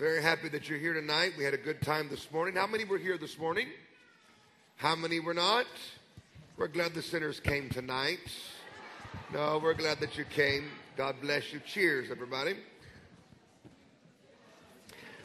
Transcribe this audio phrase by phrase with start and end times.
[0.00, 1.34] Very happy that you're here tonight.
[1.36, 2.56] We had a good time this morning.
[2.56, 3.68] How many were here this morning?
[4.76, 5.66] How many were not?
[6.56, 8.20] We're glad the sinners came tonight.
[9.30, 10.70] No, we're glad that you came.
[10.96, 11.60] God bless you.
[11.66, 12.54] Cheers, everybody.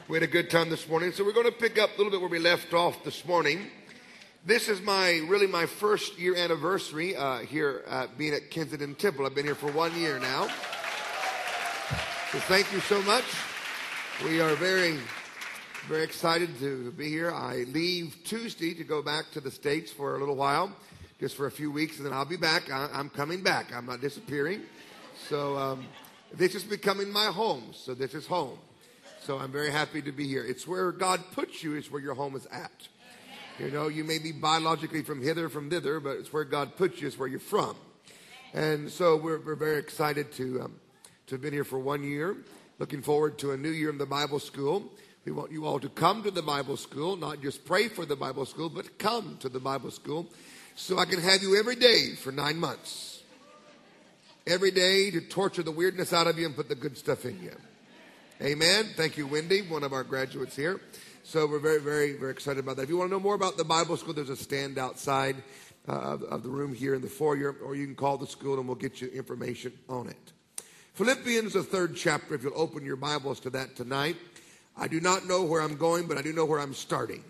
[0.08, 2.10] We had a good time this morning, so we're going to pick up a little
[2.10, 3.70] bit where we left off this morning.
[4.44, 9.24] This is my really my first year anniversary uh, here uh, being at Kensington Temple.
[9.24, 10.48] I've been here for one year now.
[12.30, 13.24] So thank you so much.
[14.24, 14.96] We are very,
[15.88, 17.30] very excited to be here.
[17.30, 20.74] I leave Tuesday to go back to the States for a little while,
[21.20, 22.72] just for a few weeks, and then I'll be back.
[22.72, 23.74] I, am coming back.
[23.74, 24.62] I'm not disappearing.
[25.28, 25.86] So um,
[26.32, 27.64] this is becoming my home.
[27.72, 28.58] So this is home.
[29.20, 30.46] So I'm very happy to be here.
[30.46, 32.88] It's where God puts you, it's where your home is at.
[33.58, 37.02] You know, you may be biologically from hither, from thither, but it's where God puts
[37.02, 37.76] you, it's where you're from.
[38.54, 40.80] And so we're, we're very excited to, um,
[41.26, 42.38] to have been here for one year.
[42.78, 44.92] Looking forward to a new year in the Bible school.
[45.24, 48.16] We want you all to come to the Bible school, not just pray for the
[48.16, 50.28] Bible school, but come to the Bible school
[50.74, 53.22] so I can have you every day for nine months.
[54.46, 57.42] Every day to torture the weirdness out of you and put the good stuff in
[57.42, 57.56] you.
[58.42, 58.90] Amen.
[58.94, 60.78] Thank you, Wendy, one of our graduates here.
[61.24, 62.82] So we're very, very, very excited about that.
[62.82, 65.36] If you want to know more about the Bible school, there's a stand outside
[65.88, 68.58] uh, of, of the room here in the foyer, or you can call the school
[68.58, 70.32] and we'll get you information on it.
[70.96, 74.16] Philippians, the third chapter, if you'll open your Bibles to that tonight.
[74.78, 77.22] I do not know where I'm going, but I do know where I'm starting.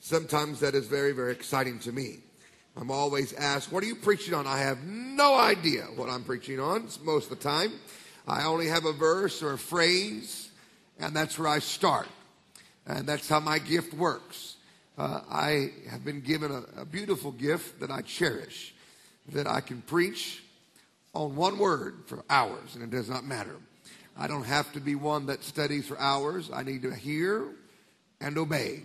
[0.00, 2.20] Sometimes that is very, very exciting to me.
[2.78, 4.46] I'm always asked, What are you preaching on?
[4.46, 7.72] I have no idea what I'm preaching on most of the time.
[8.26, 10.48] I only have a verse or a phrase,
[10.98, 12.08] and that's where I start.
[12.86, 14.56] And that's how my gift works.
[14.96, 18.72] Uh, I have been given a, a beautiful gift that I cherish,
[19.28, 20.42] that I can preach
[21.14, 23.56] on one word for hours, and it does not matter.
[24.16, 26.50] I don't have to be one that studies for hours.
[26.52, 27.46] I need to hear
[28.20, 28.82] and obey.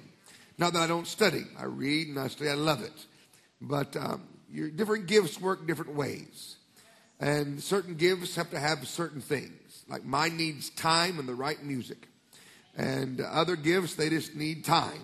[0.57, 1.43] Not that I don't study.
[1.59, 2.49] I read and I study.
[2.49, 3.05] I love it.
[3.59, 6.55] But um, your different gifts work different ways.
[7.19, 9.83] And certain gifts have to have certain things.
[9.87, 12.07] Like mine needs time and the right music.
[12.77, 15.01] And other gifts, they just need time.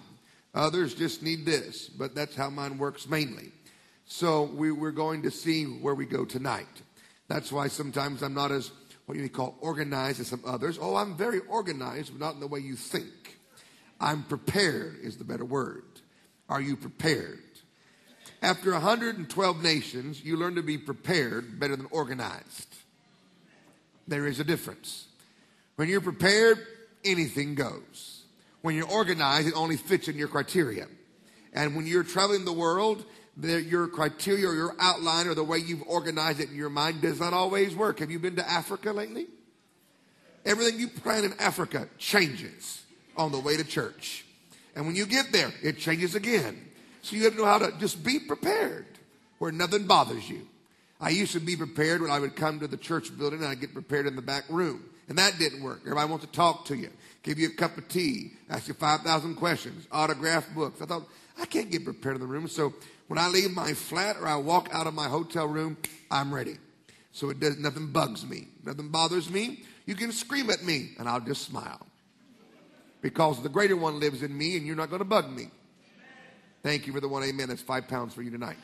[0.54, 1.88] Others just need this.
[1.88, 3.52] But that's how mine works mainly.
[4.06, 6.68] So we, we're going to see where we go tonight.
[7.32, 8.72] That's why sometimes I'm not as,
[9.06, 10.78] what do you call, organized as some others.
[10.82, 13.38] Oh, I'm very organized, but not in the way you think.
[14.02, 15.86] I'm prepared is the better word.
[16.50, 17.40] Are you prepared?
[18.42, 22.76] After 112 nations, you learn to be prepared better than organized.
[24.10, 25.08] There is a difference.
[25.78, 26.60] When you're prepared,
[27.06, 28.24] anything goes.
[28.62, 30.88] When you're organized, it only fits in your criteria.
[31.54, 33.06] And when you're traveling the world,
[33.40, 37.20] your criteria or your outline or the way you've organized it in your mind does
[37.20, 38.00] not always work.
[38.00, 39.28] Have you been to Africa lately?
[40.46, 42.84] Everything you plan in Africa changes
[43.16, 44.26] on the way to church.
[44.76, 46.60] And when you get there, it changes again.
[47.02, 48.86] So you have to know how to just be prepared
[49.40, 50.48] where nothing bothers you.
[51.00, 53.60] I used to be prepared when I would come to the church building and I'd
[53.60, 54.84] get prepared in the back room.
[55.10, 55.82] And that didn't work.
[55.82, 56.90] Everybody wants to talk to you,
[57.24, 60.82] give you a cup of tea, ask you 5,000 questions, autograph books.
[60.82, 61.08] I thought,
[61.40, 62.48] I can't get prepared in the room.
[62.48, 62.74] So
[63.12, 65.76] when I leave my flat or I walk out of my hotel room,
[66.10, 66.56] I'm ready.
[67.12, 69.64] So it does nothing bugs me, nothing bothers me.
[69.86, 71.86] You can scream at me and I'll just smile.
[73.02, 75.50] Because the greater one lives in me and you're not going to bug me.
[76.64, 77.50] Thank you for the one amen.
[77.50, 78.56] That's five pounds for you tonight.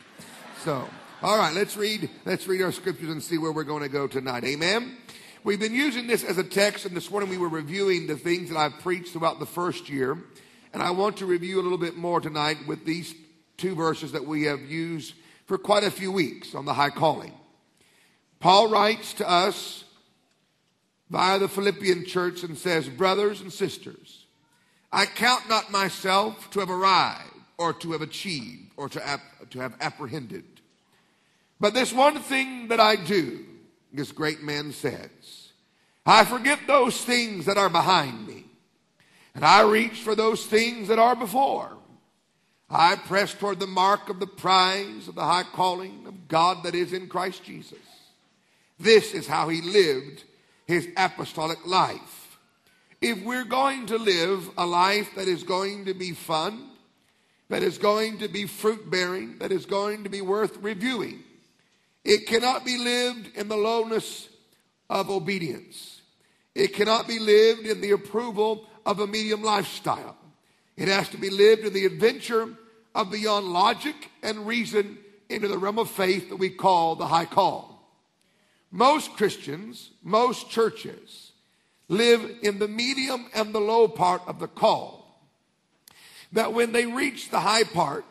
[0.64, 0.88] So,
[1.22, 4.08] all right, let's read, let's read our scriptures and see where we're going to go
[4.08, 4.46] tonight.
[4.46, 4.96] Amen.
[5.44, 8.48] We've been using this as a text, and this morning we were reviewing the things
[8.48, 10.18] that I've preached throughout the first year.
[10.72, 13.14] And I want to review a little bit more tonight with these
[13.58, 17.34] two verses that we have used for quite a few weeks on the high calling.
[18.40, 19.84] Paul writes to us
[21.10, 24.26] via the Philippian church and says, Brothers and sisters,
[24.92, 29.76] I count not myself to have arrived or to have achieved or to, to have
[29.82, 30.46] apprehended.
[31.60, 33.44] But this one thing that I do,
[33.92, 35.52] this great man says,
[36.06, 38.46] I forget those things that are behind me,
[39.34, 41.77] and I reach for those things that are before.
[42.70, 46.76] I press toward the mark of the prize of the high calling of God that
[46.76, 47.80] is in Christ Jesus.
[48.80, 50.24] This is how he lived
[50.66, 52.38] his apostolic life.
[53.02, 56.72] If we're going to live a life that is going to be fun,
[57.50, 61.24] that is going to be fruit bearing, that is going to be worth reviewing,
[62.04, 64.28] it cannot be lived in the lowness
[64.90, 66.02] of obedience.
[66.54, 70.18] It cannot be lived in the approval of a medium lifestyle.
[70.78, 72.56] It has to be lived in the adventure
[72.94, 77.26] of beyond logic and reason into the realm of faith that we call the high
[77.26, 77.74] call.
[78.72, 81.32] Most Christians, most churches,
[81.90, 85.22] live in the medium and the low part of the call.
[86.34, 88.06] That when they reach the high part,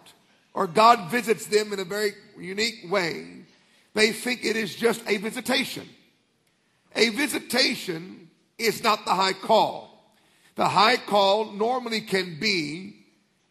[0.54, 3.42] or God visits them in a very unique way,
[3.94, 5.86] they think it is just a visitation.
[6.94, 9.85] A visitation is not the high call.
[10.56, 12.96] The high call normally can be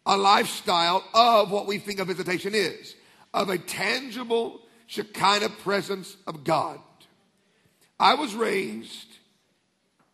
[0.04, 2.94] a lifestyle of what we think a visitation is,
[3.32, 6.78] of a tangible Shekinah presence of God.
[7.98, 9.08] I was raised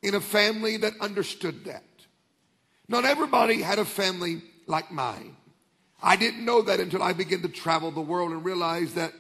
[0.03, 1.85] in a family that understood that.
[2.89, 5.37] Not everybody had a family like mine.
[6.03, 9.13] I didn't know that until I began to travel the world and realize that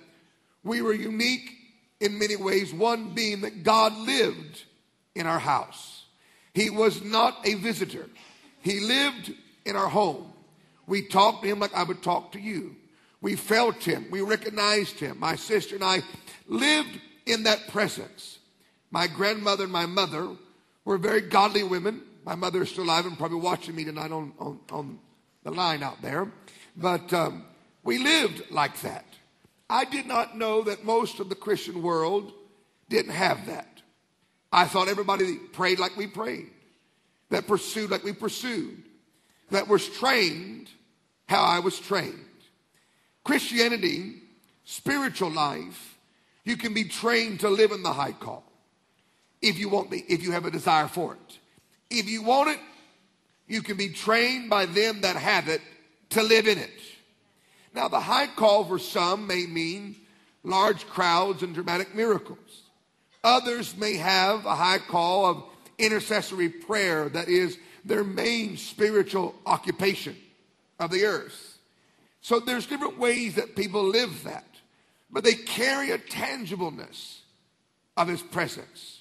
[0.64, 1.56] we were unique
[2.00, 2.72] in many ways.
[2.72, 4.64] One being that God lived
[5.14, 6.01] in our house.
[6.54, 8.06] He was not a visitor.
[8.60, 9.32] He lived
[9.64, 10.32] in our home.
[10.87, 12.76] We talked to him like I would talk to you.
[13.20, 14.06] We felt him.
[14.10, 15.19] We recognized him.
[15.19, 16.02] My sister and I
[16.46, 18.38] lived in that presence.
[18.90, 20.28] My grandmother and my mother
[20.84, 22.02] were very godly women.
[22.25, 24.99] My mother is still alive and probably watching me tonight on, on, on
[25.44, 26.31] the line out there.
[26.76, 27.44] But um,
[27.84, 29.04] we lived like that.
[29.70, 32.32] I did not know that most of the Christian world
[32.88, 33.71] didn't have that.
[34.52, 36.50] I thought everybody prayed like we prayed,
[37.31, 38.82] that pursued like we pursued,
[39.50, 40.69] that was trained
[41.26, 42.19] how I was trained.
[43.25, 44.16] Christianity,
[44.64, 45.99] spiritual life,
[46.44, 48.44] you can be trained to live in the high call
[49.40, 51.38] if you want the, if you have a desire for it.
[51.90, 52.60] If you want it,
[53.46, 55.60] you can be trained by them that have it
[56.10, 56.70] to live in it.
[57.75, 59.96] Now, the high call for some may mean
[60.43, 62.62] large crowds and dramatic miracles.
[63.24, 65.44] Others may have a high call of
[65.78, 70.16] intercessory prayer that is their main spiritual occupation
[70.78, 71.58] of the earth.
[72.20, 74.46] So there's different ways that people live that,
[75.10, 77.19] but they carry a tangibleness
[77.96, 79.00] of his presence.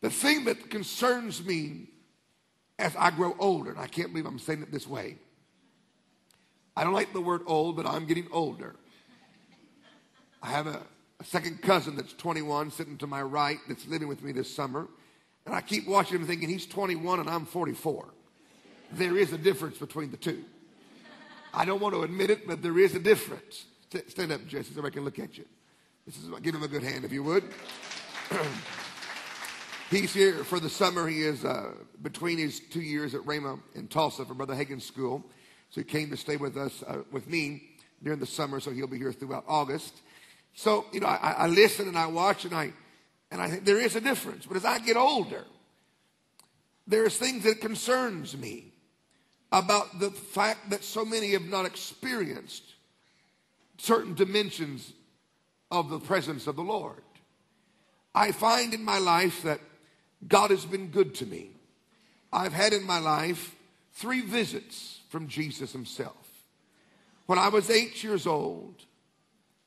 [0.00, 1.88] The thing that concerns me
[2.78, 5.16] as I grow older, and I can't believe I'm saying it this way.
[6.76, 8.76] I don't like the word old, but I'm getting older.
[10.42, 10.82] I have a,
[11.20, 14.88] a second cousin that's 21 sitting to my right that's living with me this summer.
[15.46, 18.08] And I keep watching him thinking he's 21 and I'm 44.
[18.92, 20.44] There is a difference between the two.
[21.54, 23.64] I don't want to admit it, but there is a difference.
[24.08, 25.44] Stand up, Jesse, so I can look at you.
[26.06, 27.44] This is give him a good hand if you would.
[29.90, 31.06] He's here for the summer.
[31.06, 31.72] He is uh,
[32.02, 35.24] between his two years at Rhema in Tulsa for Brother Hagin's school.
[35.70, 37.62] So he came to stay with us, uh, with me
[38.02, 40.02] during the summer, so he'll be here throughout August.
[40.56, 42.72] So, you know, I, I listen and I watch and I,
[43.30, 44.46] and I think there is a difference.
[44.46, 45.44] But as I get older,
[46.86, 48.72] there's things that concerns me
[49.52, 52.62] about the fact that so many have not experienced
[53.76, 54.92] certain dimensions
[55.70, 57.02] of the presence of the Lord.
[58.14, 59.60] I find in my life that
[60.26, 61.50] God has been good to me.
[62.32, 63.54] I've had in my life
[63.92, 66.16] three visits from Jesus himself.
[67.26, 68.85] When I was eight years old,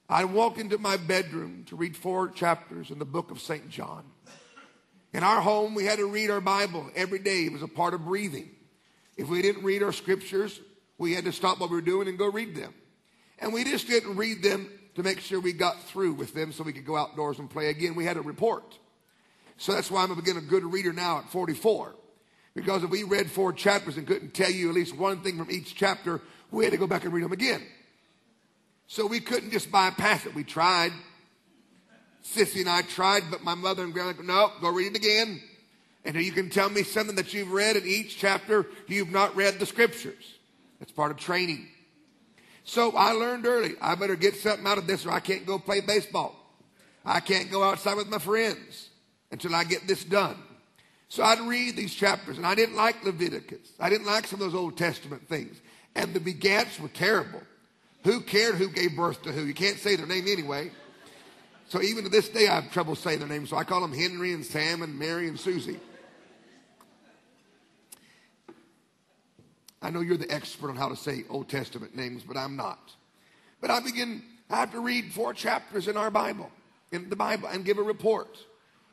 [0.10, 3.70] I walk into my bedroom to read four chapters in the book of St.
[3.70, 4.04] John.
[5.14, 7.46] In our home, we had to read our Bible every day.
[7.46, 8.50] It was a part of breathing.
[9.18, 10.60] If we didn't read our scriptures,
[10.98, 12.74] we had to stop what we were doing and go read them.
[13.38, 16.64] And we just didn't read them to make sure we got through with them so
[16.64, 17.94] we could go outdoors and play again.
[17.94, 18.80] We had a report.
[19.58, 21.95] So that's why I'm again a good reader now at 44.
[22.56, 25.52] Because if we read four chapters and couldn't tell you at least one thing from
[25.52, 26.19] each chapter,
[26.50, 27.62] we had to go back and read them again.
[28.90, 30.34] So we couldn't just bypass it.
[30.34, 30.92] We tried.
[32.26, 35.40] Sissy and I tried, but my mother and grandma, no, go read it again.
[36.04, 39.60] And you can tell me something that you've read in each chapter, you've not read
[39.60, 40.38] the scriptures.
[40.80, 41.68] That's part of training.
[42.64, 45.60] So I learned early, I better get something out of this or I can't go
[45.60, 46.36] play baseball.
[47.06, 48.90] I can't go outside with my friends
[49.31, 50.36] until I get this done.
[51.10, 53.72] So I'd read these chapters, and I didn't like Leviticus.
[53.80, 55.62] I didn't like some of those Old Testament things.
[55.96, 57.42] And the begats were terrible.
[58.04, 59.44] Who cared who gave birth to who?
[59.44, 60.72] You can't say their name anyway.
[61.68, 63.50] So even to this day, I have trouble saying their names.
[63.50, 65.80] So I call them Henry and Sam and Mary and Susie.
[69.82, 72.80] I know you're the expert on how to say Old Testament names, but I'm not.
[73.62, 76.50] But I begin, I have to read four chapters in our Bible,
[76.92, 78.38] in the Bible, and give a report.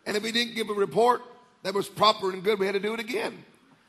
[0.05, 1.23] And if we didn't give a report
[1.63, 3.45] that was proper and good, we had to do it again.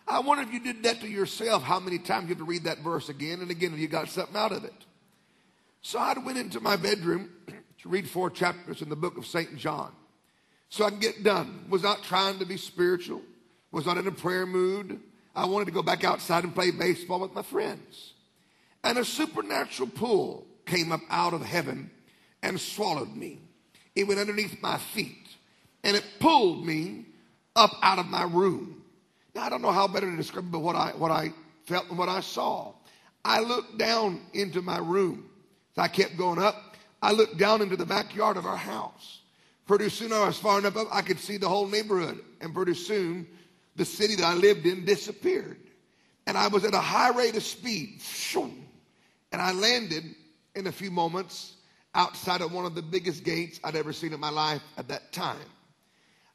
[0.08, 2.64] I wonder if you did that to yourself, how many times you have to read
[2.64, 4.74] that verse again and again and you got something out of it.
[5.88, 7.29] So I went into my bedroom
[7.82, 9.56] to read four chapters in the book of St.
[9.56, 9.94] John.
[10.67, 11.63] So I can get done.
[11.70, 13.22] Was not trying to be spiritual.
[13.72, 15.00] Was not in a prayer mood.
[15.34, 18.12] I wanted to go back outside and play baseball with my friends.
[18.84, 21.89] And a supernatural pull came up out of heaven
[22.44, 23.39] and swallowed me.
[23.96, 25.38] It went underneath my feet
[25.86, 27.06] and it pulled me
[27.56, 28.84] up out of my room.
[29.34, 31.32] Now, I don't know how better to describe it, but what I, what I
[31.65, 32.74] felt and what I saw.
[33.24, 35.29] I looked down into my room.
[35.77, 36.75] So I kept going up.
[37.03, 39.22] I looked down into the backyard of our house.
[39.67, 42.19] Pretty soon I was far enough up, I could see the whole neighborhood.
[42.41, 43.27] And pretty soon,
[43.75, 45.60] the city that I lived in disappeared.
[46.25, 48.01] And I was at a high rate of speed.
[49.31, 50.03] And I landed
[50.55, 51.57] in a few moments
[51.93, 55.12] outside of one of the biggest gates I'd ever seen in my life at that
[55.12, 55.38] time.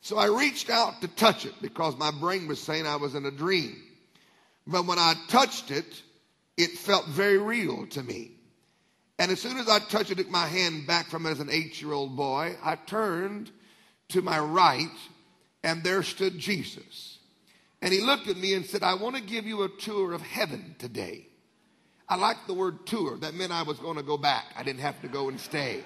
[0.02, 3.26] So I reached out to touch it because my brain was saying I was in
[3.26, 3.82] a dream.
[4.68, 6.00] But when I touched it,
[6.56, 8.36] it felt very real to me.
[9.22, 11.48] And as soon as I touched it, took my hand back from it as an
[11.48, 13.52] eight year old boy, I turned
[14.08, 14.90] to my right,
[15.62, 17.18] and there stood Jesus.
[17.80, 20.22] And he looked at me and said, I want to give you a tour of
[20.22, 21.28] heaven today.
[22.08, 23.16] I liked the word tour.
[23.16, 24.46] That meant I was going to go back.
[24.56, 25.84] I didn't have to go and stay.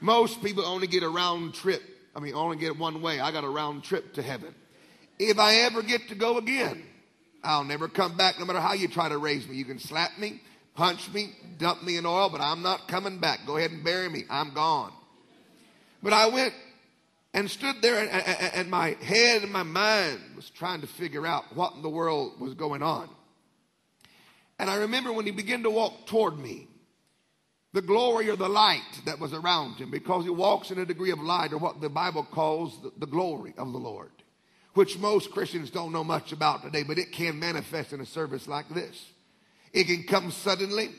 [0.00, 1.82] Most people only get a round trip.
[2.14, 3.18] I mean, only get one way.
[3.18, 4.54] I got a round trip to heaven.
[5.18, 6.84] If I ever get to go again,
[7.42, 9.56] I'll never come back no matter how you try to raise me.
[9.56, 10.40] You can slap me,
[10.74, 13.40] punch me, dump me in oil, but I'm not coming back.
[13.46, 14.24] Go ahead and bury me.
[14.30, 14.92] I'm gone.
[16.02, 16.54] But I went
[17.34, 21.44] and stood there, and, and, my head and my mind was trying to figure out
[21.54, 23.08] what in the world was going on.
[24.58, 26.68] And I remember when he began to walk toward me,
[27.72, 31.10] the glory or the light that was around him, because he walks in a degree
[31.10, 34.10] of light, or what the Bible calls the, the glory of the Lord
[34.74, 38.48] which most Christians don't know much about today, but it can manifest in a service
[38.48, 39.10] like this.
[39.72, 40.90] It can come suddenly,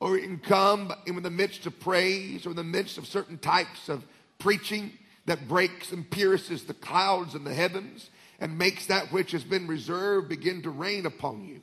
[0.00, 3.38] or it can come in the midst of praise, or in the midst of certain
[3.38, 4.04] types of
[4.38, 4.92] preaching
[5.26, 9.68] that breaks and pierces the clouds and the heavens and makes that which has been
[9.68, 11.60] reserved begin to rain upon you.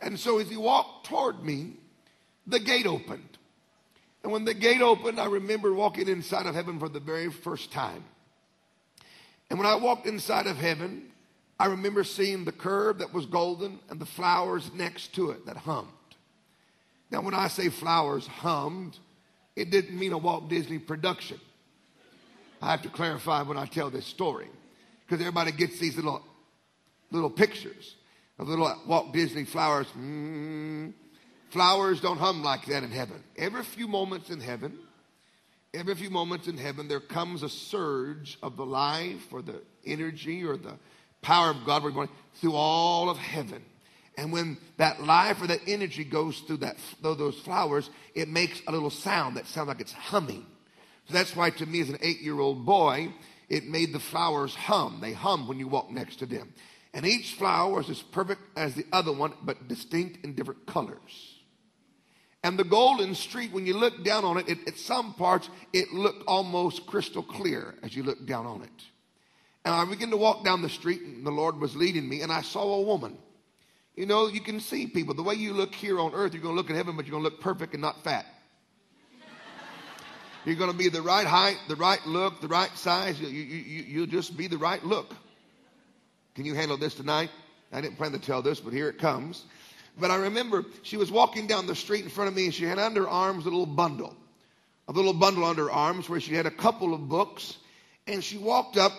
[0.00, 1.72] And so as he walked toward me,
[2.46, 3.38] the gate opened.
[4.22, 7.72] And when the gate opened, I remember walking inside of heaven for the very first
[7.72, 8.04] time.
[9.50, 11.10] And when I walked inside of heaven,
[11.58, 15.56] I remember seeing the curb that was golden and the flowers next to it that
[15.56, 15.88] hummed.
[17.10, 18.98] Now, when I say flowers hummed,
[19.54, 21.40] it didn't mean a Walt Disney production.
[22.60, 24.48] I have to clarify when I tell this story
[25.06, 26.22] because everybody gets these little,
[27.10, 27.94] little pictures
[28.38, 29.86] of little Walt Disney flowers.
[29.96, 30.92] Mm,
[31.50, 33.22] flowers don't hum like that in heaven.
[33.36, 34.78] Every few moments in heaven,
[35.72, 40.44] every few moments in heaven, there comes a surge of the life or the energy
[40.44, 40.74] or the
[41.22, 42.08] power of God going
[42.40, 43.64] through all of heaven.
[44.18, 48.62] And when that life or that energy goes through that through those flowers, it makes
[48.66, 50.46] a little sound that sounds like it's humming.
[51.06, 53.12] So that's why to me as an eight-year-old boy,
[53.48, 54.98] it made the flowers hum.
[55.00, 56.54] They hum when you walk next to them.
[56.94, 61.34] And each flower is as perfect as the other one, but distinct in different colors.
[62.42, 65.92] And the golden street, when you look down on it, it, at some parts, it
[65.92, 68.84] looked almost crystal clear as you look down on it.
[69.66, 72.30] And I began to walk down the street, and the Lord was leading me, and
[72.30, 73.18] I saw a woman.
[73.96, 75.12] You know, you can see people.
[75.12, 77.18] The way you look here on earth, you're going to look in heaven, but you're
[77.18, 78.26] going to look perfect and not fat.
[80.44, 83.20] You're going to be the right height, the right look, the right size.
[83.20, 85.12] You, you, you, you'll just be the right look.
[86.36, 87.30] Can you handle this tonight?
[87.72, 89.46] I didn't plan to tell this, but here it comes.
[89.98, 92.66] But I remember she was walking down the street in front of me and she
[92.66, 94.16] had under her arms a little bundle,
[94.86, 97.56] a little bundle under her arms where she had a couple of books.
[98.06, 98.92] And she walked up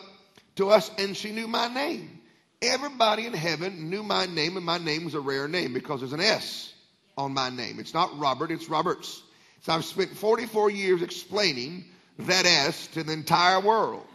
[0.57, 2.19] to us and she knew my name.
[2.61, 6.13] Everybody in heaven knew my name, and my name was a rare name because there's
[6.13, 6.73] an S
[7.15, 7.79] on my name.
[7.79, 9.21] It's not Robert, it's Roberts.
[9.61, 11.85] So I've spent 44 years explaining
[12.19, 14.05] that S to the entire world.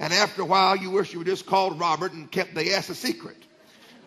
[0.00, 2.88] And after a while, you wish you were just called Robert and kept the S
[2.88, 3.36] a secret.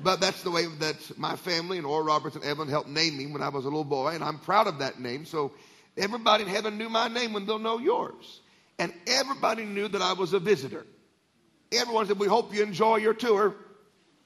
[0.02, 3.28] But that's the way that my family and Oral Roberts and Evelyn helped name me
[3.28, 5.26] when I was a little boy, and I'm proud of that name.
[5.26, 5.52] So
[5.96, 8.42] everybody in heaven knew my name when they'll know yours.
[8.80, 10.86] And everybody knew that I was a visitor.
[11.72, 13.56] Everyone said, We hope you enjoy your tour.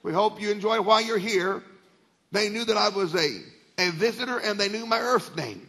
[0.03, 1.63] We hope you enjoy while you're here.
[2.31, 3.41] They knew that I was a,
[3.77, 5.67] a visitor and they knew my earth name.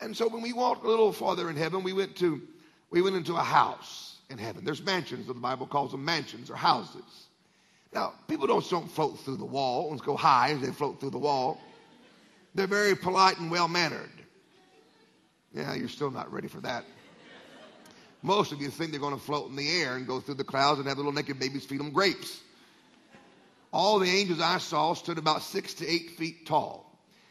[0.00, 2.42] And so when we walked a little farther in heaven, we went to
[2.90, 4.64] we went into a house in heaven.
[4.64, 7.26] There's mansions, that the Bible calls them mansions or houses.
[7.92, 11.10] Now, people don't, don't float through the wall and go high as they float through
[11.10, 11.60] the wall.
[12.54, 14.10] They're very polite and well mannered.
[15.54, 16.84] Yeah, you're still not ready for that.
[18.22, 20.44] Most of you think they're going to float in the air and go through the
[20.44, 22.40] clouds and have little naked babies feed them grapes.
[23.72, 26.88] All the angels I saw stood about six to eight feet tall.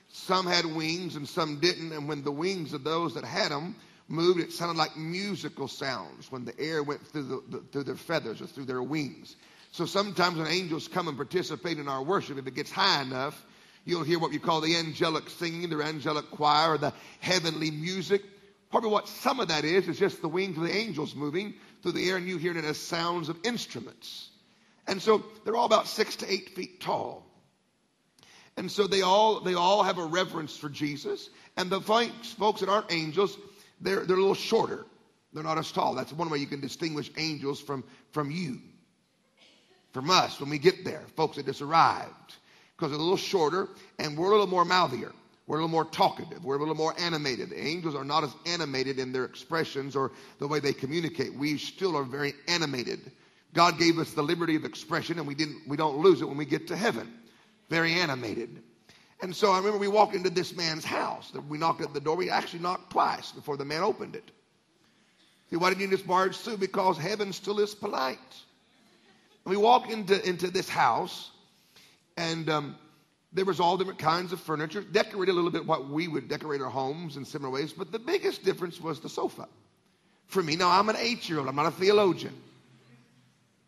[0.10, 3.76] Some had wings and some didn't, and when the wings of those that had them
[4.10, 7.96] moved, it sounded like musical sounds when the air went through, the, the, through their
[7.96, 9.38] feathers or through their wings.
[9.72, 13.46] So sometimes when angels come and participate in our worship, if it gets high enough,
[13.86, 18.24] you'll hear what we call the angelic singing, the angelic choir, or the heavenly music.
[18.72, 21.92] Probably what some of that is, is just the wings of the angels moving through
[21.92, 24.30] the air and you hearing it as sounds of instruments.
[24.88, 27.26] And so they're all about six to eight feet tall.
[28.58, 31.30] And so they all they all have a reverence for Jesus.
[31.58, 33.38] And the folks, folks that aren't angels,
[33.80, 34.86] they're they're a little shorter.
[35.34, 35.96] They're not as tall.
[35.96, 38.60] That's one way you can distinguish angels from, from you,
[39.92, 42.36] from us when we get there, folks that just arrived.
[42.76, 45.12] Because they're a little shorter and we're a little more mouthier.
[45.48, 46.44] We're a little more talkative.
[46.46, 47.50] We're a little more animated.
[47.50, 51.34] The angels are not as animated in their expressions or the way they communicate.
[51.34, 53.12] We still are very animated.
[53.54, 56.38] God gave us the liberty of expression and we didn't we don't lose it when
[56.38, 57.12] we get to heaven.
[57.70, 58.62] Very animated.
[59.22, 61.32] And so I remember we walked into this man's house.
[61.48, 62.16] We knocked at the door.
[62.16, 64.32] We actually knocked twice before the man opened it.
[65.50, 66.58] See, why didn't you just barge through?
[66.58, 68.18] Because heaven still is polite.
[69.46, 71.32] And we walked into, into this house,
[72.16, 72.76] and um,
[73.34, 76.62] there was all different kinds of furniture, decorated a little bit what we would decorate
[76.62, 79.48] our homes in similar ways, but the biggest difference was the sofa.
[80.28, 81.48] For me, now I'm an eight-year-old.
[81.48, 82.34] I'm not a theologian.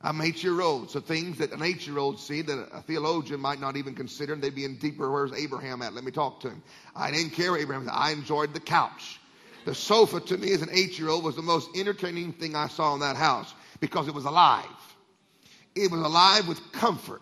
[0.04, 0.92] I'm eight year old.
[0.92, 4.34] So things that an eight year old see that a theologian might not even consider,
[4.34, 5.94] and they'd be in deeper, where's Abraham at?
[5.94, 6.62] Let me talk to him.
[6.96, 7.90] I didn't care Abraham.
[7.92, 9.20] I enjoyed the couch.
[9.66, 12.68] The sofa to me as an eight year old was the most entertaining thing I
[12.68, 14.66] saw in that house because it was alive.
[15.74, 17.22] It was alive with comfort.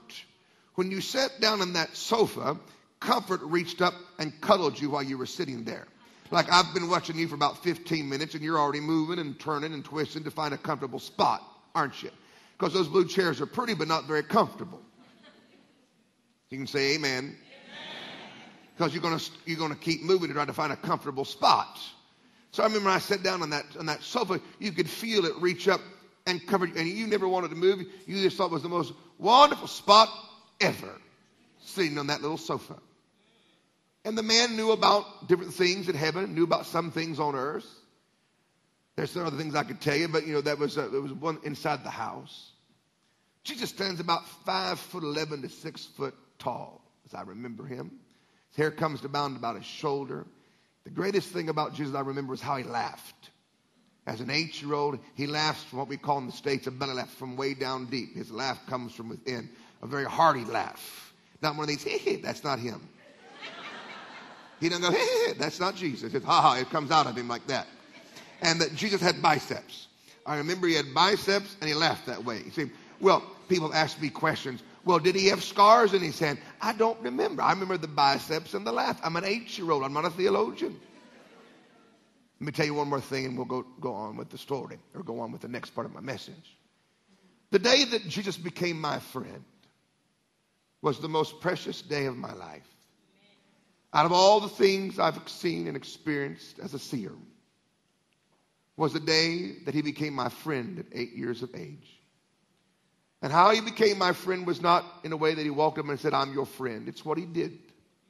[0.76, 2.58] When you sat down on that sofa,
[3.00, 5.88] comfort reached up and cuddled you while you were sitting there.
[6.30, 9.74] Like I've been watching you for about 15 minutes and you're already moving and turning
[9.74, 11.44] and twisting to find a comfortable spot,
[11.76, 12.10] aren't you?
[12.58, 14.82] Because those blue chairs are pretty but not very comfortable.
[16.50, 17.36] You can say amen.
[18.78, 21.80] Because you're going to you're to keep moving to try to find a comfortable spot.
[22.52, 25.36] So I remember I sat down on that, on that sofa, you could feel it
[25.38, 25.82] reach up
[26.28, 27.86] and cover you, and you never wanted to move.
[28.06, 30.10] You just thought it was the most wonderful spot
[30.62, 30.94] ever,
[31.60, 32.76] sitting on that little sofa.
[34.04, 37.68] And the man knew about different things in heaven, knew about some things on earth.
[38.96, 41.02] There's some other things I could tell you, but you know, that was, uh, there
[41.02, 42.52] was one inside the house.
[43.44, 47.92] Jesus stands about five foot eleven to six foot tall, as I remember him.
[48.50, 50.28] His hair comes down about his shoulder.
[50.84, 53.30] The greatest thing about Jesus I remember is how he laughed.
[54.08, 56.72] As an eight year old, he laughs from what we call in the States a
[56.72, 58.16] belly laugh from way down deep.
[58.16, 59.50] His laugh comes from within,
[59.82, 61.14] a very hearty laugh.
[61.42, 62.88] Not one of these, hey, hey, that's not him.
[64.60, 66.14] He doesn't go, hey, hey, that's not Jesus.
[66.14, 67.68] It's ha ha, it comes out of him like that.
[68.44, 69.88] And that Jesus had biceps.
[70.26, 72.42] I remember he had biceps and he laughed that way.
[72.46, 74.62] You see, well, people ask me questions.
[74.86, 76.38] Well, did he have scars in his hand?
[76.62, 77.42] I don't remember.
[77.42, 79.00] I remember the biceps and the laugh.
[79.04, 79.84] I'm an eight year old.
[79.84, 80.80] I'm not a theologian.
[82.40, 84.78] Let me tell you one more thing and we'll go, go on with the story
[84.94, 86.58] or go on with the next part of my message.
[87.50, 89.44] The day that Jesus became my friend
[90.82, 92.68] was the most precious day of my life.
[93.94, 97.12] Out of all the things I've seen and experienced as a seer,
[98.78, 102.00] was the day that he became my friend at eight years of age.
[103.22, 105.88] And how he became my friend was not in a way that he walked up
[105.88, 106.88] and said, I'm your friend.
[106.88, 107.60] It's what he did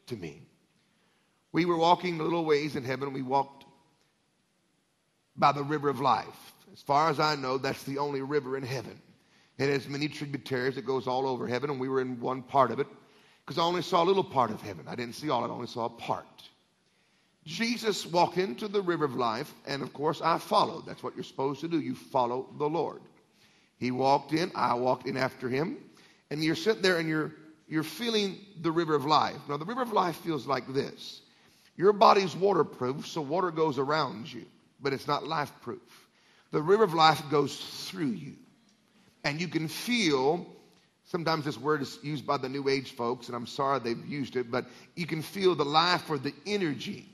[0.08, 0.44] to me.
[1.52, 3.12] We were walking a little ways in heaven.
[3.12, 3.66] We walked
[5.36, 6.54] by the river of life.
[6.72, 9.02] As far as I know, that's the only river in heaven.
[9.62, 12.72] It has many tributaries that goes all over heaven, and we were in one part
[12.72, 12.88] of it
[13.46, 14.86] because I only saw a little part of heaven.
[14.88, 16.26] I didn't see all, I only saw a part.
[17.46, 20.86] Jesus walked into the river of life, and of course, I followed.
[20.88, 21.80] That's what you're supposed to do.
[21.80, 23.02] You follow the Lord.
[23.78, 25.78] He walked in, I walked in after him,
[26.30, 27.32] and you're sitting there and you're
[27.68, 29.38] you're feeling the river of life.
[29.48, 31.22] Now the river of life feels like this.
[31.78, 34.46] Your body's waterproof, so water goes around you,
[34.82, 36.10] but it's not life proof.
[36.52, 37.56] The river of life goes
[37.90, 38.34] through you.
[39.24, 40.46] And you can feel
[41.06, 44.36] sometimes this word is used by the new age folks, and I'm sorry they've used
[44.36, 47.08] it, but you can feel the life or the energy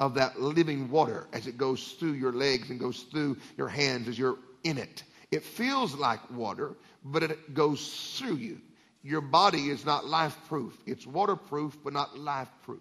[0.00, 4.08] of that living water as it goes through your legs and goes through your hands
[4.08, 5.04] as you're in it.
[5.30, 8.60] It feels like water, but it goes through you.
[9.02, 10.76] Your body is not life proof.
[10.86, 12.80] It's waterproof, but not life proof.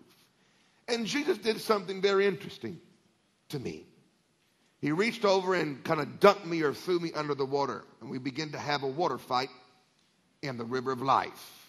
[0.87, 2.79] And Jesus did something very interesting
[3.49, 3.85] to me.
[4.81, 8.09] He reached over and kind of dunked me or threw me under the water, and
[8.09, 9.49] we began to have a water fight
[10.41, 11.67] in the river of life.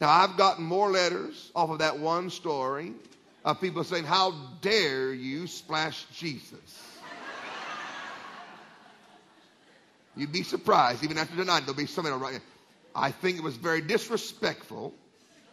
[0.00, 2.94] Now, I've gotten more letters off of that one story
[3.44, 6.58] of people saying, How dare you splash Jesus?
[10.16, 12.40] You'd be surprised, even after tonight, there'll be somebody right.
[12.92, 14.92] I think it was very disrespectful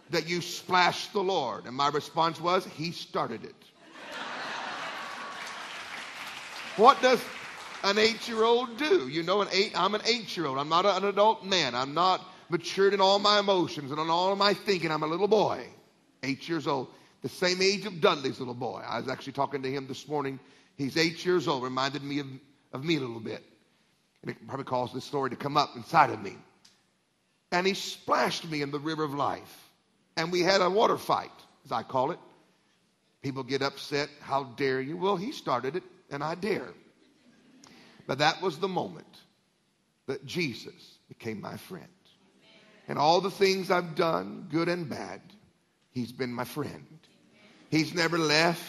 [0.09, 1.65] that you splashed the Lord.
[1.65, 3.55] And my response was, He started it.
[6.79, 7.21] What does
[7.83, 9.07] an eight year old do?
[9.07, 10.57] You know, an eight, I'm an eight year old.
[10.57, 11.75] I'm not an adult man.
[11.75, 14.89] I'm not matured in all my emotions and in all my thinking.
[14.91, 15.67] I'm a little boy,
[16.23, 16.87] eight years old,
[17.21, 18.81] the same age of Dudley's little boy.
[18.87, 20.39] I was actually talking to him this morning.
[20.77, 22.27] He's eight years old, reminded me of,
[22.73, 23.43] of me a little bit.
[24.21, 26.35] And it probably caused this story to come up inside of me.
[27.51, 29.69] and he splashed me in the river of life.
[30.17, 31.31] And we had a water fight,
[31.65, 32.19] as I call it.
[33.21, 34.09] People get upset.
[34.21, 34.97] How dare you?
[34.97, 36.73] Well, he started it, and I dare.
[38.07, 39.05] But that was the moment
[40.07, 41.85] that Jesus became my friend.
[42.87, 45.21] And all the things I've done, good and bad,
[45.91, 46.87] he's been my friend.
[47.69, 48.63] He's never left.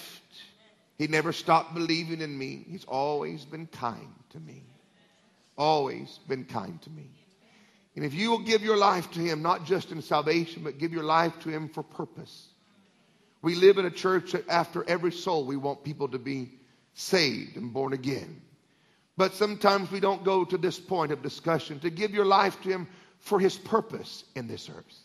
[0.98, 2.66] He never stopped believing in me.
[2.68, 4.62] He's always been kind to me.
[5.56, 7.10] Always been kind to me.
[7.96, 10.92] And if you will give your life to him, not just in salvation, but give
[10.92, 12.48] your life to him for purpose.
[13.40, 16.59] We live in a church that after every soul, we want people to be
[16.94, 18.42] saved and born again.
[19.16, 22.68] But sometimes we don't go to this point of discussion to give your life to
[22.68, 24.98] him for his purpose in this earth.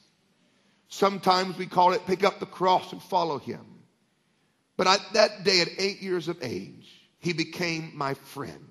[0.88, 3.65] Sometimes we call it pick up the cross and follow him.
[4.78, 8.67] But I, that day at eight years of age, he became my friend.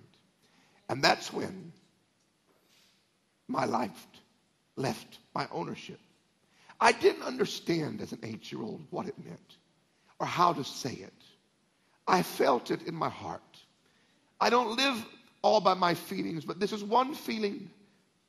[0.88, 1.72] And that's when
[3.48, 4.06] my life
[4.76, 6.00] left my ownership.
[6.80, 9.56] I didn't understand as an eight year old what it meant
[10.18, 11.23] or how to say it.
[12.06, 13.42] I felt it in my heart.
[14.40, 15.04] I don't live
[15.42, 17.70] all by my feelings, but this is one feeling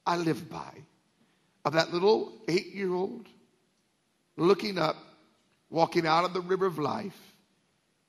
[0.06, 0.72] I live by
[1.66, 3.28] of that little eight year old
[4.38, 4.98] looking up,
[5.70, 7.20] walking out of the river of life,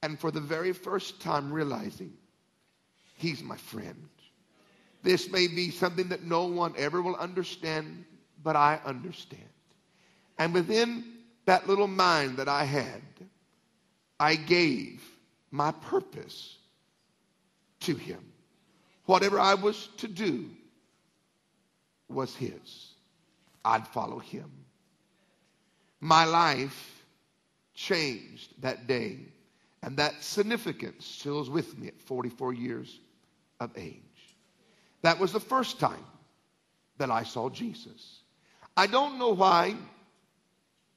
[0.03, 2.13] and for the very first time realizing
[3.15, 4.09] he's my friend.
[5.03, 8.05] This may be something that no one ever will understand,
[8.43, 9.49] but I understand.
[10.39, 11.05] And within
[11.47, 13.03] that little mind that I had,
[14.19, 15.03] I gave
[15.51, 16.59] my purpose
[17.81, 18.21] to him.
[19.05, 20.51] Whatever I was to do
[22.09, 22.93] was his.
[23.65, 24.51] I'd follow him.
[26.01, 27.05] My life
[27.75, 29.19] changed that day,
[29.83, 33.01] and that significance still is with me at 44 years
[33.61, 34.03] of age.
[35.03, 36.05] That was the first time
[36.99, 38.21] that I saw Jesus.
[38.77, 39.75] I don't know why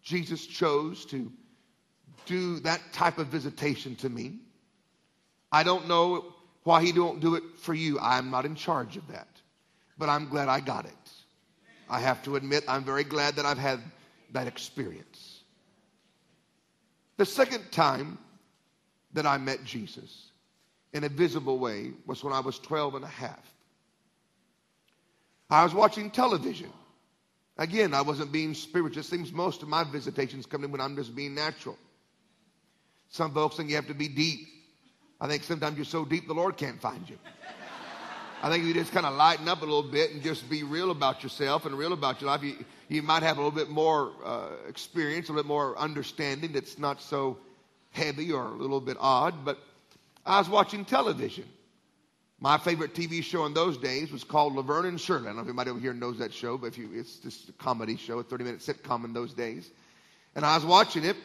[0.02, 1.32] Jesus chose to
[2.26, 4.40] do that type of visitation to me.
[5.52, 6.26] I don't know
[6.64, 8.00] why he don't do it for you.
[8.00, 9.28] I'm not in charge of that.
[9.98, 10.92] But I'm glad I got it.
[11.90, 13.80] I have to admit, I'm very glad that I've had
[14.34, 15.40] that experience.
[17.18, 18.18] The second time
[19.14, 20.28] that I met Jesus
[20.94, 23.54] in a visible way was when I was 12 and a half.
[25.50, 26.72] I was watching television.
[27.58, 29.02] Again, I wasn't being spiritual.
[29.02, 31.78] It seems most of my visitations come in when I'm just being natural.
[33.10, 34.48] Some folks think you have to be deep.
[35.20, 37.18] I think sometimes you're so deep the Lord can't find you.
[38.42, 40.64] I think if you just kind of lighten up a little bit and just be
[40.64, 42.42] real about yourself and real about your life.
[42.42, 42.56] You,
[42.88, 46.80] you might have a little bit more uh, experience, a little bit more understanding that's
[46.80, 47.38] not so
[47.92, 49.44] heavy or a little bit odd.
[49.44, 49.58] But
[50.26, 51.46] I was watching television.
[52.40, 55.24] My favorite TV show in those days was called Laverne and Shirley.
[55.24, 57.50] I don't know if anybody over here knows that show, but if you, it's just
[57.50, 59.70] a comedy show, a 30 minute sitcom in those days.
[60.36, 61.18] And I was watching it,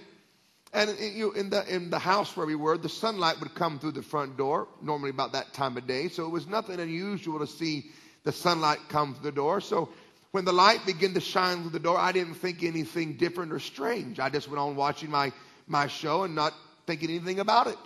[0.75, 3.93] and eh, in the, in the house where we were, the sunlight would come through
[3.93, 6.09] the front door, normally about that time of day.
[6.09, 7.93] So it was nothing unusual to see
[8.25, 9.61] the sunlight come through the door.
[9.61, 9.91] So
[10.33, 13.61] when the light began to shine through the door, I didn't think anything different or
[13.61, 14.19] strange.
[14.19, 15.33] I just went on watching my,
[15.69, 16.53] my show and not
[16.87, 17.79] thinking anything about it.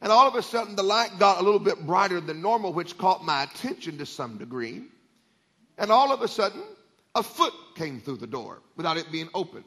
[0.00, 2.98] And all of a sudden, the light got a little bit brighter than normal, which
[2.98, 4.82] caught my attention to some degree.
[5.76, 6.62] And all of a sudden,
[7.14, 9.64] a foot came through the door without it being opened.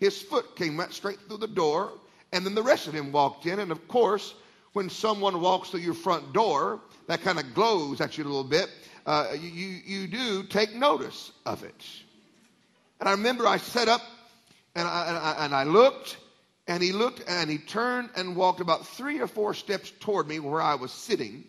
[0.00, 1.92] His foot came right straight through the door,
[2.32, 3.60] and then the rest of him walked in.
[3.60, 4.34] And of course,
[4.72, 8.42] when someone walks through your front door, that kind of glows at you a little
[8.42, 8.70] bit.
[9.04, 11.84] Uh, you, you do take notice of it.
[12.98, 14.02] And I remember I sat up
[14.74, 16.16] and I, and I, and I looked,
[16.66, 20.38] and he looked and he turned and walked about three or four steps toward me
[20.38, 21.44] where I was sitting.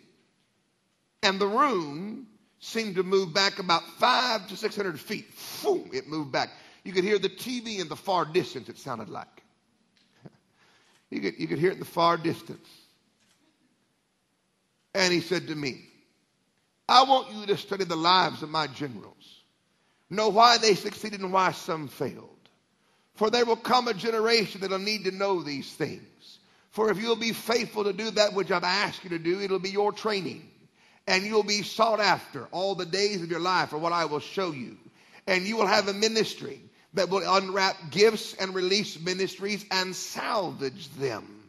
[1.22, 2.26] And the room
[2.58, 5.26] seemed to move back about five to 600 feet.
[5.62, 6.50] Boom, it moved back.
[6.84, 9.42] You could hear the TV in the far distance, it sounded like.
[11.10, 12.68] You could, you could hear it in the far distance.
[14.94, 15.82] And he said to me,
[16.88, 19.42] I want you to study the lives of my generals.
[20.10, 22.28] Know why they succeeded and why some failed.
[23.14, 26.38] For there will come a generation that will need to know these things.
[26.70, 29.58] For if you'll be faithful to do that which I've asked you to do, it'll
[29.58, 30.48] be your training.
[31.06, 34.20] And you'll be sought after all the days of your life for what I will
[34.20, 34.78] show you.
[35.26, 36.60] And you will have a ministry
[36.94, 41.42] that will unwrap gifts and release ministries and salvage them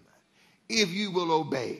[0.69, 1.79] if you will obey.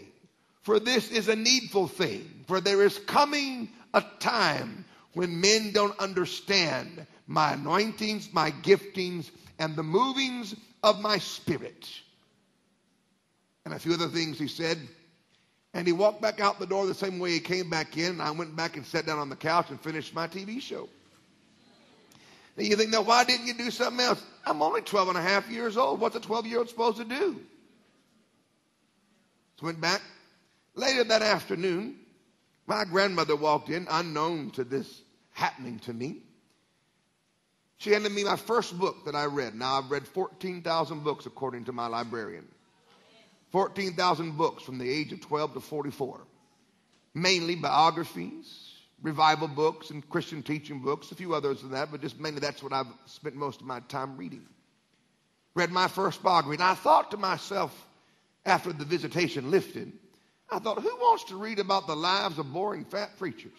[0.63, 5.97] For this is a needful thing, for there is coming a time when men don't
[5.99, 11.89] understand my anointings, my giftings, and the movings of my spirit.
[13.65, 14.77] And a few other things he said.
[15.73, 18.11] And he walked back out the door the same way he came back in.
[18.11, 20.89] And I went back and sat down on the couch and finished my TV show.
[22.57, 24.23] You think, now why didn't you do something else?
[24.45, 25.99] I'm only 12 and a half years old.
[25.99, 27.41] What's a 12 year old supposed to do?
[29.59, 30.01] So went back.
[30.75, 31.95] Later that afternoon,
[32.67, 36.17] my grandmother walked in, unknown to this happening to me.
[37.77, 39.55] She handed me my first book that I read.
[39.55, 42.47] Now, I've read 14,000 books according to my librarian.
[43.51, 46.21] 14,000 books from the age of 12 to 44.
[47.13, 48.62] Mainly biographies,
[49.03, 52.63] revival books, and Christian teaching books, a few others than that, but just mainly that's
[52.63, 54.45] what I've spent most of my time reading.
[55.53, 57.87] Read my first biography, and I thought to myself
[58.45, 59.91] after the visitation lifted,
[60.49, 63.51] I thought, who wants to read about the lives of boring fat preachers?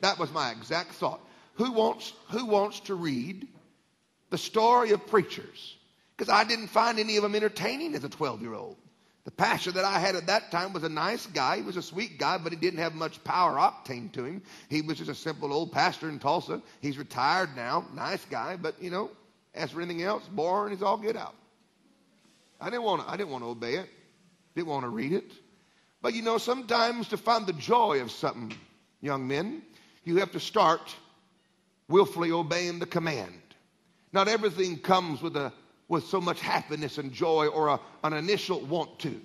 [0.00, 1.20] That was my exact thought.
[1.54, 3.48] Who wants, who wants to read
[4.30, 5.76] the story of preachers?
[6.16, 8.76] Because I didn't find any of them entertaining as a 12 year old.
[9.26, 11.56] The pastor that I had at that time was a nice guy.
[11.56, 14.40] He was a sweet guy, but he didn't have much power octane to him.
[14.70, 16.62] He was just a simple old pastor in Tulsa.
[16.80, 17.86] He's retired now.
[17.92, 19.10] Nice guy, but you know,
[19.52, 21.34] as for anything else, boring as all get out.
[22.60, 23.88] I didn't want to, I didn't want to obey it.
[24.54, 25.32] Didn't want to read it.
[26.02, 28.56] But you know, sometimes to find the joy of something,
[29.00, 29.62] young men,
[30.04, 30.94] you have to start
[31.88, 33.42] willfully obeying the command.
[34.12, 35.52] Not everything comes with, a,
[35.88, 39.20] with so much happiness and joy or a, an initial want to.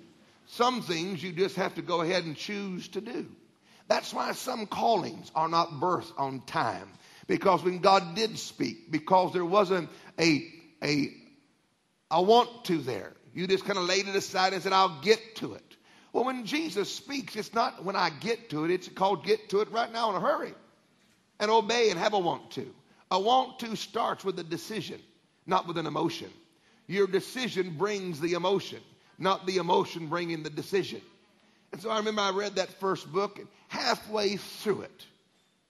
[0.46, 3.26] Some things you just have to go ahead and choose to do.
[3.88, 6.88] That's why some callings are not birthed on time.
[7.26, 10.46] Because when God did speak, because there wasn't a,
[10.82, 11.08] a,
[12.10, 15.36] a want to there, you just kind of laid it aside and said, I'll get
[15.36, 15.76] to it.
[16.12, 19.60] Well, when Jesus speaks, it's not when I get to it, it's called get to
[19.60, 20.52] it right now in a hurry
[21.40, 22.72] and obey and have a want to.
[23.10, 25.00] A want to starts with a decision,
[25.46, 26.30] not with an emotion.
[26.86, 28.80] Your decision brings the emotion,
[29.18, 31.00] not the emotion bringing the decision.
[31.72, 35.06] And so I remember I read that first book, and halfway through it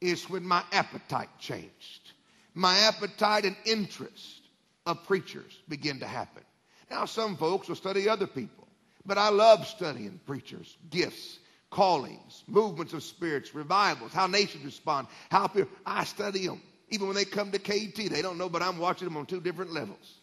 [0.00, 2.12] is when my appetite changed.
[2.54, 4.40] My appetite and interest
[4.84, 6.42] of preachers began to happen.
[6.90, 8.66] Now, some folks will study other people,
[9.06, 11.38] but I love studying preachers' gifts,
[11.70, 15.70] callings, movements of spirits, revivals, how nations respond, how people.
[15.86, 16.60] I study them.
[16.90, 19.40] Even when they come to KT, they don't know, but I'm watching them on two
[19.40, 20.20] different levels.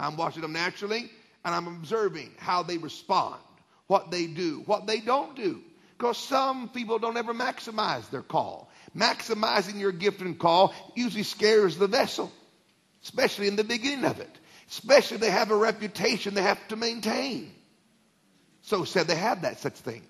[0.00, 1.10] I'm watching them naturally,
[1.44, 3.40] and I'm observing how they respond,
[3.86, 5.60] what they do, what they don't do.
[5.96, 8.70] Because some people don't ever maximize their call.
[8.96, 12.32] Maximizing your gift and call usually scares the vessel,
[13.02, 14.30] especially in the beginning of it.
[14.70, 17.52] Especially they have a reputation they have to maintain.
[18.62, 20.02] So said they have that such thing.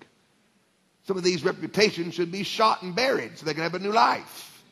[1.07, 3.91] Some of these reputations should be shot and buried so they can have a new
[3.91, 4.63] life.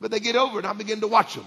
[0.00, 0.64] But they get over it.
[0.64, 1.46] I begin to watch them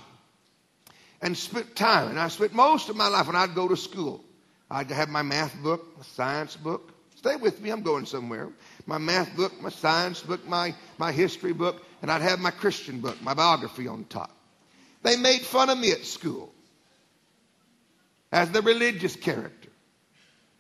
[1.24, 2.10] and spent time.
[2.10, 4.24] And I spent most of my life when I'd go to school.
[4.70, 6.92] I'd have my math book, my science book.
[7.16, 8.50] Stay with me, I'm going somewhere.
[8.86, 13.00] My math book, my science book, my, my history book, and I'd have my Christian
[13.00, 14.32] book, my biography on top.
[15.02, 16.54] They made fun of me at school
[18.32, 19.70] as the religious character.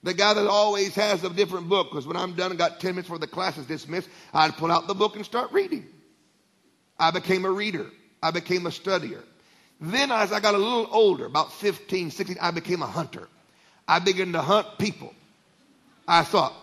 [0.03, 2.91] The guy that always has a different book, because when I'm done and got 10
[2.91, 5.85] minutes before the class is dismissed, I'd pull out the book and start reading.
[6.97, 7.87] I became a reader.
[8.21, 9.23] I became a studier.
[9.81, 13.27] Then as I got a little older, about 15, 16, I became a hunter.
[13.87, 15.13] I began to hunt people.
[16.07, 16.53] I thought,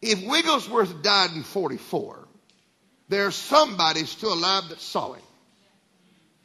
[0.00, 2.26] if Wigglesworth died in 44,
[3.08, 5.22] there's somebody still alive that saw him.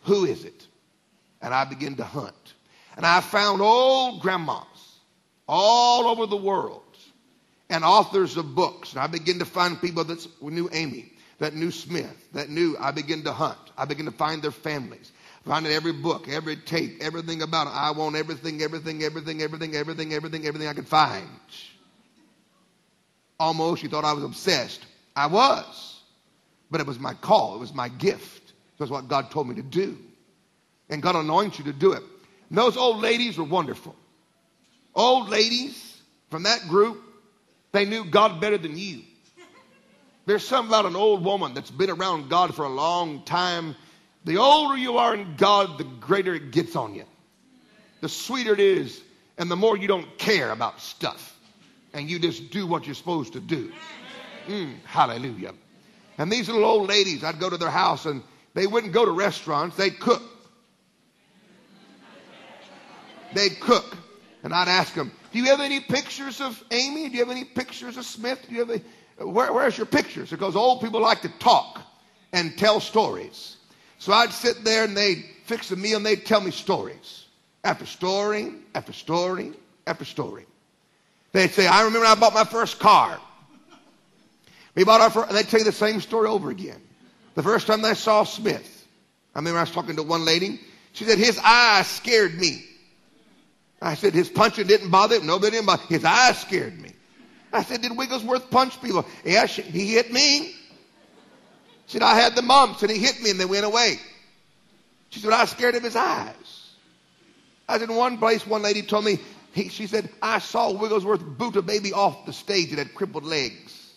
[0.04, 0.67] Who is it?
[1.41, 2.36] And I began to hunt.
[2.95, 4.65] And I found old grandmas
[5.47, 6.82] all over the world
[7.69, 8.91] and authors of books.
[8.91, 12.76] And I began to find people that knew Amy, that knew Smith, that knew.
[12.80, 13.58] I began to hunt.
[13.78, 15.12] I began to find their families.
[15.45, 17.73] Finding every book, every tape, everything about it.
[17.73, 21.27] I want everything, everything, everything, everything, everything, everything, everything I could find.
[23.39, 24.86] Almost you thought I was obsessed.
[25.15, 26.01] I was.
[26.69, 27.56] But it was my call.
[27.56, 28.49] It was my gift.
[28.49, 29.97] It was what God told me to do.
[30.89, 32.04] And God anoints you to do it.
[32.49, 33.95] And those old ladies were wonderful.
[34.93, 37.01] Old ladies from that group,
[37.71, 39.01] they knew God better than you.
[40.25, 43.75] There's something about an old woman that's been around God for a long time.
[44.25, 47.05] The older you are in God, the greater it gets on you.
[48.01, 49.01] The sweeter it is,
[49.38, 51.38] and the more you don't care about stuff.
[51.93, 53.71] And you just do what you're supposed to do.
[54.47, 55.53] Mm, hallelujah.
[56.17, 58.21] And these little old ladies, I'd go to their house and
[58.53, 60.21] they wouldn't go to restaurants, they'd cook.
[63.34, 63.97] They'd cook.
[64.43, 67.10] And I'd ask them, Do you have any pictures of Amy?
[67.10, 68.39] Do you have any pictures of Smith?
[68.47, 68.84] Do you have any,
[69.17, 70.29] where, where's your pictures?
[70.29, 71.81] Because old people like to talk
[72.34, 73.57] and tell stories.
[74.01, 77.25] So I'd sit there and they'd fix a meal and they'd tell me stories.
[77.63, 79.53] After story, after story,
[79.85, 80.47] after story.
[81.33, 83.19] They'd say, I remember I bought my first car.
[84.73, 86.81] We bought our first, they'd tell you the same story over again.
[87.35, 88.87] The first time they saw Smith,
[89.35, 90.59] I remember I was talking to one lady.
[90.93, 92.65] She said, his eyes scared me.
[93.83, 95.27] I said, his punching didn't bother him.
[95.27, 96.89] Nobody didn't bother His eyes scared me.
[97.53, 99.05] I said, did Wigglesworth punch people?
[99.23, 100.55] Yeah, he hit me.
[101.91, 103.99] She said, I had the mumps and he hit me and they went away.
[105.10, 106.71] She said, I was scared of his eyes.
[107.67, 109.19] I was in one place, one lady told me,
[109.51, 113.25] he, she said, I saw Wigglesworth boot a baby off the stage that had crippled
[113.25, 113.91] legs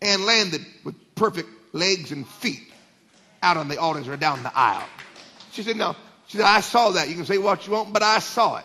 [0.00, 2.62] and landed with perfect legs and feet
[3.42, 4.86] out on the audience or down the aisle.
[5.50, 5.96] She said, no.
[6.28, 7.08] She said, I saw that.
[7.08, 8.64] You can say what you want, but I saw it.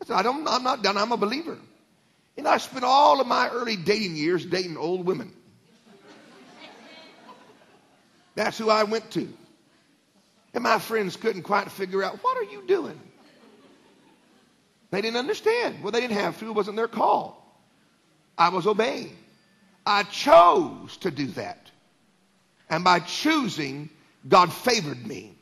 [0.00, 0.96] I said, I don't, I'm not done.
[0.96, 1.58] I'm a believer.
[2.38, 5.34] And I spent all of my early dating years dating old women.
[8.38, 9.28] That's who I went to.
[10.54, 12.98] And my friends couldn't quite figure out, what are you doing?
[14.92, 15.82] They didn't understand.
[15.82, 16.46] Well, they didn't have to.
[16.46, 17.44] It wasn't their call.
[18.38, 19.16] I was obeying.
[19.84, 21.68] I chose to do that.
[22.70, 23.90] And by choosing,
[24.28, 25.34] God favored me.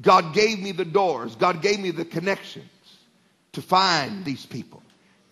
[0.00, 1.36] God gave me the doors.
[1.36, 2.70] God gave me the connections
[3.52, 4.82] to find these people.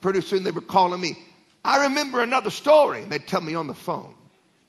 [0.03, 1.17] Pretty soon they were calling me.
[1.65, 3.05] I remember another story.
[3.05, 4.16] They'd tell me on the phone.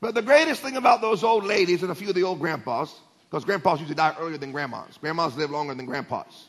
[0.00, 2.94] But the greatest thing about those old ladies and a few of the old grandpas,
[3.28, 4.96] because grandpas usually die earlier than grandmas.
[4.98, 6.46] Grandmas live longer than grandpas.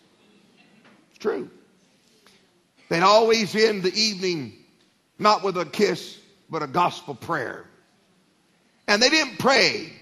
[1.10, 1.50] It's true.
[2.90, 4.54] They'd always end the evening
[5.18, 6.18] not with a kiss,
[6.50, 7.66] but a gospel prayer.
[8.88, 9.94] And they didn't pray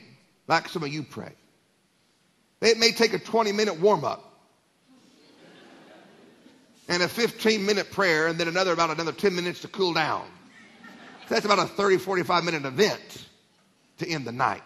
[0.48, 1.34] like some of you pray.
[2.62, 4.24] It may take a 20 minute warm up
[6.88, 10.26] and a 15 minute prayer and then another about another 10 minutes to cool down.
[11.28, 13.27] So That's about a 30, 45 minute event
[14.00, 14.64] to end the night.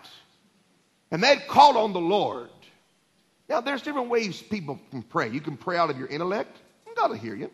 [1.11, 2.49] And they'd call on the Lord.
[3.49, 5.29] Now, there's different ways people can pray.
[5.29, 7.51] You can pray out of your intellect, and God will hear you.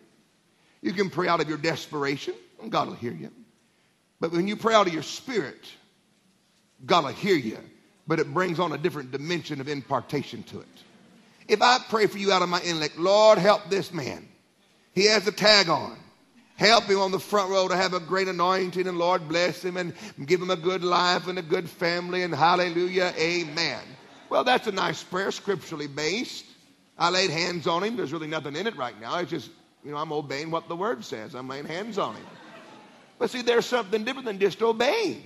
[0.81, 3.31] You can pray out of your desperation, and God will hear you.
[4.19, 5.65] But when you pray out of your spirit,
[6.85, 7.59] God will hear you
[8.07, 10.67] but it brings on a different dimension of impartation to it.
[11.47, 14.27] If I pray for you out of my intellect, Lord, help this man.
[14.93, 15.97] He has a tag on.
[16.57, 19.77] Help him on the front row to have a great anointing, and Lord bless him
[19.77, 19.93] and
[20.25, 23.81] give him a good life and a good family, and hallelujah, amen.
[24.29, 26.45] Well, that's a nice prayer, scripturally based.
[26.97, 27.95] I laid hands on him.
[27.95, 29.19] There's really nothing in it right now.
[29.19, 29.51] It's just,
[29.85, 31.35] you know, I'm obeying what the word says.
[31.35, 32.25] I'm laying hands on him.
[33.19, 35.23] But see, there's something different than just obeying.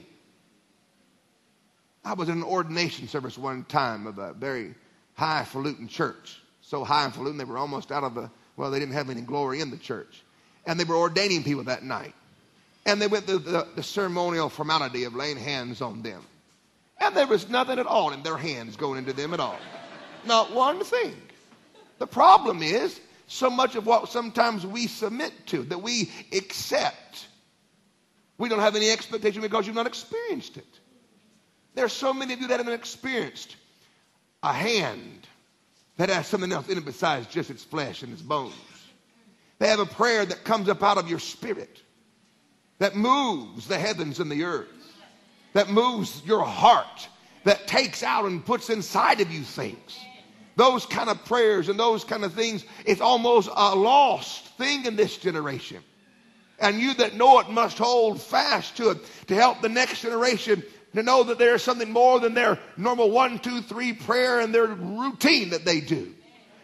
[2.04, 4.76] I was in an ordination service one time of a very
[5.14, 6.42] highfalutin church.
[6.62, 9.72] So highfalutin, they were almost out of the, well, they didn't have any glory in
[9.72, 10.24] the church.
[10.66, 12.14] And they were ordaining people that night.
[12.86, 16.24] And they went through the, the ceremonial formality of laying hands on them.
[17.00, 19.58] And there was nothing at all in their hands going into them at all.
[20.26, 21.16] Not one thing.
[21.98, 27.28] The problem is, so much of what sometimes we submit to, that we accept,
[28.38, 30.68] we don't have any expectation because you've not experienced it.
[31.74, 33.56] There are so many of you that haven't experienced
[34.44, 35.28] a hand
[35.98, 38.54] that has something else in it besides just its flesh and its bones.
[39.62, 41.84] They have a prayer that comes up out of your spirit
[42.80, 44.68] that moves the heavens and the earth,
[45.54, 47.08] that moves your heart,
[47.44, 50.00] that takes out and puts inside of you things.
[50.56, 54.96] Those kind of prayers and those kind of things, it's almost a lost thing in
[54.96, 55.84] this generation.
[56.58, 58.98] And you that know it must hold fast to it
[59.28, 60.64] to help the next generation
[60.96, 64.66] to know that there's something more than their normal one, two, three prayer and their
[64.66, 66.16] routine that they do.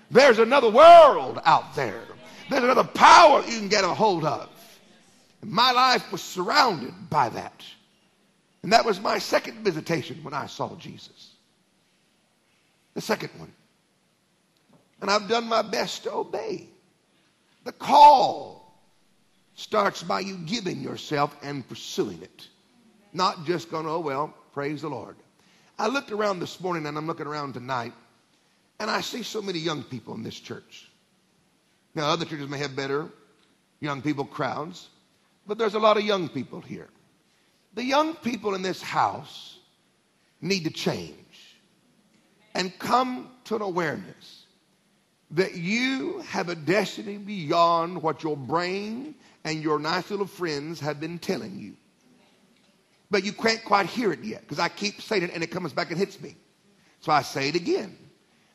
[0.10, 2.07] There's another world out there.
[2.50, 4.50] There's another power you can get a hold of.
[5.42, 7.64] And my life was surrounded by that.
[8.64, 11.34] And that was my second visitation when I saw Jesus.
[12.94, 13.52] The second one.
[15.02, 16.68] And I've done my best to obey.
[17.64, 18.82] The call
[19.56, 22.48] starts by you giving yourself and pursuing it.
[23.14, 25.16] Not just going, oh, well, praise the Lord.
[25.80, 27.94] I looked around this morning and I'm looking around tonight,
[28.80, 30.87] and I see so many young people in this church.
[31.98, 33.10] Now, other churches may have better
[33.80, 34.90] young people crowds,
[35.48, 36.90] but there's a lot of young people here.
[37.74, 39.58] The young people in this house
[40.40, 41.58] need to change
[42.54, 44.46] and come to an awareness
[45.32, 51.00] that you have a destiny beyond what your brain and your nice little friends have
[51.00, 51.76] been telling you
[53.10, 55.74] but you can't quite hear it yet because I keep saying it and it comes
[55.74, 56.36] back and hits me.
[57.00, 57.98] So I say it again.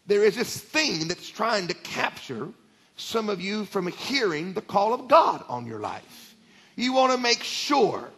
[0.07, 2.49] There is this thing that's trying to capture
[2.97, 6.37] some of you from hearing the call of God on your life.
[6.77, 8.09] You want to make sure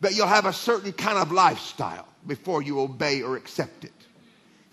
[0.00, 3.92] that you'll have a certain kind of lifestyle before you obey or accept it.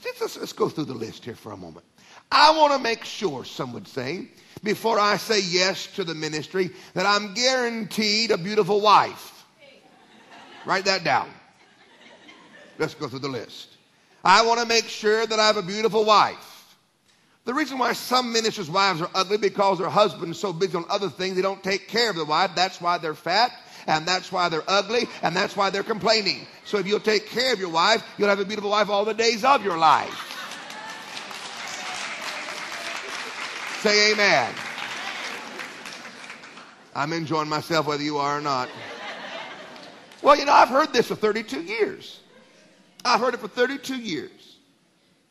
[0.03, 1.85] Let's, let's go through the list here for a moment.
[2.31, 4.27] I want to make sure, some would say,
[4.63, 9.45] before I say yes to the ministry, that I'm guaranteed a beautiful wife.
[10.65, 11.29] Write that down.
[12.79, 13.69] Let's go through the list.
[14.23, 16.52] I want to make sure that I have a beautiful wife.
[17.45, 21.09] The reason why some ministers' wives are ugly because their husband's so busy on other
[21.09, 22.51] things, they don't take care of the wife.
[22.55, 23.51] That's why they're fat,
[23.85, 26.47] and that's why they're ugly, and that's why they're complaining.
[26.63, 29.13] So if you'll take care of your wife, you'll have a beautiful wife all the
[29.13, 30.29] days of your life.
[33.81, 34.53] Say amen.
[36.95, 38.69] I'm enjoying myself whether you are or not.
[40.21, 42.21] Well, you know, I've heard this for 32 years.
[43.03, 44.55] I've heard it for 32 years.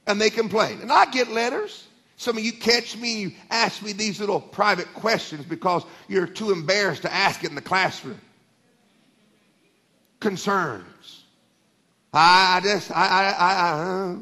[0.06, 0.82] And they complain.
[0.82, 1.86] And I get letters.
[2.22, 6.28] Some of you catch me and you ask me these little private questions because you're
[6.28, 8.20] too embarrassed to ask it in the classroom.
[10.20, 11.24] Concerns.
[12.14, 14.16] I, just, I, I, I, uh.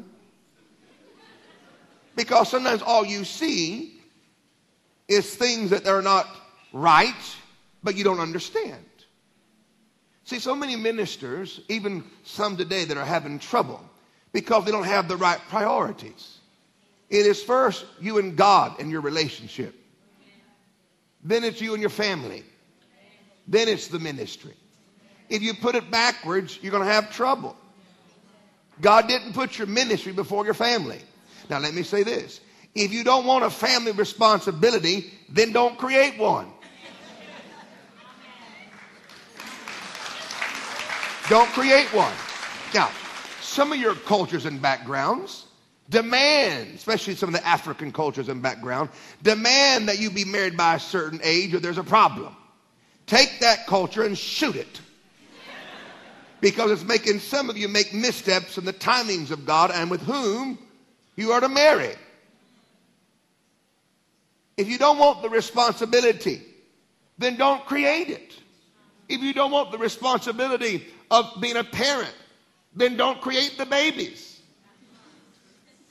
[2.15, 4.01] because sometimes all you see
[5.07, 6.25] is things that are not
[6.73, 7.35] right,
[7.83, 8.83] but you don't understand.
[10.23, 13.87] See, so many ministers, even some today, that are having trouble
[14.31, 16.39] because they don't have the right priorities.
[17.11, 19.75] It is first you and God and your relationship.
[21.23, 22.43] Then it's you and your family.
[23.47, 24.53] Then it's the ministry.
[25.29, 27.57] If you put it backwards, you're going to have trouble.
[28.79, 30.99] God didn't put your ministry before your family.
[31.49, 32.39] Now, let me say this.
[32.73, 36.47] If you don't want a family responsibility, then don't create one.
[41.27, 42.13] Don't create one.
[42.73, 42.89] Now,
[43.41, 45.45] some of your cultures and backgrounds,
[45.91, 48.89] demand, especially some of the African cultures and background,
[49.21, 52.35] demand that you be married by a certain age or there's a problem.
[53.05, 54.81] Take that culture and shoot it.
[56.39, 60.01] Because it's making some of you make missteps in the timings of God and with
[60.01, 60.57] whom
[61.15, 61.93] you are to marry.
[64.57, 66.41] If you don't want the responsibility,
[67.17, 68.33] then don't create it.
[69.09, 72.15] If you don't want the responsibility of being a parent,
[72.75, 74.30] then don't create the babies.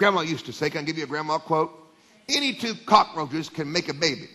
[0.01, 1.71] Grandma used to say, Can I give you a grandma quote?
[2.27, 4.31] Any two cockroaches can make a baby.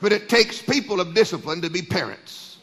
[0.00, 2.56] But it takes people of discipline to be parents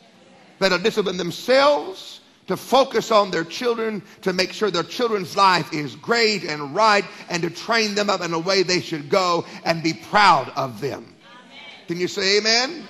[0.57, 5.71] that are disciplined themselves to focus on their children, to make sure their children's life
[5.71, 9.45] is great and right, and to train them up in a way they should go
[9.65, 11.03] and be proud of them.
[11.03, 11.59] Amen.
[11.87, 12.71] Can you say amen?
[12.71, 12.87] amen?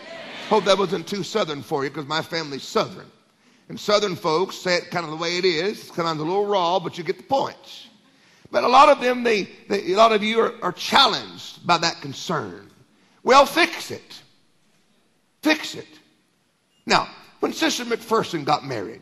[0.47, 3.05] Hope that wasn't too southern for you because my family's southern.
[3.67, 5.82] And southern folks say it kind of the way it is.
[5.82, 7.89] It's kind of a little raw, but you get the point.
[8.54, 11.80] But a lot of them, they, they a lot of you are, are challenged by
[11.80, 12.70] that concern.
[13.24, 14.22] Well, fix it.
[15.41, 15.88] Fix it.
[16.86, 19.01] Now, when Sister McPherson got married,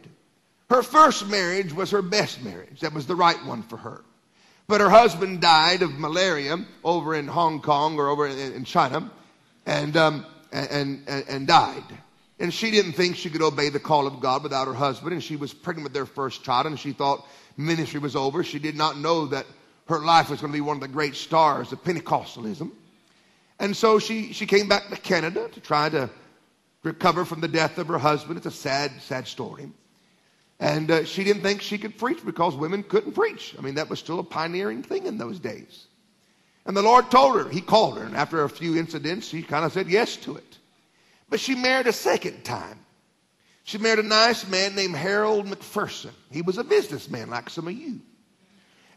[0.70, 2.80] her first marriage was her best marriage.
[2.80, 4.06] That was the right one for her.
[4.70, 9.12] But her husband died of malaria over in Hong Kong or over in, in China
[9.66, 11.84] and, um, and, and, and died.
[12.40, 15.12] And she didn't think she could obey the call of God without her husband.
[15.12, 16.68] And she was pregnant with their first child.
[16.68, 17.28] And she thought
[17.62, 18.44] ministry was over.
[18.44, 19.46] She did not know that
[19.88, 22.72] her life was going to be one of the great stars of Pentecostalism.
[23.60, 26.10] And so she, she came back to Canada to try to
[26.84, 28.38] recover from the death of her husband.
[28.38, 29.70] It's a sad, sad story.
[30.60, 33.56] And uh, she didn't think she could preach because women couldn't preach.
[33.58, 35.88] I mean, that was still a pioneering thing in those days.
[36.66, 39.66] And the Lord told her, He called her, and after a few incidents, she kind
[39.66, 40.58] of said yes to it.
[41.30, 42.78] But she married a second time.
[43.64, 46.12] She married a nice man named Harold McPherson.
[46.32, 48.02] He was a businessman like some of you.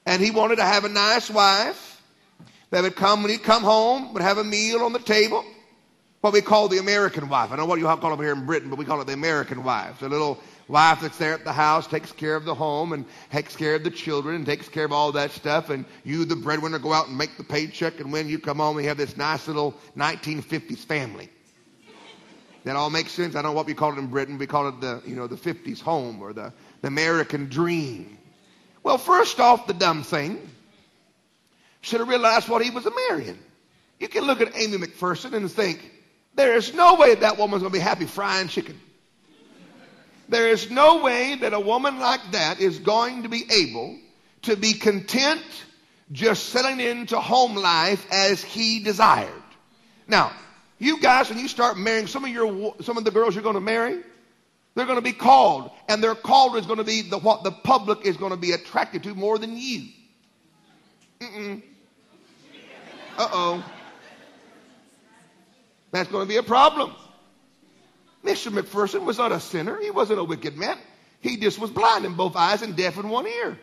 [0.07, 2.03] And he wanted to have a nice wife
[2.71, 5.45] that would come when he'd come home, would have a meal on the table.
[6.21, 7.53] What we call the American wife.
[7.53, 9.01] I don't know what you all call it over here in Britain, but we call
[9.03, 10.01] it the American wife.
[10.01, 13.55] The little wife that's there at the house, takes care of the home and takes
[13.55, 15.69] care of the children and takes care of all that stuff.
[15.69, 18.01] And you, the breadwinner, go out and make the paycheck.
[18.01, 21.29] And when you come home, we have this nice little 1950s family.
[22.65, 23.35] That all makes sense.
[23.35, 24.39] I don't know what we call it in Britain.
[24.39, 28.19] We call it the, you know, the 50s home or the, the American dream.
[28.83, 30.39] Well, first off, the dumb thing
[31.83, 33.39] should have realized what he was marrying.
[34.01, 35.91] You can look at Aimee McPherson and think,
[36.35, 38.81] there is no way that woman's going to be happy frying chicken.
[40.29, 43.99] There is no way that a woman like that is going to be able
[44.43, 45.43] to be content
[46.12, 49.31] just settling into home life as he desired.
[50.09, 50.33] Now,
[50.85, 53.55] you guys, when you start marrying, some of your some of the girls you're going
[53.55, 54.01] to marry,
[54.74, 57.51] they're going to be called, and their call is going to be the, what the
[57.51, 59.89] public is going to be attracted to more than you.
[61.20, 61.62] Mm-mm.
[63.16, 63.64] Uh-oh.
[65.93, 66.93] That's going to be a problem.
[68.24, 68.51] Mr.
[68.51, 69.78] McPherson was not a sinner.
[69.80, 70.76] He wasn't a wicked man.
[71.20, 73.59] He just was blind in both eyes and deaf in one ear.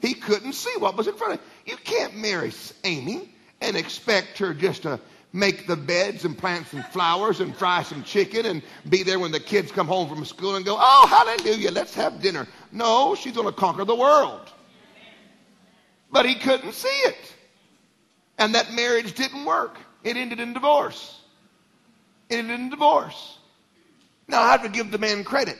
[0.00, 1.46] He couldn't see what was in front of him.
[1.66, 2.52] You can't marry
[2.84, 3.28] Aimee
[3.60, 5.00] and expect her just to
[5.32, 9.32] make the beds and plant some flowers and fry some chicken and be there when
[9.32, 12.46] the kids come home from school and go, oh, hallelujah, let's have dinner.
[12.72, 14.40] No, she's going to conquer the world.
[16.10, 17.34] But he couldn't see it.
[18.38, 19.76] And that marriage didn't work.
[20.04, 21.20] It ended in divorce.
[22.30, 23.38] It ended in divorce.
[24.28, 25.56] Now, I have to give the man credit.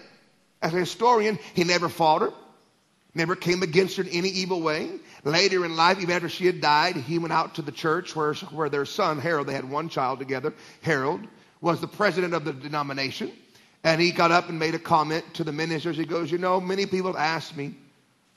[0.63, 2.33] As a historian, he never fought her,
[3.15, 4.91] never came against her in any evil way.
[5.25, 8.35] Later in life, even after she had died, he went out to the church where,
[8.35, 11.21] where their son, Harold, they had one child together, Harold,
[11.61, 13.33] was the president of the denomination.
[13.85, 15.97] And he got up and made a comment to the ministers.
[15.97, 17.75] He goes, You know, many people asked me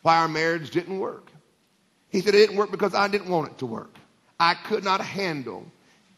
[0.01, 1.32] why our marriage didn't work.
[2.09, 3.95] He said, It didn't work because I didn't want it to work.
[4.39, 5.65] I could not handle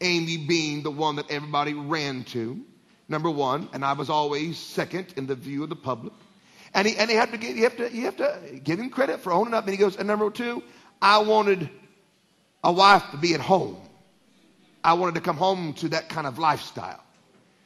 [0.00, 2.60] Aimee being the one that everybody ran to,
[3.08, 6.12] number one, and I was always second in the view of the public.
[6.74, 8.90] And he, and he had to give, you have to, you have to give him
[8.90, 9.64] credit for owning up.
[9.64, 10.62] And he goes, and number two,
[11.00, 11.70] I wanted
[12.64, 13.76] a wife to be at home.
[14.82, 17.00] I wanted to come home to that kind of lifestyle.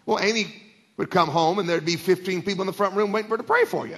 [0.05, 0.55] Well, Aimee
[0.99, 3.43] would come home and there'd be 15 people in the front room waiting for her
[3.43, 3.97] to pray for you.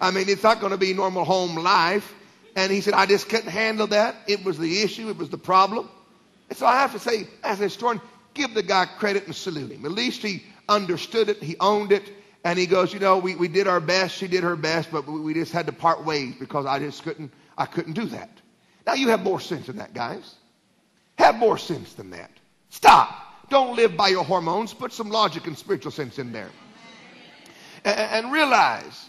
[0.00, 2.14] I mean, it's not going to be normal home life.
[2.54, 4.16] And he said, I just couldn't handle that.
[4.26, 5.88] It was the issue, it was the problem.
[6.48, 8.00] And so I have to say, as a historian,
[8.34, 9.84] give the guy credit and salute him.
[9.84, 12.10] At least he understood it, he owned it,
[12.46, 15.04] and he goes, you know, we, we did our best, she did her best, but
[15.08, 18.30] we, we just had to part ways because I just couldn't, I couldn't do that.
[18.86, 20.32] Now you have more sense than that, guys.
[21.18, 22.30] Have more sense than that.
[22.68, 23.10] Stop.
[23.50, 24.72] Don't live by your hormones.
[24.72, 26.50] Put some logic and spiritual sense in there.
[27.84, 29.08] And, and realize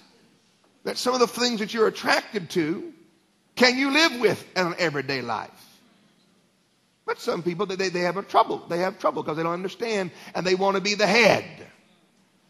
[0.84, 2.92] that some of the things that you're attracted to
[3.56, 5.52] can you live with in an everyday life?
[7.06, 8.66] But some people, they, they have a trouble.
[8.68, 11.67] They have trouble because they don't understand and they want to be the head.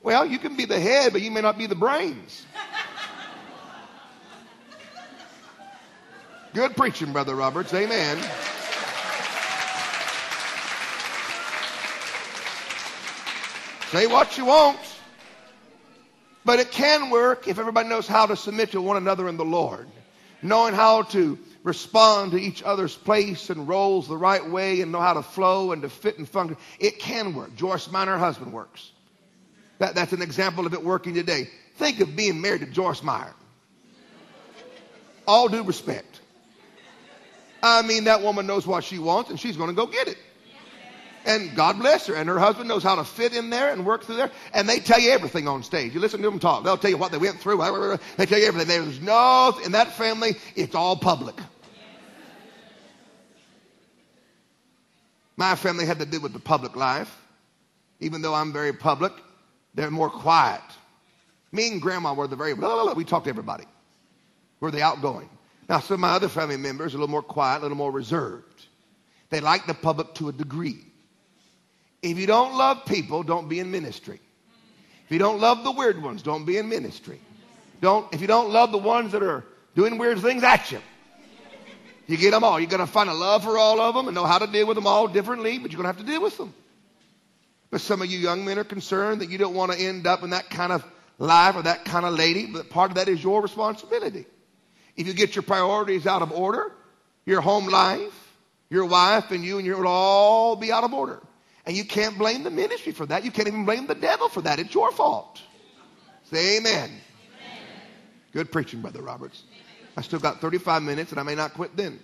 [0.02, 2.46] Well, you can be the head, but you may not be the brains.
[6.54, 7.74] Good preaching, Brother Roberts.
[7.74, 8.18] Amen.
[13.92, 14.80] Say what you want.
[16.46, 19.46] But it can work if everybody knows how to submit to one another in the
[19.46, 19.88] Lord
[20.42, 25.02] knowing how to respond to each other's place and roles the right way and know
[25.02, 26.58] how to flow and to fit and function.
[26.80, 27.56] It can work.
[27.56, 28.92] Joyce her husband, works.
[29.80, 31.50] That, that's an example of it working today.
[31.76, 33.34] Think of being married to Joyce Meyer.
[35.28, 36.22] All due respect.
[37.62, 40.18] I mean, that woman knows what she wants and she's going to go get it.
[41.26, 42.16] And God bless her.
[42.16, 44.32] And her husband knows how to fit in there and work through there.
[44.54, 45.94] And they tell you everything on stage.
[45.94, 46.64] You listen to them talk.
[46.64, 47.58] They'll tell you what they went through.
[48.16, 48.68] They tell you everything.
[48.70, 51.36] There's no, in that family, it's all public.
[55.36, 57.14] My family had to do with the public life.
[58.00, 59.12] Even though I'm very public,
[59.78, 60.62] they're more quiet.
[61.52, 63.66] Me and grandma were the very, blah, blah, blah, we talked to everybody.
[64.60, 65.30] We're the outgoing.
[65.70, 67.92] Now, some of my other family members are a little more quiet, a little more
[67.92, 68.66] reserved.
[69.30, 70.80] They like the public to a degree.
[72.02, 74.20] If you don't love people, don't be in ministry.
[75.06, 77.22] If you don't love the weird ones, don't be in ministry.
[77.80, 80.80] Don't, if you don't love the ones that are doing weird things at you,
[82.08, 82.60] you get them all.
[82.60, 84.66] You're going to find a love for all of them and know how to deal
[84.66, 86.52] with them all differently, but you're going to have to deal with them.
[87.70, 90.24] But some of you young men are concerned that you don't want to end up
[90.24, 90.86] in that kind of
[91.20, 94.26] life or that kind of lady, but part of that is your responsibility.
[94.96, 96.72] If you get your priorities out of order,
[97.26, 98.14] your home life,
[98.70, 101.22] your wife, and you and your will all be out of order.
[101.66, 103.26] And you can't blame the ministry for that.
[103.26, 104.60] You can't even blame the devil for that.
[104.60, 105.42] It's your fault.
[106.32, 106.90] Say amen.
[106.90, 107.00] amen.
[108.32, 109.44] Good preaching, Brother Roberts.
[109.98, 112.00] I still got 35 minutes and I may not quit then.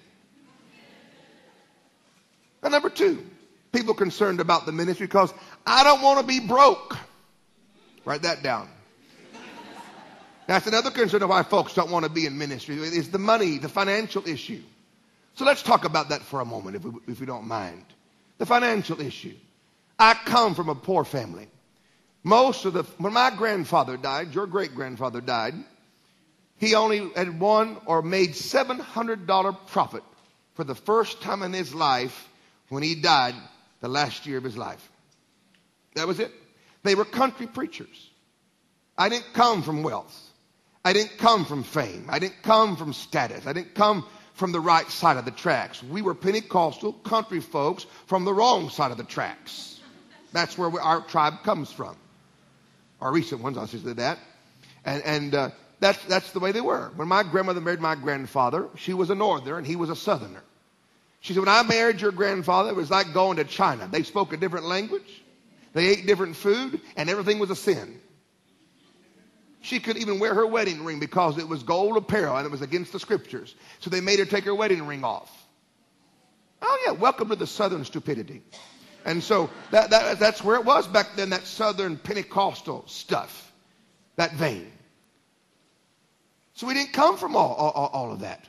[2.61, 3.26] And number two,
[3.72, 5.34] people concerned about the ministry because
[5.66, 6.97] I don't want to be broke.
[8.05, 8.70] Write that down.
[10.47, 13.57] That's another concern of why folks don't want to be in ministry is the money,
[13.57, 14.61] the financial issue.
[15.36, 17.86] So let's talk about that for a moment, if we, if we don't mind.
[18.39, 19.36] The financial issue.
[19.97, 21.47] I come from a poor family.
[22.24, 25.55] Most of the, when my grandfather died, your great grandfather died,
[26.57, 30.03] he only had won or made $700 profit
[30.55, 32.30] for the first time in his life
[32.70, 33.36] when he died
[33.82, 34.89] the last year of his life.
[35.96, 36.32] That was it.
[36.84, 38.10] They were country preachers.
[38.98, 40.20] I didn't come from wealth.
[40.86, 42.08] I didn't come from fame.
[42.10, 43.48] I didn't come from status.
[43.48, 45.82] I didn't come from the right side of the tracks.
[45.84, 49.80] We were Pentecostal country folks from the wrong side of the tracks.
[50.34, 51.96] That's where we, our tribe comes from.
[53.00, 54.20] Our recent ones, I'll say that.
[54.86, 56.91] And, and uh, that's, that's the way they were.
[56.96, 60.44] When my grandmother married my grandfather, she was a northerner and he was a southerner.
[61.22, 63.88] She said, when I married your grandfather, it was like going to China.
[63.89, 65.22] They spoke a different language.
[65.74, 67.99] They ate different food and everything was a sin.
[69.61, 72.61] She couldn't even wear her wedding ring because it was gold apparel and it was
[72.61, 73.55] against the scriptures.
[73.80, 75.32] So they made her take her wedding ring off.
[76.61, 78.43] Oh yeah, welcome to the southern stupidity.
[79.05, 83.51] And so that, that, that's where it was back then, that Southern Pentecostal stuff,
[84.15, 84.71] that vein.
[86.53, 88.45] So we didn't come from all, all, all of that.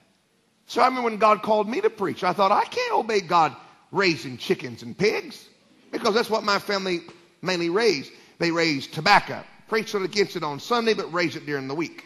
[0.66, 3.54] So I remember when God called me to preach, I thought, I can't obey God
[3.90, 5.48] raising chickens and pigs
[5.95, 7.03] because that's what my family
[7.40, 8.12] mainly raised.
[8.38, 9.42] They raised tobacco.
[9.68, 12.05] Preached against it on Sunday, but raised it during the week.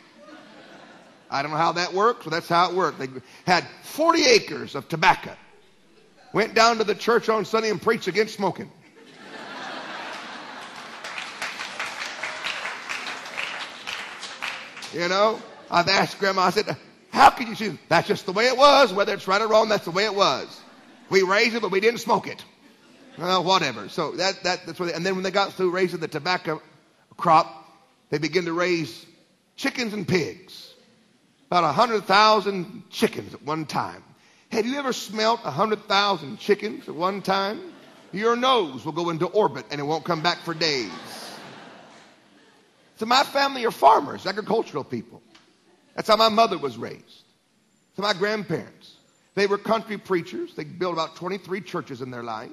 [1.30, 2.98] I don't know how that works, but that's how it worked.
[2.98, 3.08] They
[3.46, 5.34] had 40 acres of tobacco.
[6.32, 8.70] Went down to the church on Sunday and preached against smoking.
[14.94, 15.38] You know,
[15.70, 16.76] I've asked Grandma, I said,
[17.10, 17.78] how could you see?
[17.88, 18.92] That's just the way it was.
[18.92, 20.60] Whether it's right or wrong, that's the way it was.
[21.10, 22.42] We raised it, but we didn't smoke it.
[23.18, 23.88] Well, whatever.
[23.88, 26.62] So that, that, that's what they, and then when they got through raising the tobacco
[27.16, 27.52] crop,
[28.10, 29.04] they began to raise
[29.56, 30.74] chickens and pigs.
[31.50, 34.04] About a hundred thousand chickens at one time.
[34.50, 37.72] Have you ever smelt a hundred thousand chickens at one time?
[38.12, 40.90] Your nose will go into orbit and it won't come back for days.
[42.96, 45.22] So my family are farmers, agricultural people.
[45.94, 47.22] That's how my mother was raised.
[47.96, 48.94] So my grandparents,
[49.34, 50.54] they were country preachers.
[50.54, 52.50] They built about 23 churches in their life.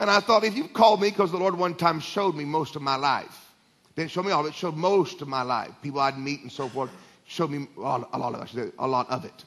[0.00, 2.74] And I thought, if you've called me, because the Lord one time showed me most
[2.74, 3.52] of my life.
[3.96, 5.70] Didn't show me all of it, showed most of my life.
[5.82, 6.90] People I'd meet and so forth
[7.26, 9.44] showed me a lot of it, a lot of it.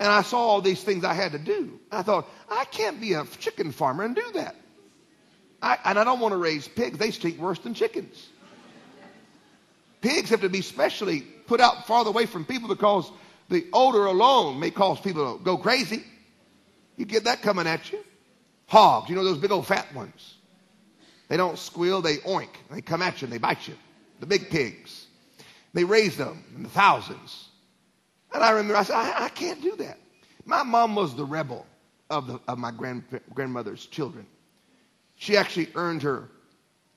[0.00, 1.78] And I saw all these things I had to do.
[1.90, 4.56] I thought, I can't be a chicken farmer and do that.
[5.60, 6.98] I, and I don't want to raise pigs.
[6.98, 8.30] They stink worse than chickens.
[10.00, 13.08] Pigs have to be specially put out farther away from people because
[13.50, 16.02] the odor alone may cause people to go crazy.
[16.96, 18.02] You get that coming at you.
[18.72, 20.36] Hogs, you know those big old fat ones.
[21.28, 22.48] They don't squeal, they oink.
[22.70, 23.74] They come at you and they bite you.
[24.20, 25.08] The big pigs.
[25.74, 27.50] They raise them in the thousands.
[28.32, 29.98] And I remember I said, I, I can't do that.
[30.46, 31.66] My mom was the rebel
[32.08, 33.04] of, the, of my grand,
[33.34, 34.26] grandmother's children.
[35.16, 36.30] She actually earned her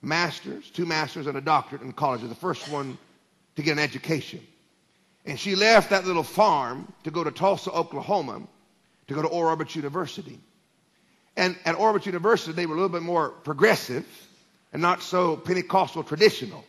[0.01, 2.97] master's, two masters, and a doctorate in college, the first one
[3.57, 4.39] to get an education.
[5.25, 8.43] And she left that little farm to go to Tulsa, Oklahoma,
[9.09, 10.39] to go to Oral Roberts University.
[11.37, 14.05] And at Roberts University, they were a little bit more progressive
[14.71, 16.63] and not so Pentecostal traditional.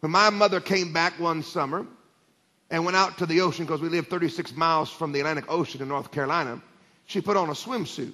[0.00, 1.86] When my mother came back one summer
[2.70, 5.80] and went out to the ocean because we lived 36 miles from the Atlantic Ocean
[5.80, 6.60] in North Carolina,
[7.06, 8.12] she put on a swimsuit.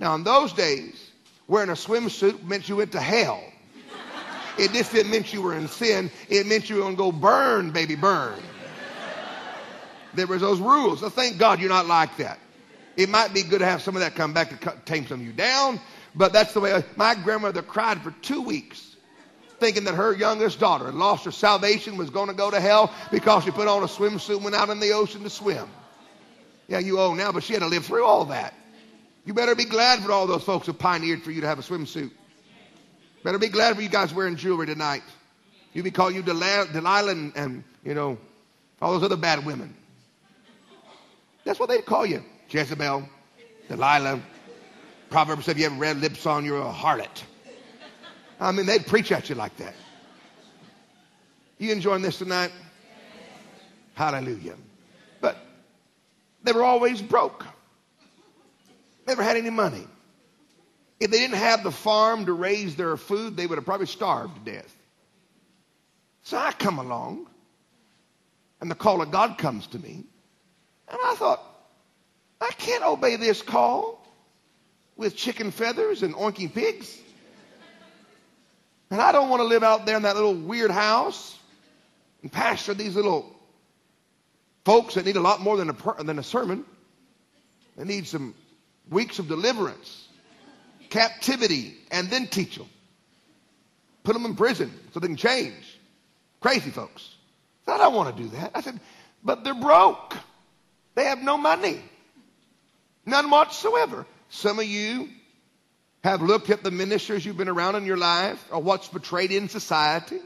[0.00, 1.12] Now, in those days,
[1.46, 3.42] Wearing a swimsuit meant you went to hell.
[4.56, 6.10] It didn't mean you were in sin.
[6.28, 8.40] It meant you were going to go burn, baby, burn.
[10.14, 11.00] There was those rules.
[11.00, 12.38] So thank God you're not like that.
[12.96, 15.26] It might be good to have some of that come back to tame some of
[15.26, 15.80] you down,
[16.14, 16.72] but that's the way.
[16.72, 18.94] Uh, my grandmother cried for two weeks
[19.60, 22.92] thinking that her youngest daughter had lost her salvation, was going to go to hell
[23.10, 25.68] because she put on a swimsuit and went out in the ocean to swim.
[26.68, 28.54] Yeah, you old now, but she had to live through all that.
[29.24, 31.62] You better be glad for all those folks who pioneered for you to have a
[31.62, 32.10] swimsuit.
[33.22, 35.02] Better be glad for you guys wearing jewelry tonight.
[35.72, 38.18] You be called you Delilah, and, and, you know,
[38.82, 39.74] all those other bad women.
[41.44, 42.22] That's what they'd call you.
[42.54, 43.08] Jezebel,
[43.68, 44.20] Delilah.
[45.10, 47.22] Proverbs said, if you have red lips on, you're a harlot.
[48.40, 49.74] I mean, they'd preach at you like that.
[51.58, 52.52] You enjoying this tonight?
[53.94, 54.56] Hallelujah.
[55.20, 55.36] But
[56.42, 57.44] they were always broke
[59.06, 59.86] never had any money.
[61.00, 64.44] If they didn't have the farm to raise their food, they would have probably starved
[64.44, 64.74] to death.
[66.22, 67.26] So I come along,
[68.60, 70.04] and the call of God comes to me,
[70.88, 71.42] and I thought,
[72.44, 74.06] I can't obey this call
[74.96, 77.00] with chicken feathers and oinking pigs.
[78.90, 81.38] And I don't want to live out there in that little weird house
[82.20, 83.34] and pastor these little
[84.66, 86.64] folks that need a lot more than a, than a sermon.
[87.76, 88.34] They need some
[88.90, 90.06] weeks of deliverance,
[90.90, 92.68] captivity, and then teach them.
[94.02, 95.78] Put them in prison so they can change.
[96.40, 97.14] Crazy folks.
[97.66, 98.50] I don't want to do that.
[98.54, 98.78] I said,
[99.24, 100.14] but they're broke.
[100.94, 101.80] They have no money.
[103.06, 104.06] None whatsoever.
[104.30, 105.08] Some of you
[106.02, 109.48] have looked at the ministers you've been around in your life or what's portrayed in
[109.48, 110.18] society.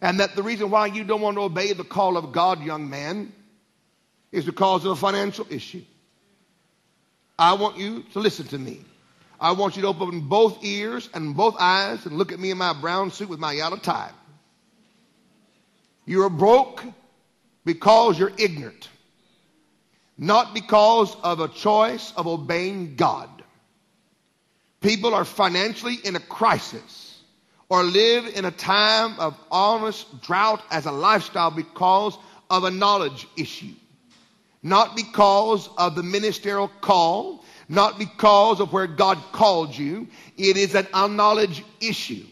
[0.00, 2.90] And that the reason why you don't want to obey the call of God, young
[2.90, 3.32] man,
[4.32, 5.82] is because of a financial issue.
[7.38, 8.80] I want you to listen to me.
[9.40, 12.58] I want you to open both ears and both eyes and look at me in
[12.58, 14.10] my brown suit with my yellow tie.
[16.06, 16.84] You're broke
[17.64, 18.88] because you're ignorant,
[20.16, 23.28] not because of a choice of obeying God.
[24.80, 27.22] People are financially in a crisis
[27.68, 32.16] or live in a time of honest drought as a lifestyle because
[32.50, 33.74] of a knowledge issue
[34.64, 40.08] not because of the ministerial call, not because of where God called you.
[40.38, 42.24] It is an unknowledge issue.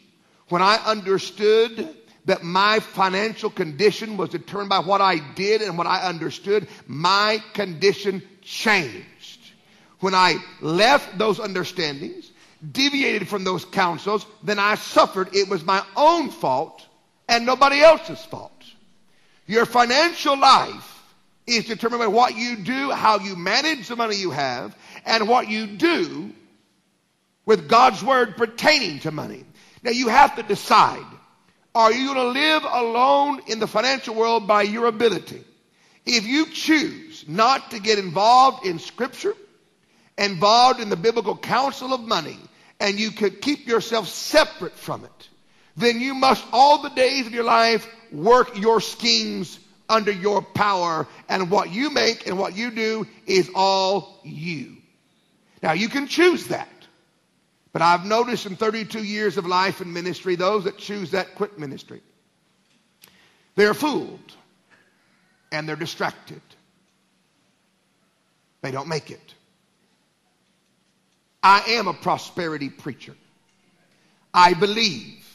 [0.48, 5.86] When I understood that my financial condition was determined by what I did and what
[5.86, 9.40] I understood, my condition changed.
[10.00, 12.30] When I left those understandings,
[12.70, 15.34] deviated from those counsels, then I suffered.
[15.34, 16.86] It was my own fault
[17.28, 18.52] and nobody else's fault.
[19.46, 20.88] Your financial life
[21.46, 25.48] is determined by what you do, how you manage the money you have, and what
[25.48, 26.30] you do
[27.44, 29.44] with God's word pertaining to money.
[29.82, 31.04] Now you have to decide,
[31.74, 35.42] are you going to live alone in the financial world by your ability?
[36.04, 39.34] If you choose not to get involved in scripture,
[40.18, 42.38] involved in the biblical counsel of money,
[42.80, 45.28] and you could keep yourself separate from it,
[45.76, 49.58] then you must all the days of your life work your schemes
[49.88, 54.76] under your power, and what you make and what you do is all you.
[55.62, 56.68] Now, you can choose that.
[57.72, 61.58] But I've noticed in 32 years of life and ministry, those that choose that quit
[61.58, 62.02] ministry.
[63.54, 64.20] They're fooled
[65.50, 66.42] and they're distracted.
[68.60, 69.34] They don't make it.
[71.42, 73.14] I am a prosperity preacher.
[74.32, 75.26] I believe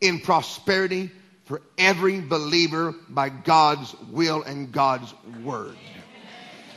[0.00, 1.10] in prosperity
[1.44, 5.12] for every believer by God's will and God's
[5.42, 5.76] word.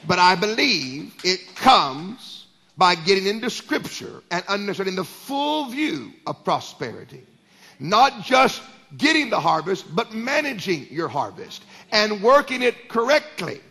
[0.08, 2.35] But I believe it comes
[2.78, 7.24] by getting into scripture and understanding the full view of prosperity.
[7.80, 8.62] Not just
[8.98, 13.62] getting the harvest, but managing your harvest and working it correctly.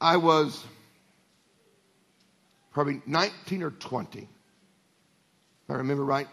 [0.00, 0.62] I was
[2.72, 4.28] probably 19 or 20, if
[5.68, 6.28] I remember right,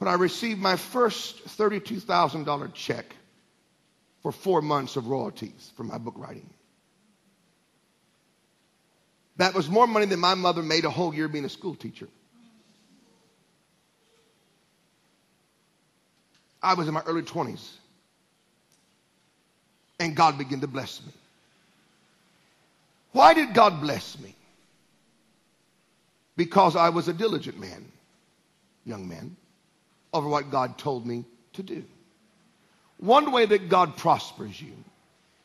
[0.00, 3.14] when I received my first $32,000 check
[4.22, 6.50] for four months of royalties for my book writing.
[9.36, 12.08] That was more money than my mother made a whole year being a school teacher.
[16.62, 17.70] I was in my early 20s.
[20.00, 21.12] And God began to bless me.
[23.12, 24.34] Why did God bless me?
[26.40, 27.84] because I was a diligent man,
[28.86, 29.36] young man,
[30.12, 31.84] over what God told me to do.
[32.98, 34.72] One way that God prospers you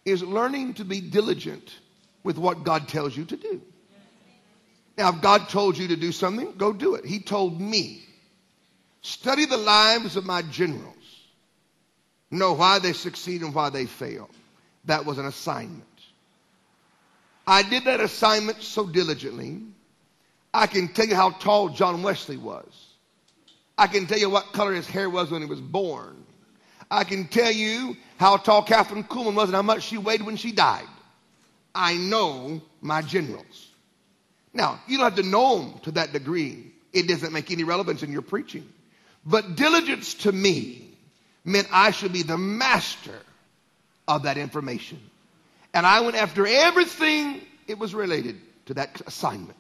[0.04, 1.74] is learning to be diligent
[2.24, 3.62] with what God tells you to do.
[4.98, 7.06] Now, if God told you to do something, go do it.
[7.06, 8.04] He told me,
[9.02, 10.96] study the lives of my generals,
[12.32, 14.30] know why they succeed and why they fail.
[14.86, 15.84] That was an assignment.
[17.48, 19.62] I did that assignment so diligently
[20.56, 22.95] I can tell you how tall John Wesley was.
[23.78, 26.24] I can tell you what color his hair was when he was born.
[26.90, 30.38] I can tell you how tall Kathryn Kuhlman was and how much she weighed when
[30.38, 30.88] she died.
[31.74, 33.70] I know my generals.
[34.54, 36.72] Now, you don't have to know them to that degree.
[36.94, 38.66] It doesn't make any relevance in your preaching.
[39.26, 40.90] But diligence to me
[41.44, 43.20] meant I should be the master
[44.08, 45.00] of that information.
[45.74, 49.58] And I went after everything it was related to that assignment.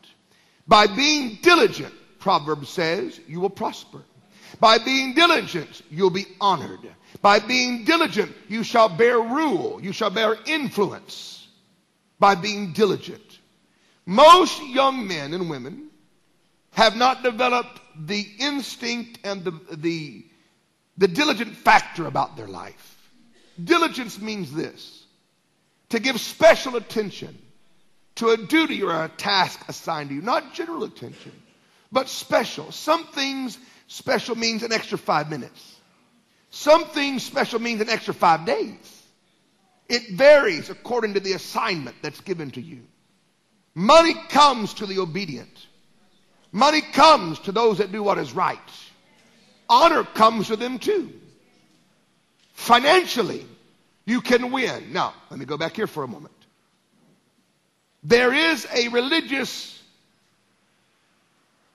[0.68, 1.93] By being diligent,
[2.26, 4.02] Proverbs says, you will prosper.
[4.60, 6.80] By being diligent, you'll be honored.
[7.22, 9.80] By being diligent, you shall bear rule.
[9.80, 11.48] You shall bear influence.
[12.18, 13.22] By being diligent.
[14.08, 15.92] Most young men and women
[16.72, 20.26] have not developed the instinct and the, the,
[20.98, 23.08] the diligent factor about their life.
[23.64, 25.06] Diligence means this
[25.90, 27.38] to give special attention
[28.16, 30.24] to a duty or a task assigned to you.
[30.24, 31.32] Not general attention,
[31.92, 32.72] but special.
[32.72, 33.58] Some things
[33.88, 35.76] special means an extra five minutes.
[36.50, 39.04] Some things special means an extra five days.
[39.88, 42.82] It varies according to the assignment that's given to you.
[43.76, 45.68] Money comes to the obedient.
[46.52, 48.58] Money comes to those that do what is right.
[49.68, 51.12] Honor comes to them too.
[52.54, 53.46] Financially,
[54.06, 54.94] you can win.
[54.94, 56.34] Now, let me go back here for a moment.
[58.04, 59.75] There is a religious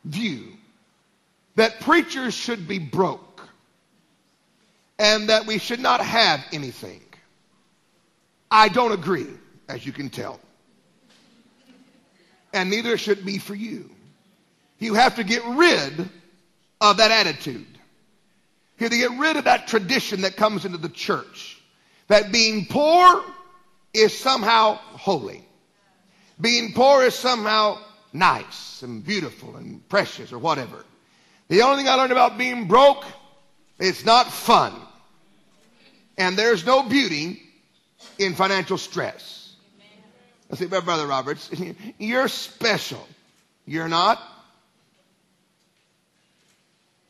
[0.04, 0.52] view
[1.56, 3.42] that preachers should be broke
[4.98, 7.02] and that we should not have anything.
[8.50, 9.28] I don't agree,
[9.68, 10.40] as you can tell.
[12.52, 13.90] And neither should be for you.
[14.78, 16.08] You have to get rid
[16.80, 17.66] of that attitude.
[18.78, 21.60] You have to get rid of that tradition that comes into the church.
[22.08, 23.22] That being poor
[23.92, 25.44] is somehow holy
[26.40, 27.78] being poor is somehow
[28.12, 30.84] nice and beautiful and precious or whatever.
[31.48, 33.04] The only thing I learned about being broke,
[33.78, 34.74] it's not fun.
[36.16, 37.42] And there's no beauty
[38.18, 39.54] in financial stress.
[40.52, 41.50] I say, Brother Roberts,
[41.98, 43.06] you're special.
[43.66, 44.20] You're not?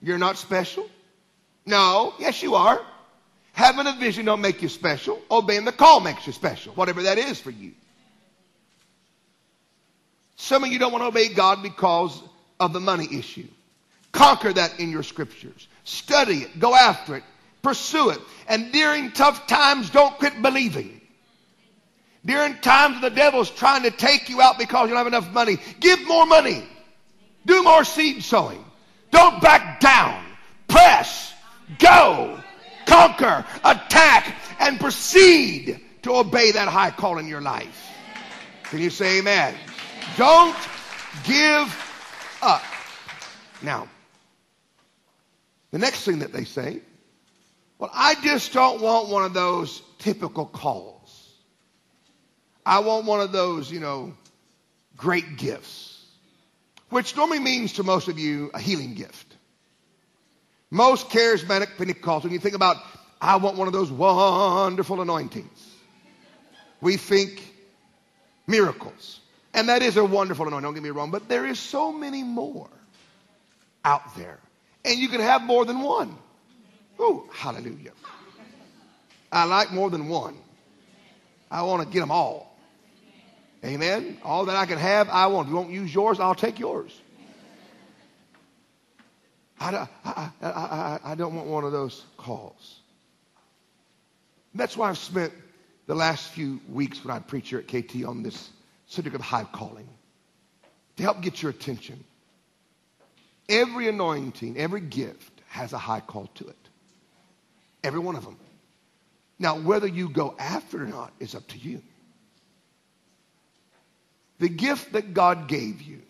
[0.02, 0.88] You're not special?
[1.66, 2.14] No.
[2.18, 2.80] Yes, you are.
[3.52, 5.20] Having a vision don't make you special.
[5.30, 7.72] Obeying the call makes you special, whatever that is for you.
[10.40, 12.22] Some of you don't want to obey God because
[12.58, 13.46] of the money issue.
[14.10, 15.68] Conquer that in your scriptures.
[15.84, 16.58] Study it.
[16.58, 17.24] Go after it.
[17.60, 18.20] Pursue it.
[18.48, 20.98] And during tough times, don't quit believing.
[22.24, 25.30] During times when the devil's trying to take you out because you don't have enough
[25.30, 26.64] money, give more money.
[27.44, 28.64] Do more seed sowing.
[29.10, 30.24] Don't back down.
[30.68, 31.34] Press.
[31.78, 32.40] Go.
[32.86, 33.44] Conquer.
[33.62, 34.36] Attack.
[34.58, 37.88] And proceed to obey that high call in your life.
[38.64, 39.54] Can you say amen?
[40.16, 40.56] Don't
[41.24, 42.62] give up.
[43.62, 43.88] Now,
[45.70, 46.80] the next thing that they say,
[47.78, 51.30] well, I just don't want one of those typical calls.
[52.66, 54.12] I want one of those, you know,
[54.96, 56.04] great gifts,
[56.90, 59.34] which normally means to most of you a healing gift.
[60.70, 62.76] Most charismatic Pentecostals, when you think about,
[63.20, 65.74] I want one of those wonderful anointings,
[66.80, 67.42] we think
[68.46, 69.20] miracles.
[69.52, 72.22] And that is a wonderful anointing, don't get me wrong, but there is so many
[72.22, 72.70] more
[73.84, 74.38] out there.
[74.84, 76.16] And you can have more than one.
[76.98, 77.92] Oh, hallelujah.
[79.32, 80.36] I like more than one.
[81.50, 82.56] I want to get them all.
[83.64, 84.18] Amen.
[84.24, 85.48] All that I can have, I want.
[85.48, 86.98] If you won't use yours, I'll take yours.
[89.60, 92.80] I, I, I, I, don't want one of those calls.
[94.54, 95.34] That's why I've spent
[95.86, 98.48] the last few weeks when I preach here at KT on this
[98.90, 99.88] subject of high calling
[100.96, 102.04] to help get your attention.
[103.48, 106.56] Every anointing, every gift has a high call to it.
[107.82, 108.36] Every one of them.
[109.38, 111.82] Now, whether you go after it or not is up to you.
[114.38, 116.02] The gift that God gave you,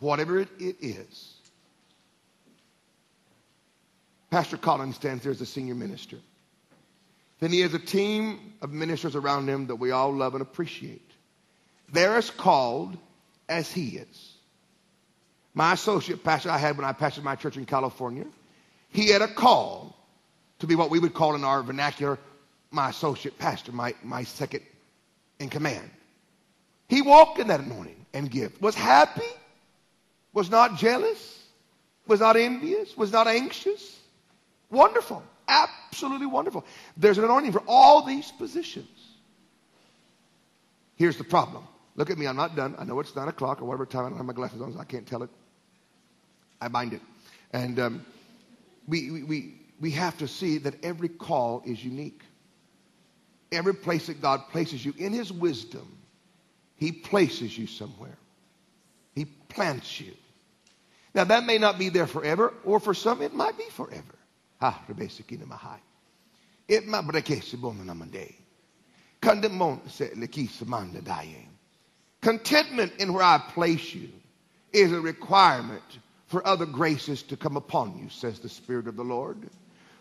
[0.00, 1.34] whatever it, it is.
[4.30, 6.18] Pastor Collins stands there as a senior minister.
[7.40, 11.07] Then he has a team of ministers around him that we all love and appreciate.
[11.92, 12.96] They're as called
[13.48, 14.34] as he is.
[15.54, 18.26] My associate pastor I had when I pastored my church in California,
[18.90, 19.96] he had a call
[20.60, 22.18] to be what we would call in our vernacular
[22.70, 24.62] my associate pastor, my, my second
[25.38, 25.90] in command.
[26.88, 28.60] He walked in that anointing and gift.
[28.60, 29.22] Was happy,
[30.32, 31.42] was not jealous,
[32.06, 33.98] was not envious, was not anxious.
[34.70, 35.22] Wonderful.
[35.46, 36.64] Absolutely wonderful.
[36.96, 38.88] There's an anointing for all these positions.
[40.96, 41.66] Here's the problem.
[41.98, 42.28] Look at me.
[42.28, 42.76] I'm not done.
[42.78, 44.06] I know it's nine o'clock or whatever time.
[44.06, 45.30] I don't have my glasses on, so I can't tell it.
[46.60, 47.02] I mind it.
[47.52, 48.06] And um,
[48.86, 52.22] we, we, we, have to see that every call is unique.
[53.50, 55.98] Every place that God places you in His wisdom,
[56.76, 58.16] he places you somewhere.
[59.14, 60.12] He plants you.
[61.14, 64.14] Now that may not be there forever, or for some it might be forever.
[64.60, 65.80] Ha, mahai.
[66.68, 67.22] It might be
[72.20, 74.08] Contentment in where I place you
[74.72, 75.82] is a requirement
[76.26, 79.38] for other graces to come upon you, says the Spirit of the Lord.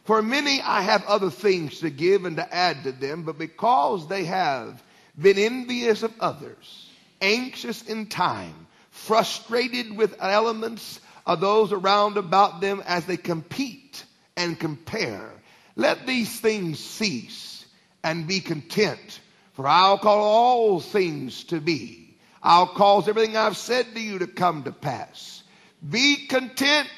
[0.03, 4.07] For many I have other things to give and to add to them, but because
[4.07, 4.81] they have
[5.19, 6.89] been envious of others,
[7.21, 14.03] anxious in time, frustrated with elements of those around about them as they compete
[14.35, 15.31] and compare.
[15.75, 17.65] Let these things cease
[18.03, 19.19] and be content,
[19.53, 22.06] for I'll call all things to be.
[22.41, 25.43] I'll cause everything I've said to you to come to pass.
[25.87, 26.89] Be content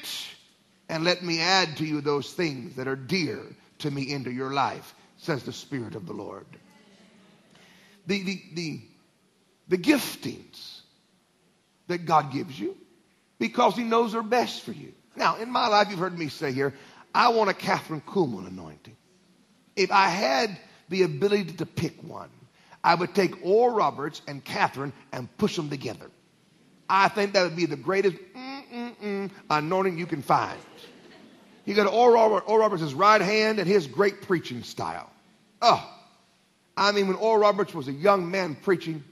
[0.88, 3.40] and let me add to you those things that are dear
[3.78, 6.46] to me into your life, says the Spirit of the Lord
[8.10, 8.80] the, the, the,
[9.68, 10.80] the giftings
[11.86, 12.76] that God gives you
[13.38, 14.92] because he knows they're best for you.
[15.16, 16.74] Now, in my life, you've heard me say here,
[17.14, 18.96] I want a Kathryn Kuhlman anointing.
[19.76, 22.30] If I had the ability to pick one,
[22.82, 26.10] I would take Oral Roberts and Kathryn and push them together.
[26.88, 28.16] I think that would be the greatest
[29.50, 30.58] anointing you can find.
[31.64, 35.10] You got Oral, Robert, Oral Roberts' right hand and his great preaching style.
[35.62, 35.88] Oh,
[36.76, 39.04] I mean, when Oral Roberts was a young man preaching,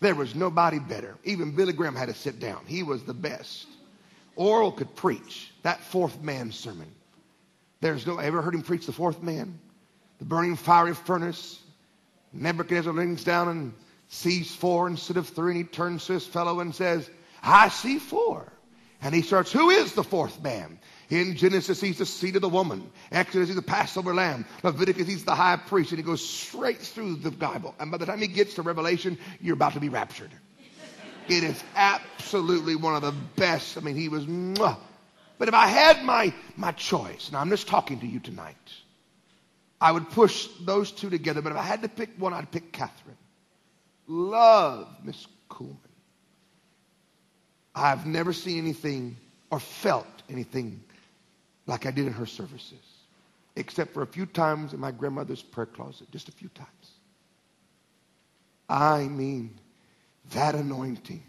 [0.00, 1.16] there was nobody better.
[1.24, 2.64] Even Billy Graham had to sit down.
[2.66, 3.66] He was the best.
[4.36, 6.90] Oral could preach that fourth man sermon.
[7.80, 9.58] There's no, ever heard him preach the fourth man?
[10.18, 11.60] The burning fiery furnace.
[12.40, 13.74] Nebuchadnezzar leans down and
[14.08, 17.08] sees four instead of three, and he turns to his fellow and says,
[17.42, 18.52] I see four.
[19.02, 20.78] And he starts, Who is the fourth man?
[21.08, 22.90] In Genesis, he's the seed of the woman.
[23.12, 24.44] Exodus, he's the Passover lamb.
[24.64, 25.92] Leviticus, he's the high priest.
[25.92, 27.74] And he goes straight through the Bible.
[27.78, 30.30] And by the time he gets to Revelation, you're about to be raptured.
[31.28, 33.76] It is absolutely one of the best.
[33.76, 34.76] I mean, he was, mwah.
[35.38, 38.56] but if I had my, my choice, and I'm just talking to you tonight,
[39.80, 41.42] I would push those two together.
[41.42, 43.16] But if I had to pick one, I'd pick Kathryn.
[44.06, 45.76] Love Miss Kuhlman.
[47.74, 49.16] I've never seen anything
[49.50, 50.82] or felt anything
[51.66, 52.78] like I did in her services,
[53.56, 56.90] except for a few times in my grandmother's prayer closet, just a few times.
[58.68, 59.58] I mean,
[60.32, 61.22] that anointing.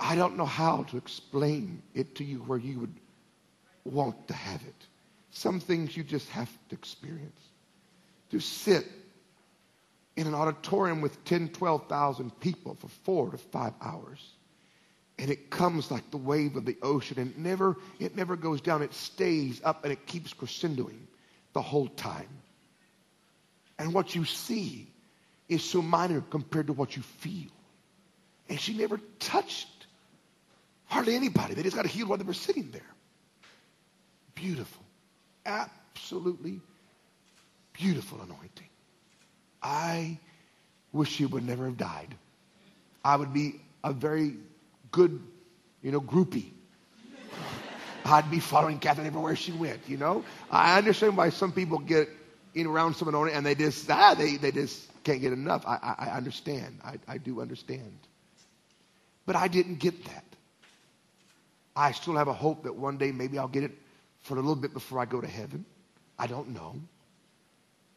[0.00, 2.94] I don't know how to explain it to you where you would
[3.84, 4.86] want to have it.
[5.38, 7.40] Some things you just have to experience.
[8.30, 8.84] To sit
[10.16, 14.32] in an auditorium with 10, 12,000 people for four to five hours.
[15.16, 18.60] And it comes like the wave of the ocean and it never, it never goes
[18.60, 18.82] down.
[18.82, 20.98] It stays up and it keeps crescendoing
[21.52, 22.28] the whole time.
[23.78, 24.88] And what you see
[25.48, 27.52] is so minor compared to what you feel.
[28.48, 29.68] And she never touched
[30.86, 31.54] hardly anybody.
[31.54, 32.82] They just got healed while they were sitting there.
[34.34, 34.82] Beautiful.
[35.48, 36.60] Absolutely
[37.72, 38.68] beautiful anointing.
[39.62, 40.18] I
[40.92, 42.14] wish she would never have died.
[43.02, 44.34] I would be a very
[44.92, 45.18] good,
[45.82, 46.50] you know, groupie.
[48.04, 50.22] I'd be following Kathryn everywhere she went, you know.
[50.50, 52.08] I understand why some people get
[52.54, 55.64] in around someone and they just, ah, they, they just can't get enough.
[55.66, 56.80] I, I, I understand.
[56.84, 57.98] I, I do understand.
[59.24, 60.24] But I didn't get that.
[61.74, 63.72] I still have a hope that one day maybe I'll get it
[64.28, 65.64] for a little bit before I go to heaven.
[66.18, 66.76] I don't know.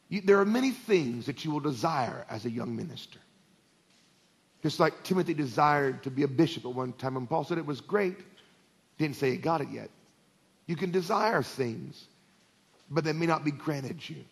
[0.07, 3.19] You, there are many things that you will desire as a young minister.
[4.63, 7.65] Just like Timothy desired to be a bishop at one time, and Paul said it
[7.65, 8.17] was great,
[8.97, 9.89] didn't say he got it yet.
[10.67, 12.05] You can desire things,
[12.89, 14.23] but they may not be granted you.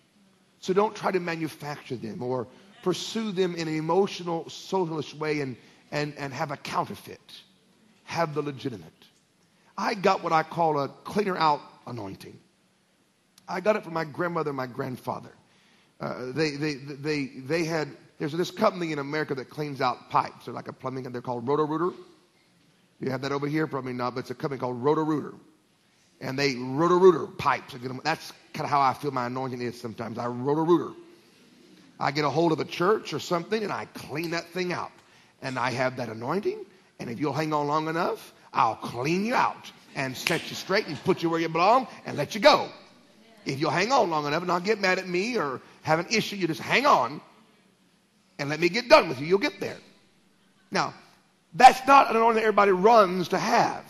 [0.62, 2.48] So don't try to manufacture them or
[2.82, 5.58] pursue them in an emotional, socialist way and,
[5.92, 7.20] and, and have a counterfeit.
[8.06, 8.94] Have the legitimate.
[9.78, 12.40] I got what I call a cleaner out anointing.
[13.48, 15.32] I got it from my grandmother and my grandfather.
[16.00, 20.46] Uh, they, they, they, they had, there's this company in America that cleans out pipes.
[20.46, 21.96] They're like a plumbing, they're called Roto-Rooter.
[23.00, 23.66] You have that over here?
[23.66, 25.34] Probably not, but it's a company called Roto-Rooter.
[26.22, 27.74] And they Roto-Rooter pipes.
[28.04, 30.18] That's kind of how I feel my anointing is sometimes.
[30.18, 30.94] I Roto-Rooter.
[32.00, 34.92] I get a hold of a church or something, and I clean that thing out.
[35.42, 36.66] And I have that anointing,
[37.00, 40.88] and if you'll hang on long enough, I'll clean you out and set you straight
[40.88, 42.70] and put you where you belong and let you go.
[43.46, 46.08] If you'll hang on long enough and not get mad at me or have an
[46.10, 47.20] issue, you just hang on
[48.40, 49.28] and let me get done with you.
[49.28, 49.76] You'll get there.
[50.72, 50.94] Now,
[51.54, 53.84] that's not an anointing that everybody runs to have.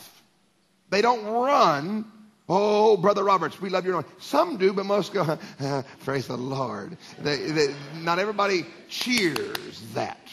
[0.90, 2.12] They don't run,
[2.48, 4.12] oh, Brother Roberts, we love your anointing.
[4.18, 5.38] Some do, but most go,
[6.06, 6.98] praise the Lord.
[7.20, 10.28] They, they, not everybody cheers that.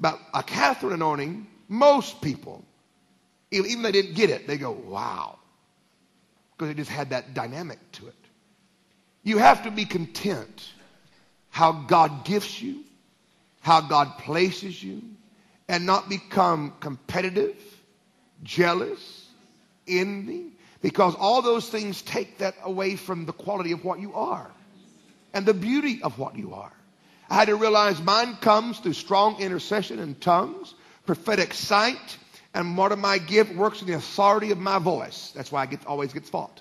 [0.00, 2.64] But a Kathryn anointing, most people,
[3.52, 5.38] even if they didn't get it, they go, wow.
[6.56, 8.14] Because it just had that dynamic to it.
[9.22, 10.72] You have to be content
[11.50, 12.82] how God gifts you,
[13.60, 15.02] how God places you,
[15.68, 17.56] and not become competitive,
[18.42, 19.28] jealous,
[19.86, 20.46] envy,
[20.80, 24.50] because all those things take that away from the quality of what you are
[25.32, 26.72] and the beauty of what you are.
[27.30, 30.74] I had to realize mine comes through strong intercession and tongues,
[31.06, 32.18] prophetic sight,
[32.54, 35.32] and part of my gift works in the authority of my voice.
[35.34, 36.60] That's why I get, always gets fought.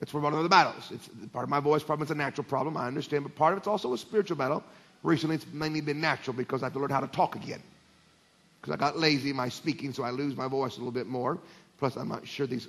[0.00, 0.90] It's one of the battles.
[0.92, 2.76] It's part of my voice problem is a natural problem.
[2.76, 4.62] I understand, but part of it's also a spiritual battle.
[5.02, 7.62] Recently, it's mainly been natural because I have to learn how to talk again.
[8.60, 11.06] Because I got lazy in my speaking, so I lose my voice a little bit
[11.06, 11.38] more.
[11.78, 12.68] Plus, I'm not sure these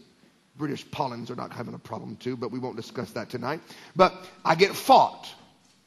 [0.57, 3.61] British pollens are not having a problem too, but we won't discuss that tonight.
[3.95, 4.13] But
[4.45, 5.27] I get fought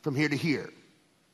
[0.02, 0.70] from here to here.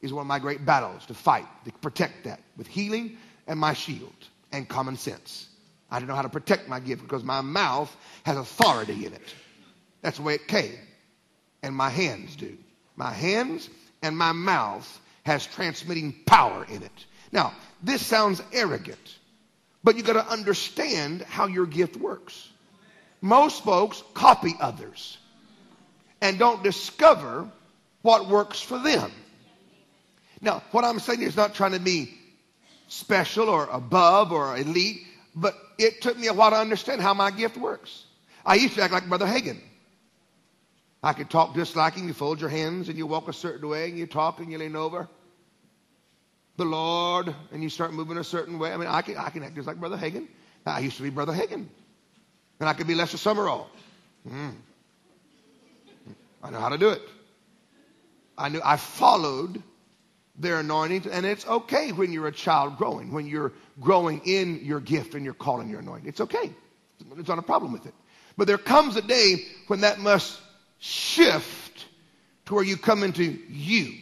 [0.01, 3.17] Is one of my great battles to fight, to protect that with healing
[3.49, 4.13] and my shield
[4.53, 5.49] and common sense.
[5.91, 7.95] I didn't know how to protect my gift because my mouth
[8.25, 9.35] has authority in it.
[10.03, 10.79] That's the way it came.
[11.63, 12.57] And my hands do.
[12.97, 13.69] My hands
[14.03, 17.07] and my mouth has transmitting power in it.
[17.33, 19.19] Now, this sounds arrogant,
[19.85, 22.49] but you got to understand how your gift works.
[23.21, 25.19] Most folks copy others
[26.21, 27.49] and don't discover
[28.03, 29.11] what works for them.
[30.41, 32.18] Now, what I'm saying is not trying to be
[32.89, 35.03] special or above or elite,
[35.35, 38.05] but it took me a while to understand how my gift works.
[38.45, 39.61] I used to act like Brother Hagin.
[41.03, 42.09] I could talk just like him.
[42.09, 44.59] You fold your hands and you walk a certain way and you talk and you
[44.59, 45.09] lean over.
[46.57, 48.73] The Lord and you start moving a certain way.
[48.73, 50.27] I mean, I can, I can act just like Brother Hagin.
[50.67, 51.67] I used to be Brother Hagin.
[52.61, 53.67] And I could be Lester Sumrall.
[54.29, 54.55] Mm.
[56.43, 57.03] I know how to do it.
[58.37, 59.63] I knew I followed
[60.39, 64.81] their anointing, and it's okay when you're a child growing, when you're growing in your
[64.81, 66.09] gift and your calling, your anointing.
[66.09, 66.51] It's okay.
[67.15, 67.95] There's not a problem with it.
[68.37, 70.41] But there comes a day when that must
[70.79, 71.87] shift
[72.47, 73.95] to where you come into you.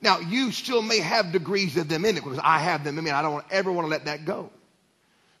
[0.00, 3.04] Now, you still may have degrees of them in it because I have them in
[3.04, 3.10] me.
[3.10, 4.50] I don't ever want to let that go.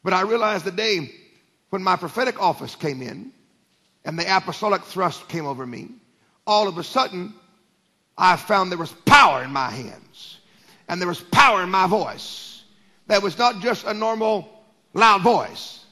[0.04, 1.12] But I realized the day
[1.70, 3.32] when my prophetic office came in
[4.04, 5.88] and the apostolic thrust came over me,
[6.46, 7.34] all of a sudden
[8.16, 10.38] I found there was power in my hands
[10.88, 12.64] and there was power in my voice.
[13.06, 14.48] That was not just a normal
[14.94, 15.84] loud voice.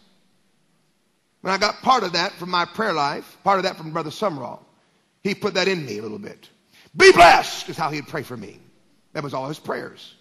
[1.41, 4.11] When I got part of that from my prayer life, part of that from Brother
[4.11, 4.61] Sumrall,
[5.23, 6.49] he put that in me a little bit.
[6.97, 8.59] Be blessed is how he'd pray for me.
[9.13, 10.15] That was all his prayers.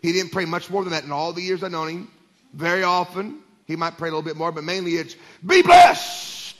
[0.00, 2.10] He didn't pray much more than that in all the years I've known him.
[2.54, 6.56] Very often, he might pray a little bit more, but mainly it's be blessed.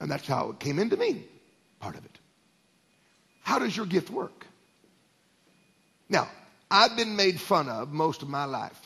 [0.00, 1.24] And that's how it came into me,
[1.78, 2.18] part of it.
[3.42, 4.46] How does your gift work?
[6.08, 6.28] Now,
[6.70, 8.78] I've been made fun of most of my life.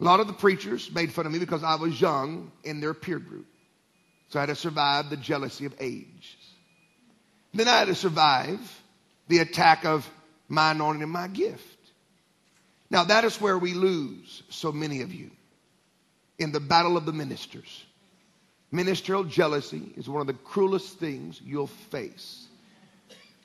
[0.00, 2.94] A lot of the preachers made fun of me because I was young in their
[2.94, 3.46] peer group.
[4.28, 6.36] So I had to survive the jealousy of age.
[7.52, 8.60] Then I had to survive
[9.28, 10.08] the attack of
[10.48, 11.62] my anointing and my gift.
[12.90, 15.30] Now that is where we lose so many of you
[16.38, 17.83] in the battle of the ministers.
[18.74, 22.48] Ministerial jealousy is one of the cruelest things you'll face.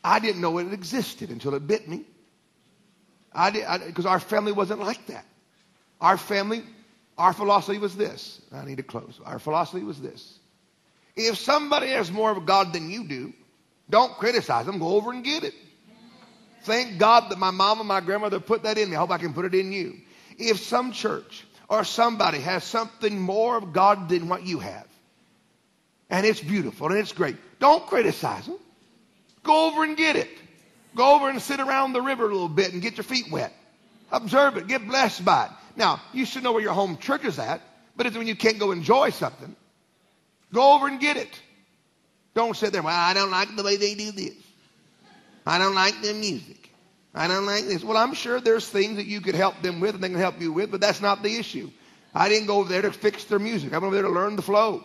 [0.03, 2.01] I didn't know it existed until it bit me.
[3.32, 5.23] I did because our family wasn't like that.
[6.01, 6.63] Our family,
[7.15, 8.41] our philosophy was this.
[8.51, 9.19] I need to close.
[9.23, 10.39] Our philosophy was this.
[11.15, 13.32] If somebody has more of God than you do,
[13.88, 14.80] don't criticize them.
[14.80, 15.53] Go over and get it.
[16.63, 18.95] Thank God that my mom and my grandmother put that in me.
[18.95, 19.97] I hope I can put it in you.
[20.39, 24.89] If some church or somebody has something more of God than what you have,
[26.10, 27.38] and it's beautiful and it's great.
[27.60, 28.57] Don't criticize them.
[29.43, 30.30] Go over and get it.
[30.95, 33.53] Go over and sit around the river a little bit and get your feet wet.
[34.12, 34.68] Observe it.
[34.68, 35.51] Get blessed by it.
[35.76, 37.62] Now, you should know where your home church is at,
[37.95, 39.55] but it's when you can't go enjoy something.
[40.53, 41.30] Go over and get it.
[42.34, 44.36] Don't sit there, well, I don't like the way they do this.
[45.45, 46.70] I don't like their music.
[47.14, 47.84] I don't like this.
[47.84, 50.39] Well, I'm sure there's things that you could help them with and they can help
[50.39, 51.72] you with, but that's not the issue.
[52.14, 53.74] I didn't go over there to fix their music.
[53.74, 54.84] I went over there to learn the flow.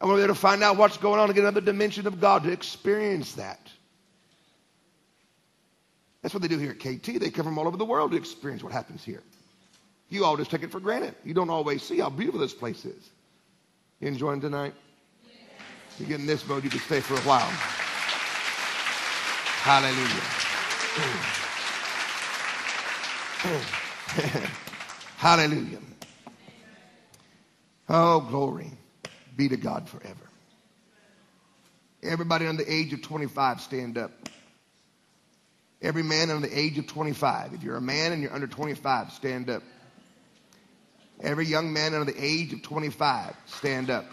[0.00, 2.42] And we're there to find out what's going on to get another dimension of God,
[2.44, 3.60] to experience that.
[6.22, 7.20] That's what they do here at KT.
[7.20, 9.22] They come from all over the world to experience what happens here.
[10.08, 11.14] You all just take it for granted.
[11.24, 13.10] You don't always see how beautiful this place is.
[14.00, 14.74] You enjoying tonight?
[15.98, 17.48] You get in this mode, you can stay for a while.
[19.62, 20.06] Hallelujah.
[25.16, 25.78] Hallelujah.
[27.88, 28.72] Oh, glory
[29.36, 30.30] be to God forever.
[32.02, 34.12] Everybody under the age of 25, stand up.
[35.82, 37.54] Every man under the age of 25.
[37.54, 39.62] If you're a man and you're under 25, stand up.
[41.20, 44.04] Every young man under the age of 25, stand up.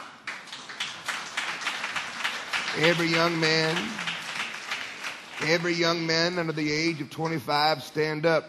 [2.80, 3.78] Every young man,
[5.42, 8.46] every young man under the age of 25, stand up.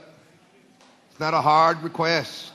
[1.10, 2.53] It's not a hard request.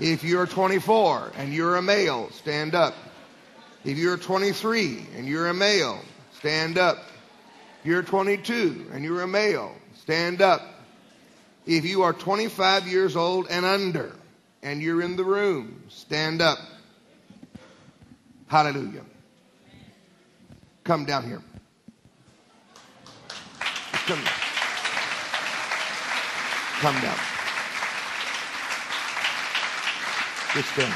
[0.00, 2.94] If you're 24 and you're a male, stand up.
[3.84, 6.00] If you're 23 and you're a male,
[6.38, 6.96] stand up.
[7.80, 10.62] If you're 22 and you're a male, stand up.
[11.66, 14.12] If you are 25 years old and under
[14.62, 16.58] and you're in the room, stand up.
[18.46, 19.04] Hallelujah.
[20.82, 21.42] Come down here.
[24.06, 24.20] Come,
[26.80, 27.39] come down.
[30.52, 30.92] Just stand.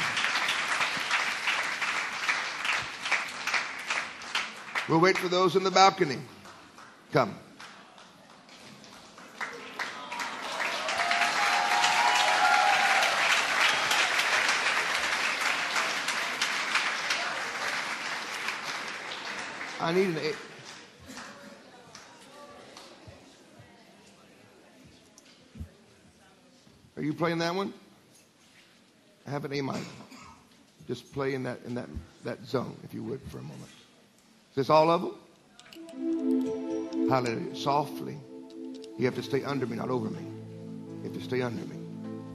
[4.89, 6.17] We'll wait for those in the balcony.
[7.13, 7.33] Come.
[19.79, 20.35] I need an eight.
[26.97, 27.73] Are you playing that one?
[29.25, 29.85] Have an A minor.
[30.87, 31.87] Just play in that in that
[32.23, 33.61] that zone, if you would, for a moment.
[34.51, 35.15] Is this all of them?
[37.09, 37.55] Hallelujah.
[37.55, 38.17] Softly.
[38.97, 40.21] You have to stay under me, not over me.
[41.03, 41.75] You have to stay under me,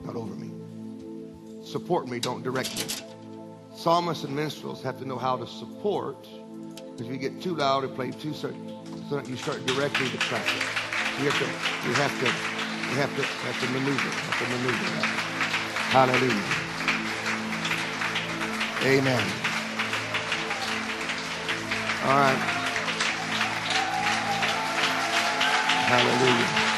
[0.03, 0.51] not over me.
[1.65, 2.85] Support me, don't direct me.
[3.75, 6.27] Psalmists and minstrels have to know how to support.
[6.75, 8.69] Because if you get too loud or play too certain,
[9.09, 10.61] so you start directly the traffic.
[11.19, 11.45] You have to,
[11.87, 12.31] you have to
[12.91, 14.09] You have to, have to maneuver.
[14.09, 14.85] Have to maneuver.
[15.91, 16.70] Hallelujah.
[18.83, 19.23] Amen.
[22.03, 22.61] All right.
[25.85, 26.71] Hallelujah.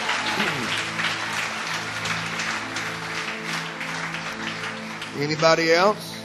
[5.23, 6.17] Anybody else?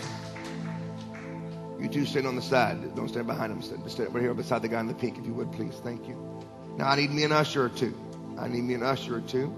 [1.79, 2.97] You two stand on the side.
[2.97, 3.63] Don't stand behind him.
[3.63, 5.75] Stand, stand right here beside the guy in the pink, if you would, please.
[5.85, 6.17] Thank you.
[6.77, 7.95] Now I need me an usher or two.
[8.37, 9.55] I need me an usher or two.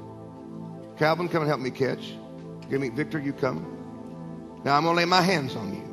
[0.99, 2.13] Calvin, come and help me catch.
[2.69, 3.19] Give me Victor.
[3.19, 4.61] You come.
[4.65, 5.90] Now I'm gonna lay my hands on you.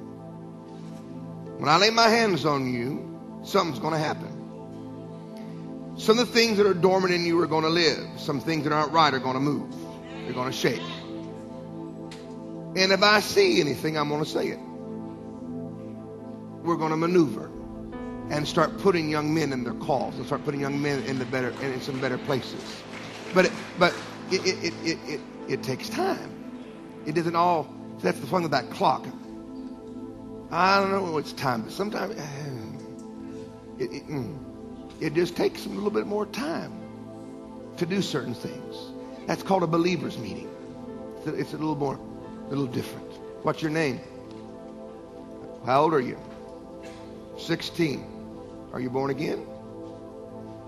[1.57, 4.34] When I lay my hands on you, something's gonna happen.
[5.97, 8.07] Some of the things that are dormant in you are gonna live.
[8.17, 9.73] Some things that aren't right are gonna move.
[10.23, 10.84] They're gonna shake.
[12.75, 14.59] And if I see anything, I'm gonna say it.
[16.61, 17.49] We're gonna maneuver
[18.29, 21.25] and start putting young men in their calls and start putting young men in the
[21.25, 22.61] better in some better places.
[23.34, 23.95] But it, but
[24.29, 26.34] it it, it, it, it takes time.
[27.07, 27.73] It doesn't all.
[28.01, 29.07] That's the fun of that clock.
[30.52, 32.15] I don't know it's time, but sometimes
[33.80, 34.38] it, it, mm,
[35.02, 36.72] it just takes a little bit more time
[37.78, 38.76] to do certain things.
[39.28, 40.49] That's called a believers meeting.
[41.18, 41.99] It's a, it's a little more,
[42.45, 43.11] a little different.
[43.44, 43.99] What's your name?
[45.65, 46.18] How old are you?
[47.38, 48.69] 16.
[48.72, 49.45] Are you born again?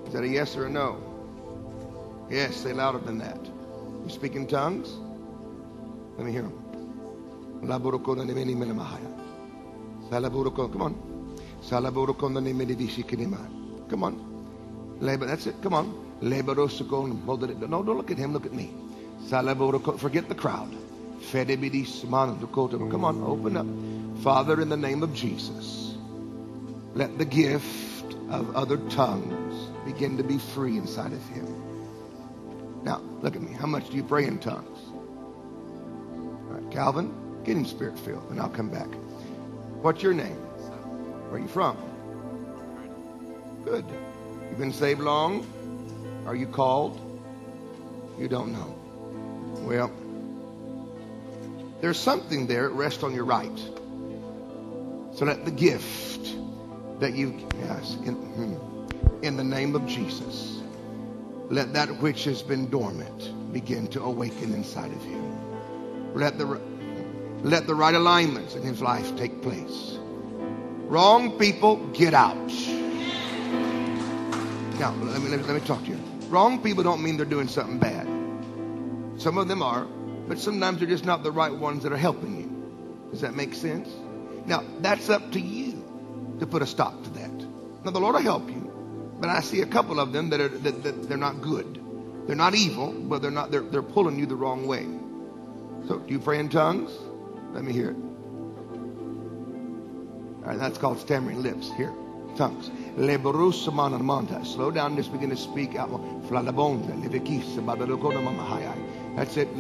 [0.08, 1.02] Is that a yes or a no?
[2.30, 3.40] Yes, say louder than that.
[4.04, 4.92] You speak in tongues?
[6.18, 7.60] Let me hear them.
[10.10, 10.94] Come on.
[13.90, 14.16] Come on.
[15.00, 15.62] That's it.
[15.62, 15.94] Come on.
[16.22, 18.34] No, don't look at him.
[18.34, 18.74] Look at me.
[19.98, 20.70] Forget the crowd.
[21.32, 23.68] Come on, open up.
[24.24, 25.96] Father, in the name of Jesus,
[26.94, 31.46] let the gift of other tongues begin to be free inside of him.
[32.84, 33.52] Now, look at me.
[33.54, 34.80] How much do you pray in tongues?
[36.14, 37.12] All right, Calvin,
[37.44, 38.88] get him spirit filled, and I'll come back.
[39.82, 40.36] What's your name?
[41.30, 41.78] Where are you from?
[43.64, 43.86] Good.
[44.50, 45.48] You've been saved long?
[46.26, 47.00] Are you called?
[48.20, 48.76] You don't know.
[49.66, 49.90] Well,
[51.80, 53.58] there's something there at rest on your right.
[55.14, 56.36] So let the gift
[57.00, 60.62] that you, yes, in, hmm, in the name of Jesus,
[61.50, 66.12] let that which has been dormant begin to awaken inside of you.
[66.16, 66.60] Let the,
[67.44, 69.98] let the right alignments in his life take place.
[70.88, 72.36] Wrong people, get out.
[74.80, 76.00] Now, let me, let me, let me talk to you.
[76.30, 78.08] Wrong people don't mean they're doing something bad.
[79.22, 79.86] Some of them are,
[80.28, 83.10] but sometimes they're just not the right ones that are helping you.
[83.12, 83.90] Does that make sense?
[84.46, 85.84] Now, that's up to you
[86.40, 87.32] to put a stop to that.
[87.84, 88.72] Now, the Lord will help you,
[89.20, 91.82] but I see a couple of them that are that, that they're not good.
[92.28, 94.88] They're not evil, but they're not they're, they're pulling you the wrong way.
[95.88, 96.92] So, do you pray in tongues?
[97.54, 97.98] Let me hear it.
[100.44, 101.72] All right, that's called stammering lips.
[101.74, 101.92] Here,
[102.36, 102.72] tongues.
[102.96, 105.90] Slow down, just begin to speak out.
[109.16, 109.60] That's it.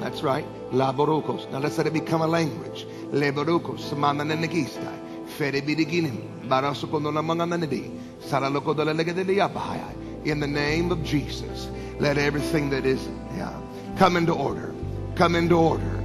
[0.00, 0.44] That's right.
[0.72, 1.50] Laborokos.
[1.50, 2.86] Now let's let it become a language.
[3.10, 3.80] Leborokos.
[3.80, 4.92] Samananenegista.
[5.36, 6.48] Fere bidiginim.
[6.48, 7.90] Barasokono namangananedi.
[8.20, 9.94] Saraloko dalalegedeliabahaya.
[10.24, 11.68] In the name of Jesus,
[12.00, 13.54] let everything that is yeah,
[13.98, 14.72] come into order.
[15.16, 15.98] Come into order.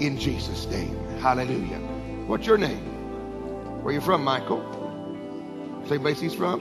[0.00, 0.94] In Jesus' name.
[1.18, 1.78] Hallelujah.
[2.26, 3.82] What's your name?
[3.82, 4.62] Where you from, Michael?
[5.86, 6.60] Same place he's from?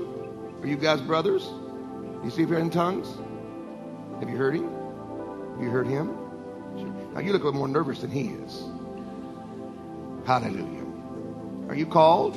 [0.62, 1.44] Are you guys brothers?
[2.24, 3.08] You see if you're in tongues?
[4.22, 4.70] Have you heard him?
[5.56, 6.08] Have you heard him?
[7.14, 8.64] Now you look a little more nervous than he is.
[10.26, 10.86] Hallelujah.
[11.68, 12.36] Are you called?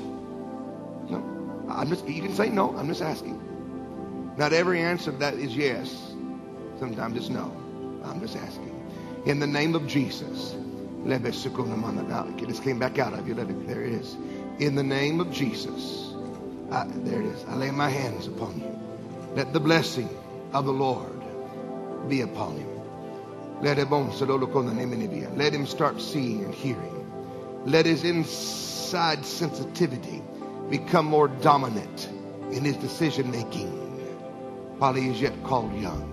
[1.09, 1.67] No.
[1.69, 2.77] I'm just you can say no.
[2.77, 3.41] I'm just asking.
[4.37, 6.13] Not every answer that is yes.
[6.81, 7.60] Sometimes it's no.
[8.05, 8.77] I'm just asking.
[9.27, 10.57] In the name of Jesus.
[11.07, 13.35] It just came back out of you.
[13.35, 14.17] let There it is.
[14.59, 16.13] In the name of Jesus.
[16.71, 17.45] I, there it is.
[17.49, 18.79] I lay my hands upon you.
[19.35, 20.09] Let the blessing
[20.53, 21.21] of the Lord
[22.09, 22.69] be upon him.
[23.63, 23.79] Let
[25.55, 27.63] him start seeing and hearing.
[27.67, 30.23] Let his inside sensitivity
[30.71, 32.09] become more dominant
[32.53, 33.69] in his decision making
[34.79, 36.07] while he is yet called young.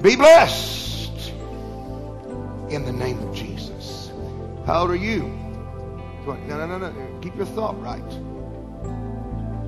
[0.00, 0.85] Be blessed
[2.70, 4.10] in the name of Jesus.
[4.66, 5.22] How old are you?
[6.26, 7.18] No, no, no, no.
[7.20, 8.12] Keep your thought right.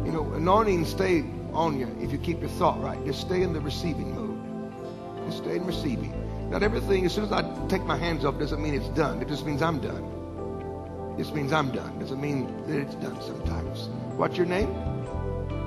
[0.05, 3.03] You know, anointing stay on you if you keep your thought right.
[3.05, 5.27] Just stay in the receiving mode.
[5.27, 6.51] Just stay in receiving.
[6.51, 9.23] Not everything, as soon as I take my hands off, doesn't mean it's done.
[9.23, 11.15] It just means I'm done.
[11.15, 11.99] It just means I'm done.
[11.99, 13.89] Doesn't mean that it's done sometimes.
[14.16, 14.73] What's your name?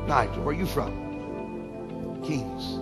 [0.08, 0.44] Nigel.
[0.44, 1.02] Where are you from?
[2.24, 2.78] kings.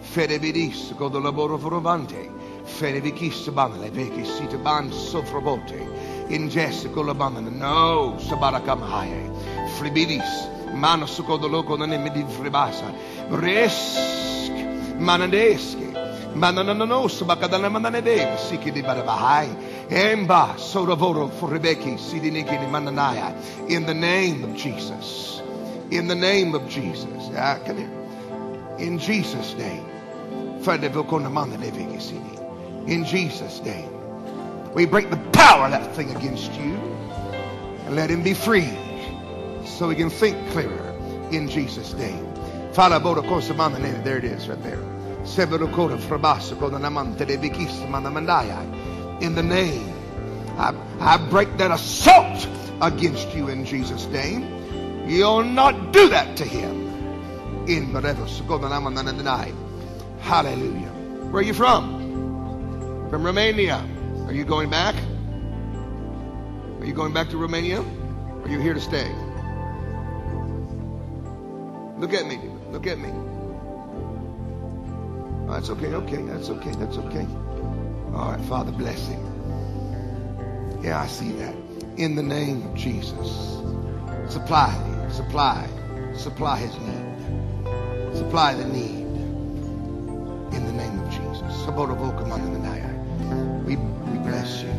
[0.00, 2.30] Fede bidis go laboro forovante.
[2.64, 6.28] Fede vikis banale veki sita ban sofrobote.
[6.30, 7.50] In Jessica labana.
[7.50, 9.30] No, sabarakam haye.
[9.76, 10.48] Flibidis.
[10.74, 12.92] Mano suko the loco na neme di fribasa.
[13.28, 14.50] Risk.
[14.98, 15.92] Manadeski.
[16.34, 18.36] Mananano sabakadana mananede.
[18.38, 19.48] Siki di barabahai.
[19.88, 23.34] Emba soravoro for Rebeki sidiniki ni mananaya.
[23.68, 25.42] In the name of Jesus.
[25.90, 27.30] In the name of Jesus.
[27.36, 27.90] Ah, come here.
[28.78, 29.89] In Jesus' name.
[32.86, 33.90] In Jesus' name.
[34.74, 36.74] We break the power of that thing against you
[37.86, 38.70] and let him be free
[39.64, 40.96] so he can think clearer
[41.32, 42.26] in Jesus' name.
[42.72, 44.78] There it is right there.
[49.20, 49.94] In the name,
[50.56, 52.48] I, I break that assault
[52.80, 55.08] against you in Jesus' name.
[55.08, 56.88] You'll not do that to him.
[57.66, 57.92] In
[60.20, 60.88] Hallelujah.
[61.30, 63.08] Where are you from?
[63.10, 63.84] From Romania.
[64.26, 64.94] Are you going back?
[66.80, 67.80] Are you going back to Romania?
[67.80, 69.10] Are you here to stay?
[71.98, 72.40] Look at me.
[72.70, 73.10] Look at me.
[75.48, 75.88] Oh, that's okay.
[75.94, 76.22] Okay.
[76.22, 76.72] That's okay.
[76.72, 77.26] That's okay.
[78.14, 78.40] All right.
[78.46, 79.20] Father, bless him.
[80.82, 81.54] Yeah, I see that.
[81.96, 83.58] In the name of Jesus.
[84.32, 84.72] Supply,
[85.10, 85.68] supply,
[86.14, 88.16] supply his need.
[88.16, 88.99] Supply the need.
[90.52, 91.64] In the name of Jesus.
[93.66, 94.70] We, we bless you.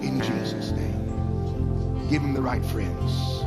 [0.00, 2.08] In Jesus' name.
[2.08, 3.44] Give him the right friends.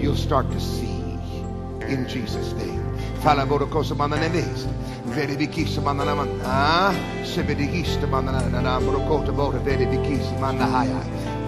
[0.00, 0.94] You'll start to see
[1.88, 2.82] in Jesus' name.
[6.44, 6.92] Ah,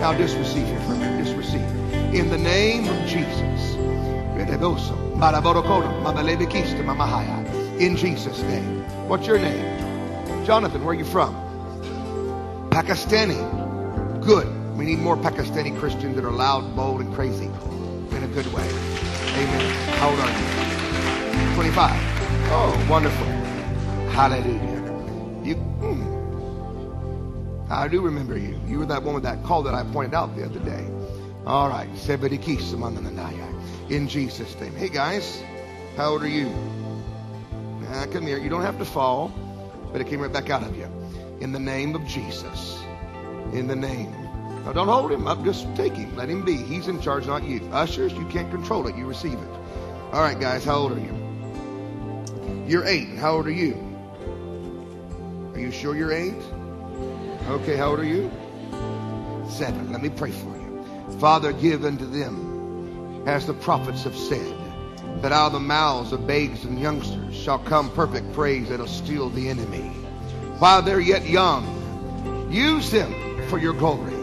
[0.01, 1.25] now just receive it from him.
[1.25, 1.63] Just receive.
[2.15, 3.78] In the name of Jesus.
[7.81, 8.85] In Jesus' name.
[9.09, 10.45] What's your name?
[10.47, 11.35] Jonathan, where are you from?
[12.71, 13.37] Pakistani.
[14.25, 14.47] Good.
[14.77, 18.63] We need more Pakistani Christians that are loud, bold, and crazy in a good way.
[18.63, 19.75] Amen.
[19.97, 21.55] How old are you?
[21.55, 21.91] 25.
[22.51, 23.27] Oh, wonderful.
[24.13, 24.61] Hallelujah.
[25.45, 26.03] You, hmm.
[27.73, 28.61] I do remember you.
[28.69, 30.87] You were that woman that call that I pointed out the other day.
[31.45, 31.89] All right.
[33.91, 34.75] In Jesus' name.
[34.75, 35.43] Hey, guys.
[35.97, 36.51] How old are you?
[37.81, 38.39] Now, come here.
[38.39, 39.33] You don't have to fall,
[39.93, 40.89] but it came right back out of you.
[41.41, 42.79] In the name of Jesus.
[43.53, 44.13] In the name.
[44.65, 45.43] Now, don't hold him up.
[45.43, 46.15] Just take him.
[46.17, 46.57] Let him be.
[46.57, 47.61] He's in charge, not you.
[47.73, 48.97] Ushers, you can't control it.
[48.97, 49.49] You receive it.
[50.13, 50.65] All right, guys.
[50.65, 52.65] How old are you?
[52.67, 53.17] You're eight.
[53.17, 53.75] How old are you?
[55.55, 56.35] Are you sure you're eight?
[57.49, 58.31] Okay, how old are you?
[59.49, 59.91] Seven.
[59.91, 60.85] Let me pray for you.
[61.19, 62.48] Father, give unto them,
[63.29, 64.55] as the prophets have said,
[65.21, 69.29] that out of the mouths of babes and youngsters shall come perfect praise that'll steal
[69.29, 69.91] the enemy.
[70.59, 74.15] While they're yet young, use them for your glory.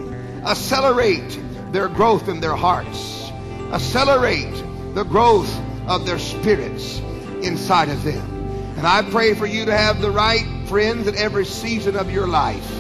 [0.44, 1.40] Accelerate
[1.72, 3.30] their growth in their hearts.
[3.72, 4.64] Accelerate
[4.96, 5.56] the growth
[5.88, 6.98] of their spirits
[7.44, 8.28] inside of them.
[8.76, 12.26] And I pray for you to have the right friends at every season of your
[12.26, 12.72] life.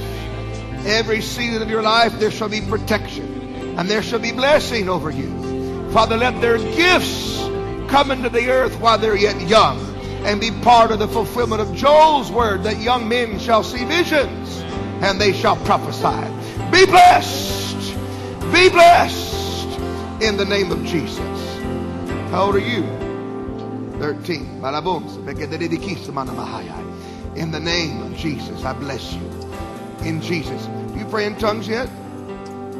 [0.87, 5.11] Every season of your life, there shall be protection and there shall be blessing over
[5.11, 5.44] you.
[5.95, 7.37] Father, let their gifts
[7.89, 9.79] come into the earth while they're yet young
[10.25, 14.59] and be part of the fulfillment of Joel's word that young men shall see visions
[15.01, 16.29] and they shall prophesy.
[16.69, 17.95] Be blessed.
[18.51, 19.79] Be blessed
[20.21, 21.17] in the name of Jesus.
[22.29, 22.83] How old are you?
[23.99, 24.61] 13.
[27.37, 29.21] In the name of Jesus, I bless you.
[30.01, 30.65] In Jesus.
[30.65, 31.89] Do You pray in tongues yet?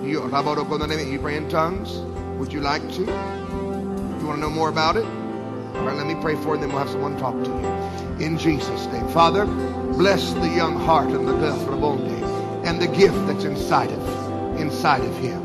[0.04, 2.15] You, you pray in tongues?
[2.38, 3.02] Would you like to?
[3.02, 5.06] You want to know more about it?
[5.06, 8.26] All right, let me pray for you, and then we'll have someone talk to you.
[8.26, 9.08] In Jesus' name.
[9.10, 15.04] Father, bless the young heart and the Bethlehem and the gift that's inside of inside
[15.04, 15.42] of him.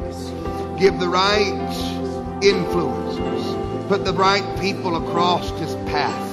[0.79, 3.11] Give the right influences
[3.91, 6.29] put the right people across his path.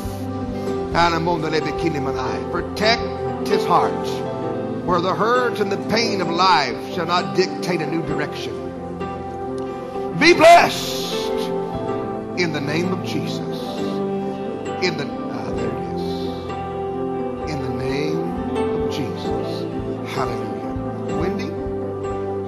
[2.51, 4.07] Protect his heart
[4.85, 8.66] where the hurt and the pain of life shall not dictate a new direction.
[10.19, 11.13] Be blessed
[12.39, 13.39] in the name of Jesus.
[14.81, 16.03] In the ah, there it is.
[17.51, 20.11] In the name of Jesus.
[20.15, 20.73] Hallelujah.
[21.19, 21.49] Wendy,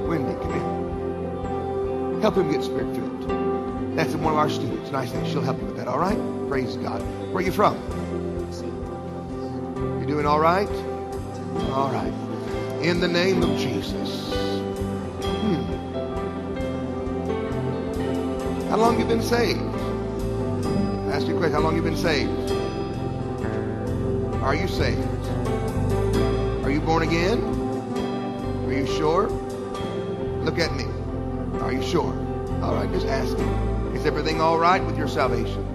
[0.07, 0.53] Wendy, come
[2.11, 2.21] here.
[2.21, 3.95] Help him get spirit filled.
[3.95, 4.89] That's one of our students.
[4.91, 5.23] Nice thing.
[5.27, 5.87] She'll help you with that.
[5.87, 6.17] All right?
[6.49, 7.01] Praise God.
[7.31, 7.75] Where are you from?
[10.01, 10.69] You doing all right?
[11.71, 12.13] All right.
[12.81, 14.58] In the name of Jesus.
[18.69, 19.59] How long you been saved?
[19.59, 21.53] I Ask you a question.
[21.53, 22.51] How long you been saved?
[24.43, 25.07] Are you saved?
[26.63, 27.41] Are you born again?
[28.67, 29.27] Are you sure?
[30.43, 30.85] Look at me.
[31.61, 32.13] Are you sure?
[32.61, 33.47] All right, just asking.
[33.95, 35.65] Is everything all right with your salvation?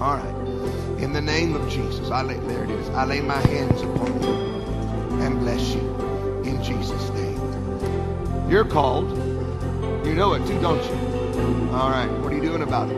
[0.00, 1.02] All right.
[1.02, 2.88] In the name of Jesus, I lay there it is.
[2.90, 4.28] I lay my hands upon you
[5.20, 5.80] and bless you
[6.44, 8.48] in Jesus' name.
[8.48, 9.10] You're called.
[10.06, 11.09] You know it too, don't you?
[11.72, 12.10] All right.
[12.20, 12.96] What are you doing about it?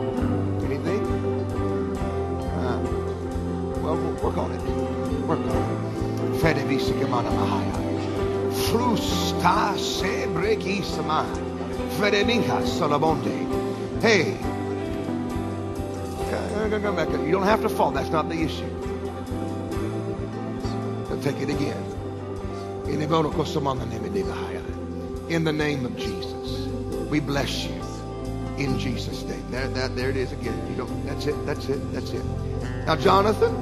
[0.63, 1.05] Anything?
[2.41, 2.79] Uh,
[3.83, 4.61] well, work on it.
[5.27, 6.41] Work on it.
[6.41, 7.73] Fede visi kemana mahaya.
[8.51, 11.25] Frusta se breki sama.
[11.99, 14.01] Fede minha salabonde.
[14.01, 14.37] Hey.
[16.63, 17.91] You don't have to fall.
[17.91, 18.69] That's not the issue.
[21.07, 21.83] So take it again.
[25.29, 26.67] In the name of Jesus,
[27.09, 27.82] we bless you.
[28.57, 29.43] In Jesus' name.
[29.49, 30.55] There, that, there it is again.
[30.69, 31.05] You don't.
[31.05, 31.45] That's it.
[31.45, 31.91] That's it.
[31.91, 32.23] That's it.
[32.85, 33.53] Now, Jonathan,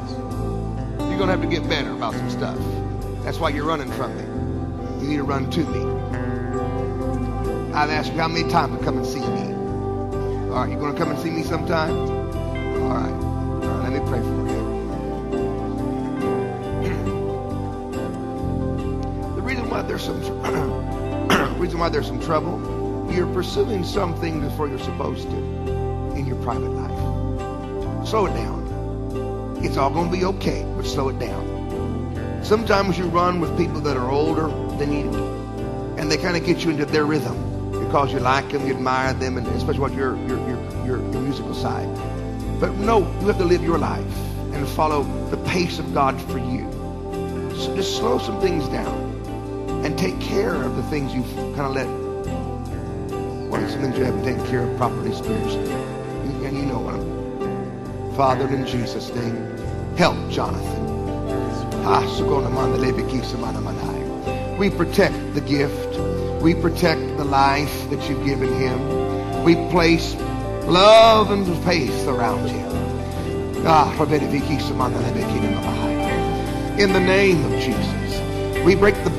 [1.10, 2.58] you're gonna have to get better about some stuff.
[3.24, 5.02] That's why you're running from me.
[5.02, 5.92] You need to run to me.
[7.74, 9.54] I've asked you how many times to come and see me.
[10.52, 11.92] All right, you gonna come and see me sometime?
[11.96, 13.12] All right.
[13.12, 13.90] All right.
[13.90, 14.62] Let me pray for you.
[19.36, 20.20] The reason why there's some
[21.60, 22.58] reason why there's some trouble,
[23.12, 25.38] you're pursuing something before you're supposed to
[26.16, 28.08] in your private life.
[28.08, 29.60] Slow it down.
[29.64, 32.42] It's all going to be okay, but slow it down.
[32.44, 34.48] Sometimes you run with people that are older
[34.78, 35.12] than you,
[35.98, 39.14] and they kind of get you into their rhythm because you like them, you admire
[39.14, 41.88] them, and especially what your your your, your, your musical side.
[42.60, 44.18] But no, you have to live your life
[44.54, 46.70] and follow the pace of God for you.
[47.58, 51.74] So just slow some things down and take care of the things you've kind of
[51.74, 52.01] let.
[53.72, 55.72] Some you haven't taken care of properly spiritually,
[56.46, 58.16] and you know what I'm.
[58.18, 59.58] Father, in Jesus' name,
[59.96, 60.82] help Jonathan.
[61.86, 62.04] Ah,
[64.60, 65.98] we protect the gift.
[66.42, 69.44] We protect the life that you've given him.
[69.46, 70.16] We place
[70.68, 72.72] love and faith around him.
[73.66, 73.90] Ah,
[76.78, 79.11] in the name of Jesus, we break the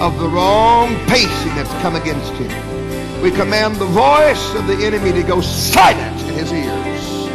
[0.00, 3.22] of the wrong pacing that's come against him.
[3.22, 7.28] We command the voice of the enemy to go silent in his ears.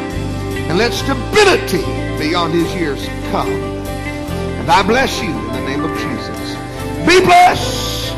[0.70, 1.84] And let stability
[2.20, 3.50] beyond his years come.
[3.50, 6.56] And I bless you in the name of Jesus.
[7.08, 8.14] Be blessed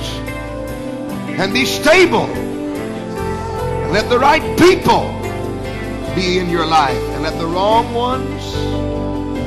[1.40, 2.26] and be stable.
[2.26, 5.08] And let the right people
[6.16, 7.02] be in your life.
[7.14, 8.54] And let the wrong ones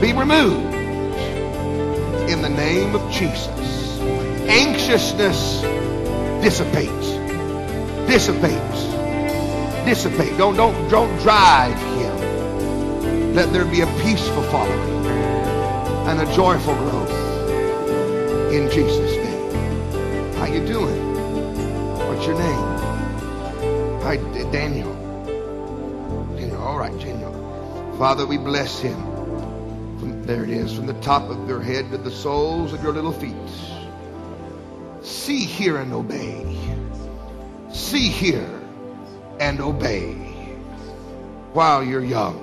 [0.00, 0.74] be removed.
[2.30, 3.55] In the name of Jesus.
[4.88, 5.62] Anxiousness
[6.44, 7.08] dissipates.
[8.06, 8.84] Dissipates.
[9.84, 10.38] Dissipate.
[10.38, 13.34] Don't don't don't drive him.
[13.34, 15.06] Let there be a peaceful following
[16.06, 17.10] and a joyful growth
[18.52, 20.34] in Jesus' name.
[20.34, 21.02] How you doing?
[22.06, 22.68] What's your name?
[24.02, 24.18] Hi,
[24.52, 24.94] Daniel.
[26.36, 26.62] Daniel.
[26.62, 27.32] All right, Daniel.
[27.98, 29.02] Father, we bless him.
[29.98, 32.92] From, there it is, from the top of your head to the soles of your
[32.92, 33.34] little feet.
[35.26, 36.56] See, hear, and obey.
[37.72, 38.48] See, hear,
[39.40, 40.12] and obey
[41.52, 42.38] while you're young.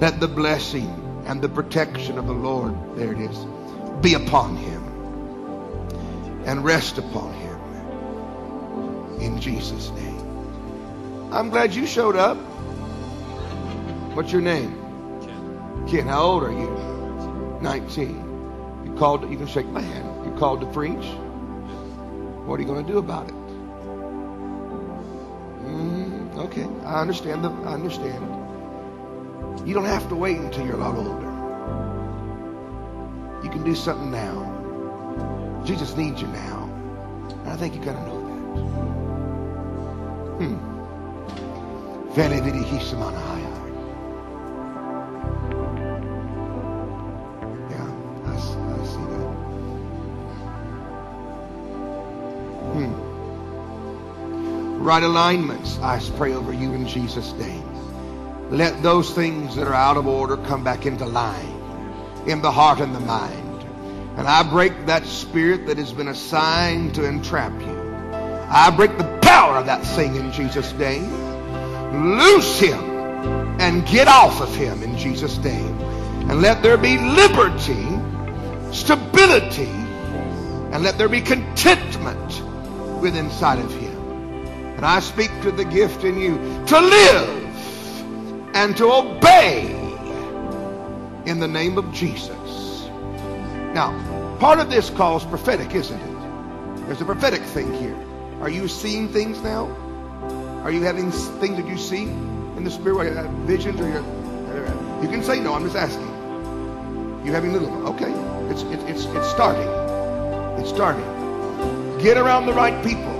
[0.00, 3.36] Let the blessing and the protection of the Lord, there it is,
[4.00, 4.82] be upon him
[6.46, 7.60] and rest upon him
[9.20, 11.28] in Jesus' name.
[11.30, 12.38] I'm glad you showed up.
[14.16, 14.78] What's your name?
[15.86, 17.01] Ken, how old are you?
[17.62, 18.84] 19.
[18.84, 20.26] You called, you can shake my hand.
[20.26, 21.06] You called to preach.
[22.44, 23.34] What are you going to do about it?
[25.64, 27.44] Mm, okay, I understand.
[27.44, 28.26] The, I understand.
[29.66, 31.30] You don't have to wait until you're a lot older.
[33.44, 35.62] You can do something now.
[35.64, 36.68] Jesus needs you now.
[37.30, 38.40] And I think you got to know that.
[40.44, 40.72] Hmm.
[54.82, 57.62] Right alignments, I pray over you in Jesus' name.
[58.50, 61.54] Let those things that are out of order come back into line
[62.26, 63.62] in the heart and the mind.
[64.16, 67.78] And I break that spirit that has been assigned to entrap you.
[68.50, 71.08] I break the power of that thing in Jesus' name.
[72.18, 72.82] Loose him
[73.60, 75.80] and get off of him in Jesus' name.
[76.28, 77.86] And let there be liberty,
[78.72, 79.70] stability,
[80.72, 82.42] And let there be contentment
[83.00, 83.81] within inside of him.
[84.82, 87.38] And I speak to the gift in you to live
[88.52, 89.70] and to obey
[91.24, 92.88] in the name of Jesus.
[93.74, 96.86] Now, part of this calls prophetic, isn't it?
[96.86, 97.96] There's a prophetic thing here.
[98.40, 99.66] Are you seeing things now?
[100.64, 104.02] Are you having things that you see in the spirit, uh, visions, or your?
[105.00, 105.54] You can say no.
[105.54, 106.08] I'm just asking.
[107.24, 107.86] You having little?
[107.86, 108.10] Okay,
[108.50, 109.68] it's it's it's it's starting.
[110.60, 111.04] It's starting.
[112.00, 113.11] Get around the right people.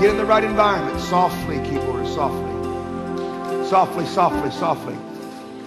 [0.00, 1.00] Get in the right environment.
[1.00, 3.66] Softly, keyboard, softly.
[3.66, 4.96] Softly, softly, softly.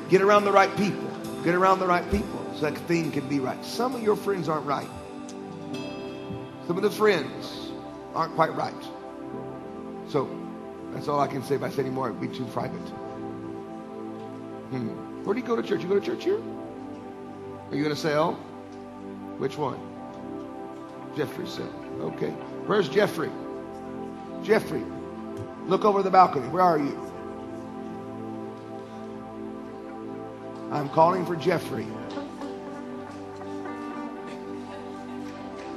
[0.10, 1.10] Get around the right people.
[1.44, 3.64] Get around the right people so that thing can be right.
[3.66, 4.88] Some of your friends aren't right.
[6.66, 7.72] Some of the friends
[8.16, 8.74] aren't quite right.
[10.08, 10.30] So
[10.94, 11.56] that's all I can say.
[11.56, 12.78] If I say any more, it'd be too private.
[14.70, 15.26] Hmm.
[15.26, 15.84] Where do you go to church?
[15.84, 16.40] You go to church here?
[17.70, 18.36] Are you going to sell?
[19.40, 19.78] Which one?
[21.18, 21.70] Jeffrey said.
[22.00, 22.30] Okay.
[22.68, 23.30] Where's Jeffrey?
[24.44, 24.84] Jeffrey,
[25.66, 26.48] look over the balcony.
[26.50, 26.98] Where are you?
[30.72, 31.86] I'm calling for Jeffrey.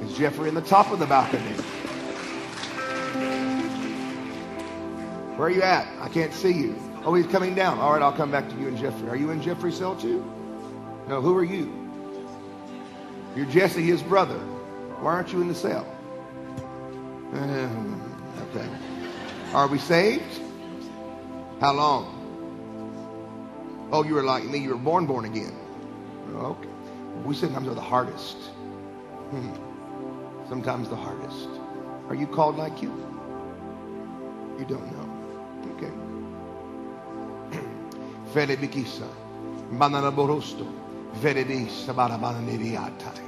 [0.01, 1.55] Is Jeffrey in the top of the balcony?
[5.35, 5.87] Where are you at?
[6.01, 6.75] I can't see you.
[7.03, 7.79] Oh, he's coming down.
[7.79, 9.09] All right, I'll come back to you and Jeffrey.
[9.09, 10.23] Are you in Jeffrey's cell too?
[11.07, 11.71] No, who are you?
[13.35, 14.39] You're Jesse, his brother.
[15.01, 15.85] Why aren't you in the cell?
[17.33, 18.04] Um,
[18.55, 18.69] okay.
[19.53, 20.41] Are we saved?
[21.59, 22.11] How long?
[23.91, 24.59] Oh, you were like me.
[24.59, 25.53] You were born, born again.
[26.33, 26.69] Okay.
[27.23, 28.37] We sometimes are the hardest.
[29.31, 29.53] Hmm.
[30.49, 31.47] Sometimes the hardest.
[32.09, 32.91] Are you called like you?
[34.59, 35.07] You don't know.
[35.75, 35.91] Okay.
[38.33, 39.07] Fede bikisa.
[39.71, 40.67] Banana borosto.
[41.21, 43.23] Fede bis sabara banana viatai.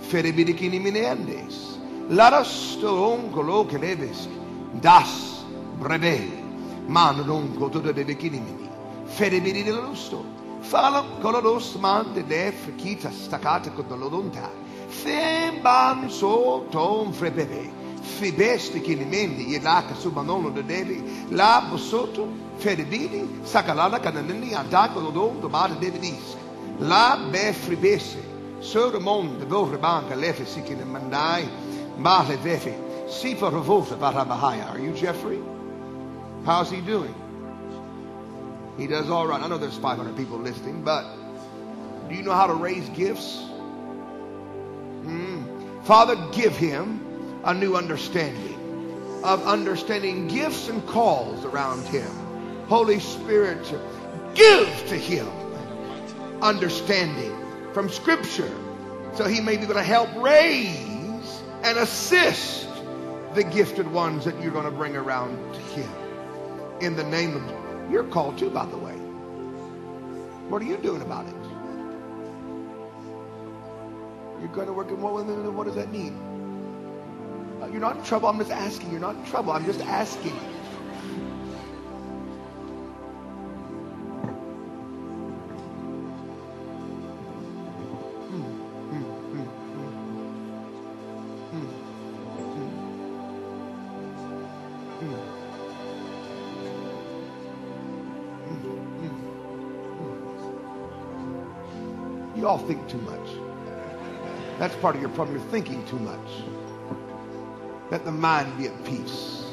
[0.00, 1.78] Fede bidikini mineandes.
[2.08, 4.37] Larasto oncolo che leves.
[4.72, 5.44] das
[5.78, 6.46] breve
[6.86, 8.68] man non goduto dei kinimini
[9.04, 10.24] ferebili del lusto
[10.60, 14.50] falam coloros man de def kita staccata con l'odonta
[14.88, 21.26] femban so tom frebeve fibesti kinimini yedaka subanono de devi.
[21.28, 22.26] Labo sotto
[22.56, 26.36] ferebili sacalana cananini andaco l'odon domata devi dis
[26.78, 28.26] la befribese
[28.60, 31.48] sur mon de bovre banca lefe si kinemandai
[31.96, 32.87] male vefe.
[33.08, 35.40] Si for revolta barabahaya are you Jeffrey?
[36.44, 37.14] How's he doing?
[38.76, 39.40] He does all right.
[39.40, 41.04] I know there's 500 people listening but
[42.08, 43.44] do you know how to raise gifts?
[45.04, 45.84] Mm.
[45.84, 47.04] Father give him
[47.44, 48.58] a new understanding
[49.24, 52.10] of understanding gifts and calls around him.
[52.68, 53.62] Holy Spirit,
[54.34, 55.28] give to him
[56.42, 57.34] understanding
[57.72, 58.52] from Scripture
[59.14, 62.67] so he may be able to help raise and assist
[63.38, 65.88] the gifted ones that you're going to bring around to him.
[66.80, 68.94] In the name of, you're called too, by the way.
[70.48, 71.34] What are you doing about it?
[74.40, 75.24] You're going to work in what,
[75.54, 76.18] what does that mean?
[77.62, 78.28] Uh, you're not in trouble.
[78.28, 78.90] I'm just asking.
[78.90, 79.52] You're not in trouble.
[79.52, 80.36] I'm just asking.
[102.58, 103.28] All think too much.
[104.58, 105.38] That's part of your problem.
[105.38, 106.28] You're thinking too much.
[107.90, 109.44] Let the mind be at peace.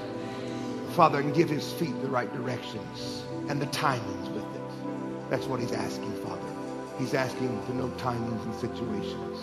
[0.91, 5.29] Father, and give his feet the right directions and the timings with it.
[5.29, 6.41] That's what he's asking, Father.
[6.97, 9.39] He's asking to know timings and situations.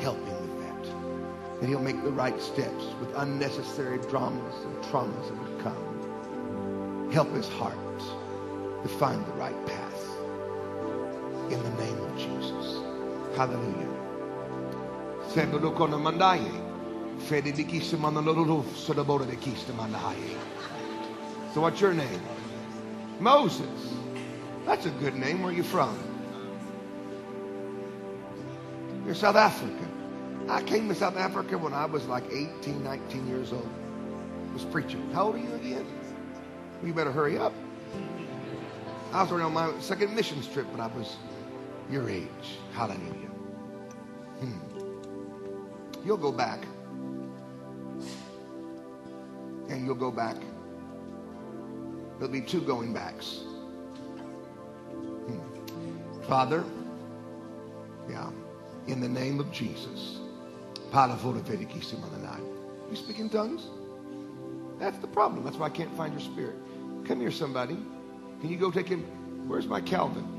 [0.00, 1.60] Help him with that.
[1.60, 7.10] That he'll make the right steps with unnecessary dramas and traumas that would come.
[7.12, 7.78] Help his heart
[8.82, 10.04] to find the right path.
[11.50, 12.63] In the name of Jesus.
[13.36, 13.88] Hallelujah.
[21.54, 22.20] So what's your name?
[23.20, 23.94] Moses.
[24.66, 25.42] That's a good name.
[25.42, 25.98] Where are you from?
[29.04, 29.88] You're South African.
[30.48, 33.68] I came to South Africa when I was like 18, 19 years old.
[34.50, 35.10] I was preaching.
[35.12, 35.86] How old are you again?
[36.78, 37.52] Well, you better hurry up.
[39.12, 41.16] I was on my second missions trip, but I was
[41.90, 42.28] your age.
[42.72, 43.23] Hallelujah.
[44.44, 46.06] Hmm.
[46.06, 46.60] You'll go back
[49.68, 50.36] and you'll go back.
[52.18, 53.40] There'll be two going backs.
[55.26, 56.22] Hmm.
[56.22, 56.64] Father,
[58.08, 58.30] yeah,
[58.86, 60.18] in the name of Jesus.
[62.90, 63.66] You speak in tongues?
[64.78, 65.44] That's the problem.
[65.44, 66.56] That's why I can't find your spirit.
[67.04, 67.76] Come here, somebody.
[68.40, 69.02] Can you go take him?
[69.48, 70.33] Where's my Calvin?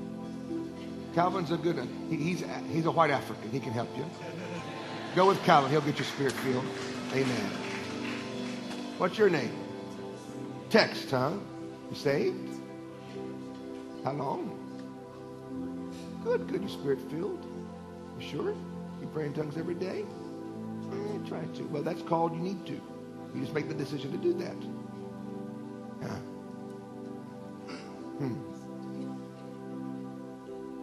[1.15, 2.07] Calvin's a good one.
[2.09, 3.49] He, he's, he's a white African.
[3.49, 4.05] He can help you.
[5.15, 5.71] Go with Calvin.
[5.71, 6.65] He'll get your spirit filled.
[7.13, 7.51] Amen.
[8.97, 9.51] What's your name?
[10.69, 11.31] Text, huh?
[11.89, 12.59] You saved?
[14.03, 14.59] How long?
[16.25, 16.61] Good, good.
[16.61, 17.45] You spirit filled?
[18.19, 18.53] You sure?
[18.99, 20.03] You pray in tongues every day?
[20.91, 21.63] Eh, try to.
[21.67, 22.73] Well, that's called you need to.
[22.73, 24.55] You just make the decision to do that.
[26.01, 26.17] Yeah.
[28.17, 28.54] Hmm.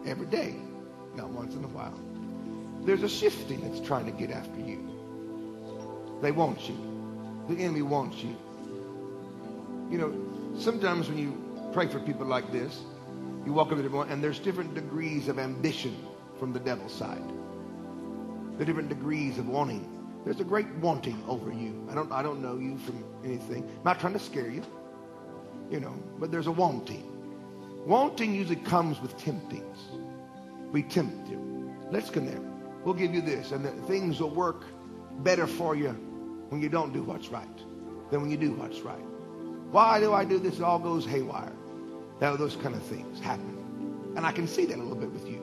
[0.05, 0.55] Every day,
[1.15, 1.99] not once in a while.
[2.85, 4.93] There's a shifting that's trying to get after you.
[6.21, 6.75] They want you.
[7.47, 8.35] The enemy wants you.
[9.89, 12.81] You know, sometimes when you pray for people like this,
[13.45, 15.95] you walk up to them and there's different degrees of ambition
[16.39, 17.23] from the devil's side.
[18.57, 19.89] The different degrees of wanting.
[20.25, 21.87] There's a great wanting over you.
[21.91, 23.63] I don't, I don't know you from anything.
[23.63, 24.63] I'm not trying to scare you,
[25.69, 27.12] you know, but there's a wanting.
[27.85, 29.77] Wanting usually comes with temptings.
[30.71, 31.75] We tempt you.
[31.91, 32.39] Let's connect.
[32.83, 34.63] We'll give you this, and things will work
[35.19, 35.89] better for you
[36.49, 37.47] when you don't do what's right
[38.09, 38.97] than when you do what's right.
[39.71, 40.57] Why do I do this?
[40.57, 41.51] It all goes haywire.
[42.21, 44.13] Now, those kind of things happen.
[44.15, 45.41] And I can see that a little bit with you.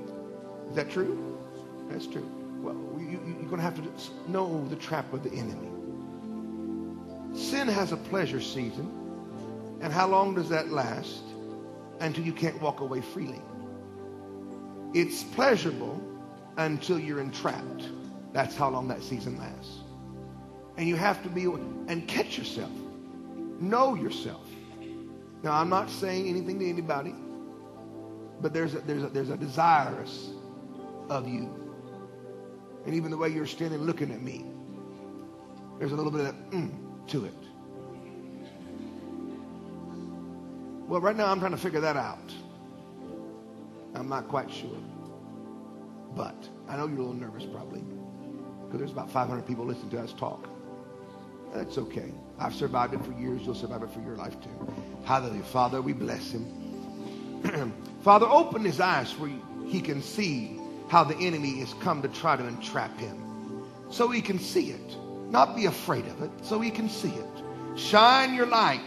[0.71, 1.37] Is that true?
[1.91, 2.29] That's true.
[2.63, 5.69] Well, you, you're going to have to know the trap of the enemy.
[7.35, 8.91] Sin has a pleasure season.
[9.81, 11.23] And how long does that last?
[12.01, 13.41] Until you can't walk away freely.
[14.95, 16.03] It's pleasurable
[16.57, 17.89] until you're entrapped.
[18.33, 19.81] That's how long that season lasts.
[20.77, 22.71] And you have to be, and catch yourself.
[23.61, 24.47] Know yourself.
[25.43, 27.15] Now, I'm not saying anything to anybody,
[28.41, 30.31] but there's a, there's a, there's a desirous
[31.09, 31.49] of you.
[32.87, 34.47] And even the way you're standing looking at me,
[35.79, 37.35] there's a little bit of that mm, to it.
[40.91, 42.35] Well, right now I'm trying to figure that out.
[43.95, 44.77] I'm not quite sure.
[46.17, 46.35] But
[46.69, 47.85] I know you're a little nervous probably
[48.65, 50.49] because there's about 500 people listening to us talk.
[51.55, 52.11] That's okay.
[52.41, 53.43] I've survived it for years.
[53.45, 54.75] You'll survive it for your life too.
[55.05, 55.45] Hallelujah.
[55.45, 57.73] Father, we bless him.
[58.03, 59.31] Father, open his eyes where
[59.67, 60.59] he can see
[60.89, 63.63] how the enemy has come to try to entrap him.
[63.91, 64.97] So he can see it.
[65.31, 67.79] Not be afraid of it, so he can see it.
[67.79, 68.81] Shine your light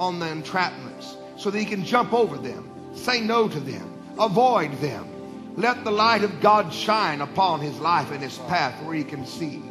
[0.00, 4.72] on the entrapments so that he can jump over them, say no to them, avoid
[4.80, 5.54] them.
[5.56, 9.24] Let the light of God shine upon his life and his path where he can
[9.26, 9.62] see.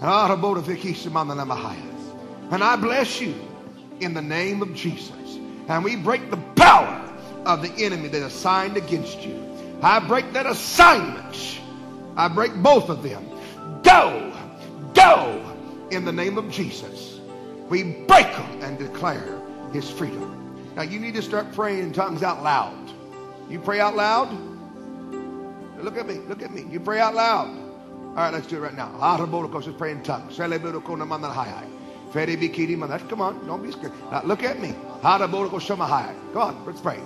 [0.00, 0.10] And
[2.64, 3.34] I bless you
[4.00, 5.38] in the name of Jesus.
[5.68, 7.02] And we break the power
[7.44, 9.42] of the enemy that is assigned against you.
[9.82, 11.60] I break that assignment.
[12.16, 13.28] I break both of them.
[13.82, 14.32] Go,
[14.94, 15.54] go
[15.90, 17.20] in the name of Jesus.
[17.68, 19.40] We break them and declare
[19.72, 20.45] his freedom.
[20.76, 22.76] Now you need to start praying in tongues out loud.
[23.48, 24.28] You pray out loud.
[25.82, 26.16] Look at me.
[26.28, 26.66] Look at me.
[26.70, 27.48] You pray out loud.
[27.48, 28.90] All right, let's do it right now.
[29.60, 30.36] Just pray in tongues.
[30.36, 30.52] Come
[33.20, 33.92] on, don't be scared.
[34.10, 34.74] Now, look at me.
[35.00, 35.32] Come
[35.82, 37.00] on, let's pray.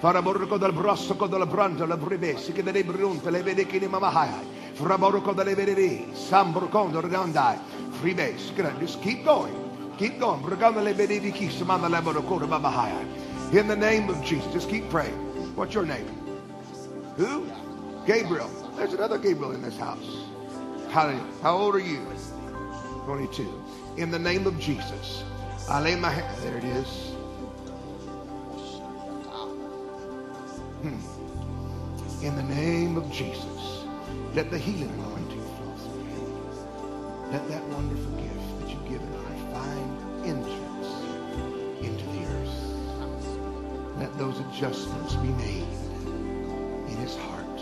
[0.00, 4.72] Faraborco del brosso del branto la bribessi che delle brunte le vede che ne mamahai.
[4.72, 7.56] Fraborco delle vede samburco del gandai.
[8.00, 8.52] Fribes.
[8.78, 9.71] Just keep going.
[10.02, 10.42] Keep going.
[13.52, 15.14] In the name of Jesus, just keep praying.
[15.54, 16.08] What's your name?
[17.16, 17.46] Who?
[18.04, 18.50] Gabriel.
[18.76, 20.26] There's another Gabriel in this house.
[20.90, 22.04] How old are you?
[23.04, 23.62] 22.
[23.96, 25.22] In the name of Jesus,
[25.68, 26.36] I lay my hand.
[26.42, 26.88] There it is.
[30.82, 30.98] Hmm.
[32.26, 33.84] In the name of Jesus,
[34.34, 36.26] let the healing anointing flow through you.
[37.30, 39.21] Let that wonderful gift that you've given find
[40.24, 40.88] entrance
[41.80, 43.98] into the earth.
[43.98, 45.66] Let those adjustments be made
[46.88, 47.60] in his heart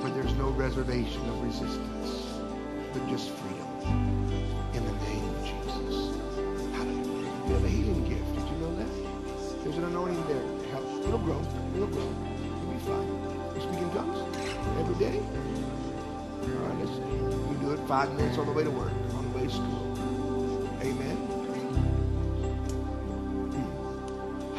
[0.00, 2.38] where there's no reservation of resistance,
[2.92, 3.66] but just freedom.
[4.74, 6.16] In the name of Jesus.
[6.76, 7.32] Hallelujah.
[7.46, 8.34] You have a healing gift.
[8.34, 9.64] Did you know that?
[9.64, 10.56] There's an anointing there.
[11.06, 11.40] It'll grow.
[11.74, 12.02] It'll grow.
[12.02, 13.08] You'll be fine.
[13.54, 14.18] You speak in tongues
[14.78, 15.18] every day.
[15.18, 19.38] All right, let's you do it five minutes on the way to work, on the
[19.38, 19.95] way to school.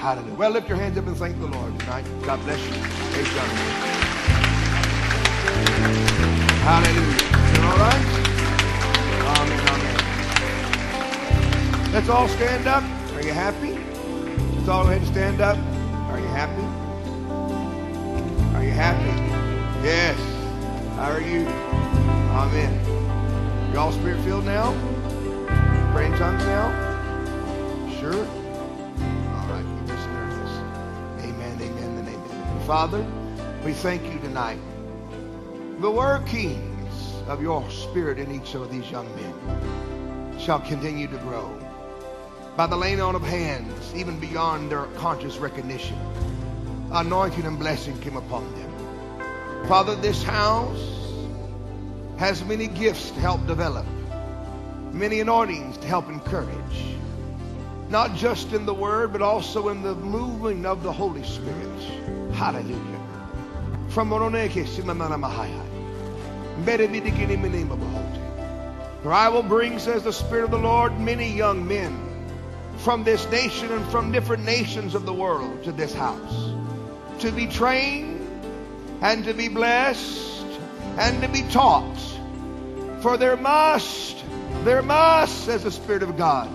[0.08, 0.36] Hallelujah.
[0.36, 2.06] Well, lift your hands up and thank the Lord tonight.
[2.22, 2.72] God bless you.
[2.72, 3.50] Praise God.
[6.64, 7.28] Hallelujah.
[7.68, 8.06] All right?
[9.36, 9.98] Amen, amen.
[11.92, 12.84] Let's all stand up.
[13.16, 13.78] Are you happy?
[14.56, 15.58] Let's all go ahead and stand up.
[16.10, 16.64] Are you happy?
[18.56, 19.12] Are you happy?
[19.84, 20.18] Yes.
[20.96, 21.46] How are you?
[22.32, 23.74] Amen.
[23.74, 24.72] You all spirit filled now?
[25.92, 26.87] Praying tongues now?
[32.68, 33.08] Father,
[33.64, 34.60] we thank you tonight.
[35.80, 41.58] The workings of your spirit in each of these young men shall continue to grow
[42.58, 45.98] by the laying on of hands, even beyond their conscious recognition.
[46.92, 49.66] Anointing and blessing came upon them.
[49.70, 51.16] Father, this house
[52.18, 53.86] has many gifts to help develop,
[54.92, 56.98] many anointings to help encourage,
[57.88, 62.17] not just in the word, but also in the moving of the Holy Spirit.
[62.38, 63.02] Hallelujah.
[63.90, 64.10] From
[69.02, 72.00] For I will bring, says the Spirit of the Lord, many young men
[72.78, 76.54] from this nation and from different nations of the world to this house
[77.22, 78.22] to be trained
[79.02, 80.46] and to be blessed
[81.00, 81.98] and to be taught.
[83.02, 84.24] For there must,
[84.64, 86.52] there must, says the Spirit of God,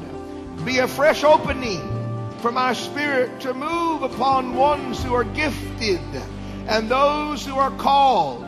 [0.65, 2.02] be a fresh opening
[2.43, 6.01] for my spirit to move upon ones who are gifted
[6.67, 8.45] and those who are called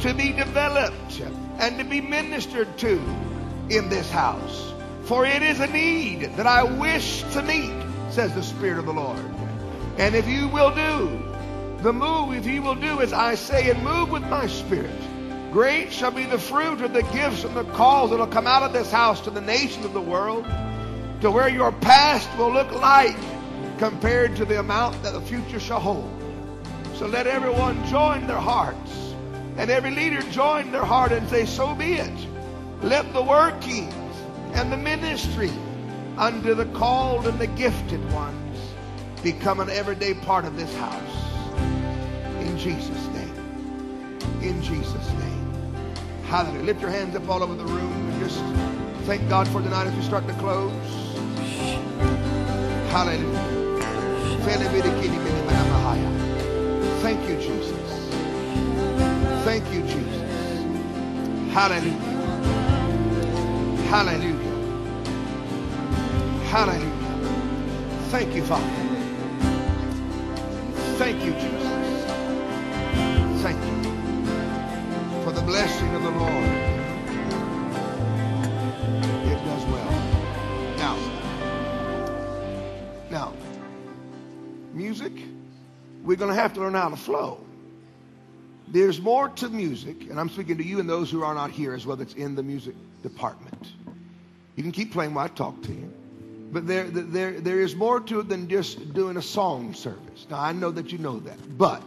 [0.00, 1.22] to be developed
[1.58, 3.02] and to be ministered to
[3.70, 4.72] in this house.
[5.04, 7.72] For it is a need that I wish to meet,
[8.10, 9.24] says the Spirit of the Lord.
[9.96, 11.22] And if you will do
[11.82, 15.00] the move, if you will do as I say and move with my Spirit,
[15.52, 18.62] great shall be the fruit of the gifts and the calls that will come out
[18.62, 20.44] of this house to the nations of the world,
[21.22, 23.16] to where your past will look like
[23.78, 26.10] compared to the amount that the future shall hold.
[26.96, 29.14] So let everyone join their hearts
[29.56, 32.26] and every leader join their heart and say, So be it.
[32.82, 33.92] Let the working
[34.54, 35.50] and the ministry
[36.16, 38.58] under the called and the gifted ones
[39.22, 41.54] become an everyday part of this house.
[42.40, 43.34] In Jesus' name.
[44.42, 45.84] In Jesus' name.
[46.24, 46.64] Hallelujah.
[46.64, 48.38] Lift your hands up all over the room and just
[49.06, 50.72] thank God for tonight as we start to close.
[52.90, 53.47] Hallelujah.
[57.00, 58.10] Thank you, Jesus.
[59.44, 61.52] Thank you, Jesus.
[61.54, 61.92] Hallelujah.
[63.88, 64.54] Hallelujah.
[66.50, 66.98] Hallelujah.
[68.10, 68.64] Thank you, Father.
[70.98, 72.04] Thank you, Jesus.
[73.42, 76.67] Thank you for the blessing of the Lord.
[86.08, 87.38] We're going to have to learn how to flow.
[88.66, 91.74] There's more to music, and I'm speaking to you and those who are not here
[91.74, 93.72] as well that's in the music department.
[94.56, 95.92] You can keep playing while I talk to you.
[96.50, 100.26] But there, there, there is more to it than just doing a song service.
[100.30, 101.58] Now, I know that you know that.
[101.58, 101.82] But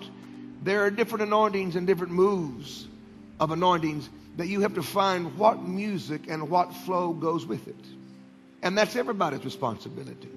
[0.62, 2.88] there are different anointings and different moves
[3.40, 4.08] of anointings
[4.38, 7.86] that you have to find what music and what flow goes with it.
[8.62, 10.30] And that's everybody's responsibility.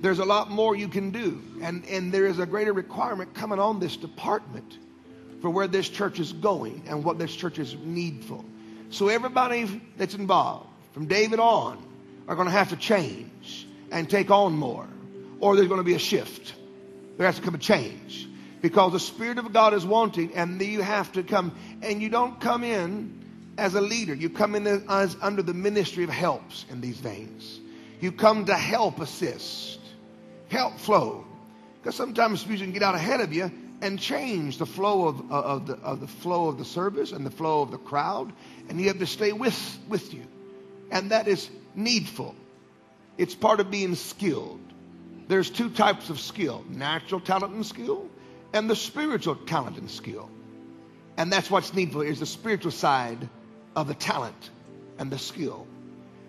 [0.00, 1.42] There's a lot more you can do.
[1.62, 4.78] And, and there is a greater requirement coming on this department
[5.40, 8.44] for where this church is going and what this church is needful.
[8.90, 11.84] So everybody that's involved, from David on
[12.28, 14.86] are going to have to change and take on more,
[15.40, 16.54] or there's going to be a shift.
[17.16, 18.28] There has to come a change
[18.60, 21.56] because the Spirit of God is wanting, and you have to come.
[21.82, 23.24] And you don't come in
[23.58, 27.60] as a leader, you come in as under the ministry of helps in these veins.
[28.00, 29.80] You come to help assist,
[30.48, 31.24] help flow.
[31.80, 33.50] Because sometimes music can get out ahead of you
[33.80, 37.24] and change the flow of, uh, of, the, of the flow of the service and
[37.26, 38.32] the flow of the crowd,
[38.68, 40.26] and you have to stay with, with you
[40.90, 42.34] and that is needful.
[43.18, 44.60] It's part of being skilled.
[45.28, 48.08] There's two types of skill natural talent and skill,
[48.52, 50.30] and the spiritual talent and skill.
[51.16, 53.28] And that's what's needful is the spiritual side
[53.74, 54.50] of the talent
[54.98, 55.66] and the skill.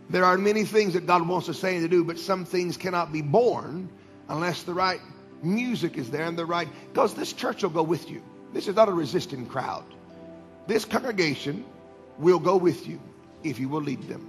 [0.09, 2.77] There are many things that God wants to say and to do, but some things
[2.77, 3.89] cannot be born
[4.29, 4.99] unless the right
[5.43, 8.21] music is there and the right, because this church will go with you.
[8.53, 9.85] This is not a resisting crowd.
[10.67, 11.65] This congregation
[12.17, 12.99] will go with you
[13.43, 14.25] if you will lead them.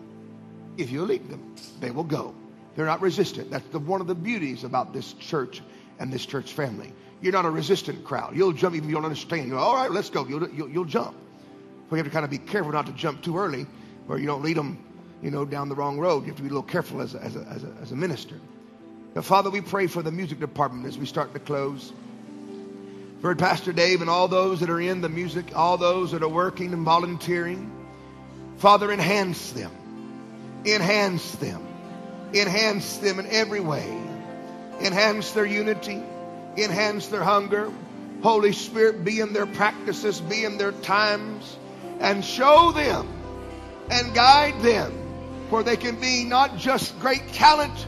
[0.76, 2.34] If you lead them, they will go.
[2.76, 3.50] They're not resistant.
[3.50, 5.62] That's the, one of the beauties about this church
[5.98, 6.92] and this church family.
[7.20, 8.36] You're not a resistant crowd.
[8.36, 9.48] You'll jump even if you don't understand.
[9.48, 10.26] You're all right, let's go.
[10.28, 11.16] You'll, you'll, you'll jump.
[11.90, 13.66] We have to kind of be careful not to jump too early
[14.08, 14.78] or you don't lead them,
[15.22, 16.20] you know, down the wrong road.
[16.20, 17.96] You have to be a little careful as a, as a, as a, as a
[17.96, 18.36] minister.
[19.18, 21.92] Now, Father, we pray for the music department as we start to close.
[23.20, 26.28] For Pastor Dave and all those that are in the music, all those that are
[26.28, 27.68] working and volunteering.
[28.58, 29.72] Father, enhance them.
[30.64, 31.66] Enhance them.
[32.32, 33.88] Enhance them in every way.
[34.80, 36.00] Enhance their unity.
[36.56, 37.72] Enhance their hunger.
[38.22, 41.56] Holy Spirit, be in their practices, be in their times.
[41.98, 43.08] and show them
[43.90, 44.92] and guide them
[45.50, 47.84] where they can be not just great talent,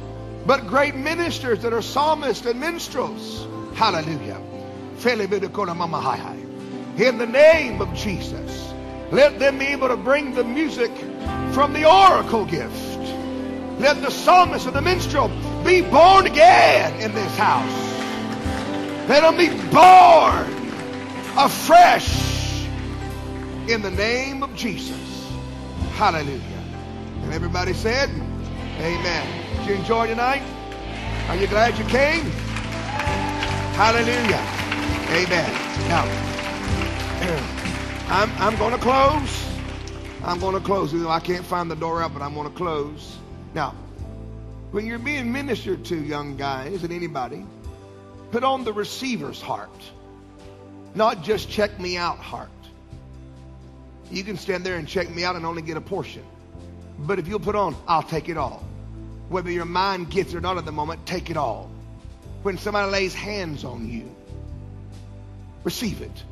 [0.47, 3.47] but great ministers that are psalmists and minstrels.
[3.75, 4.41] Hallelujah.
[6.97, 8.73] In the name of Jesus,
[9.11, 10.91] let them be able to bring the music
[11.53, 12.99] from the oracle gift.
[13.81, 15.29] Let the psalmist and the minstrel
[15.65, 17.89] be born again in this house.
[19.09, 20.47] Let them be born
[21.39, 22.67] afresh
[23.69, 25.27] in the name of Jesus.
[25.93, 26.43] Hallelujah.
[27.23, 28.11] And everybody said,
[28.81, 29.59] Amen.
[29.59, 30.43] Did you enjoy tonight?
[31.29, 32.25] Are you glad you came?
[33.77, 34.41] Hallelujah.
[35.13, 35.53] Amen.
[35.87, 36.05] Now,
[38.09, 39.47] I'm, I'm going to close.
[40.25, 40.95] I'm going to close.
[40.95, 43.19] Even though I can't find the door out, but I'm going to close.
[43.55, 43.75] Now,
[44.71, 47.45] when you're being ministered to, young guys and anybody,
[48.31, 49.69] put on the receiver's heart,
[50.95, 52.49] not just check me out heart.
[54.11, 56.25] You can stand there and check me out and only get a portion.
[56.99, 58.65] But if you'll put on, I'll take it all.
[59.31, 61.71] Whether your mind gets it or not at the moment, take it all.
[62.43, 64.13] When somebody lays hands on you,
[65.63, 66.25] receive it.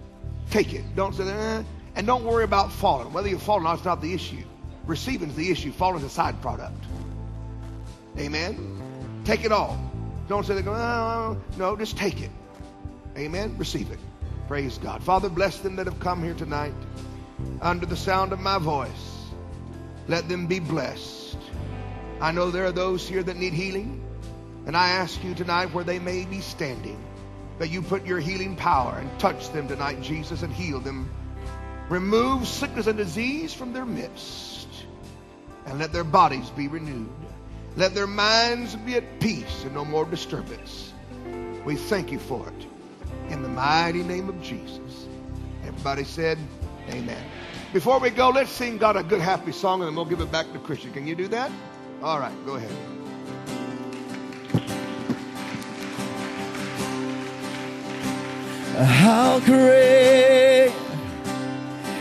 [0.50, 0.82] Take it.
[0.96, 1.62] Don't say, eh.
[1.94, 3.12] and don't worry about falling.
[3.12, 4.42] Whether you fall or not, it's not the issue.
[4.84, 5.70] Receiving is the issue.
[5.70, 6.84] Falling is a side product.
[8.18, 9.22] Amen.
[9.24, 9.78] Take it all.
[10.28, 12.30] Don't say, oh, no, just take it.
[13.16, 13.54] Amen.
[13.58, 14.00] Receive it.
[14.48, 15.04] Praise God.
[15.04, 16.74] Father, bless them that have come here tonight
[17.62, 19.28] under the sound of my voice.
[20.08, 21.17] Let them be blessed.
[22.20, 24.04] I know there are those here that need healing.
[24.66, 27.02] And I ask you tonight where they may be standing,
[27.58, 31.10] that you put your healing power and touch them tonight, Jesus, and heal them.
[31.88, 34.68] Remove sickness and disease from their midst.
[35.64, 37.08] And let their bodies be renewed.
[37.76, 40.92] Let their minds be at peace and no more disturbance.
[41.64, 43.32] We thank you for it.
[43.32, 45.06] In the mighty name of Jesus.
[45.64, 46.38] Everybody said,
[46.90, 47.22] Amen.
[47.72, 50.32] Before we go, let's sing God a good happy song and then we'll give it
[50.32, 50.92] back to Christian.
[50.92, 51.50] Can you do that?
[52.00, 52.70] All right, go ahead.
[58.86, 60.72] How great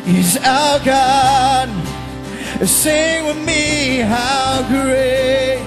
[0.05, 1.69] is our God?
[2.63, 5.65] Sing with me, how great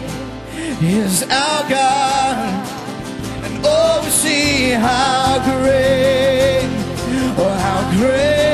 [0.81, 2.69] is our God?
[3.45, 6.71] And oh, see how great,
[7.37, 8.50] oh, how great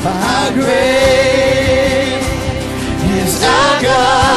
[0.00, 2.22] How great
[3.20, 4.27] is our God.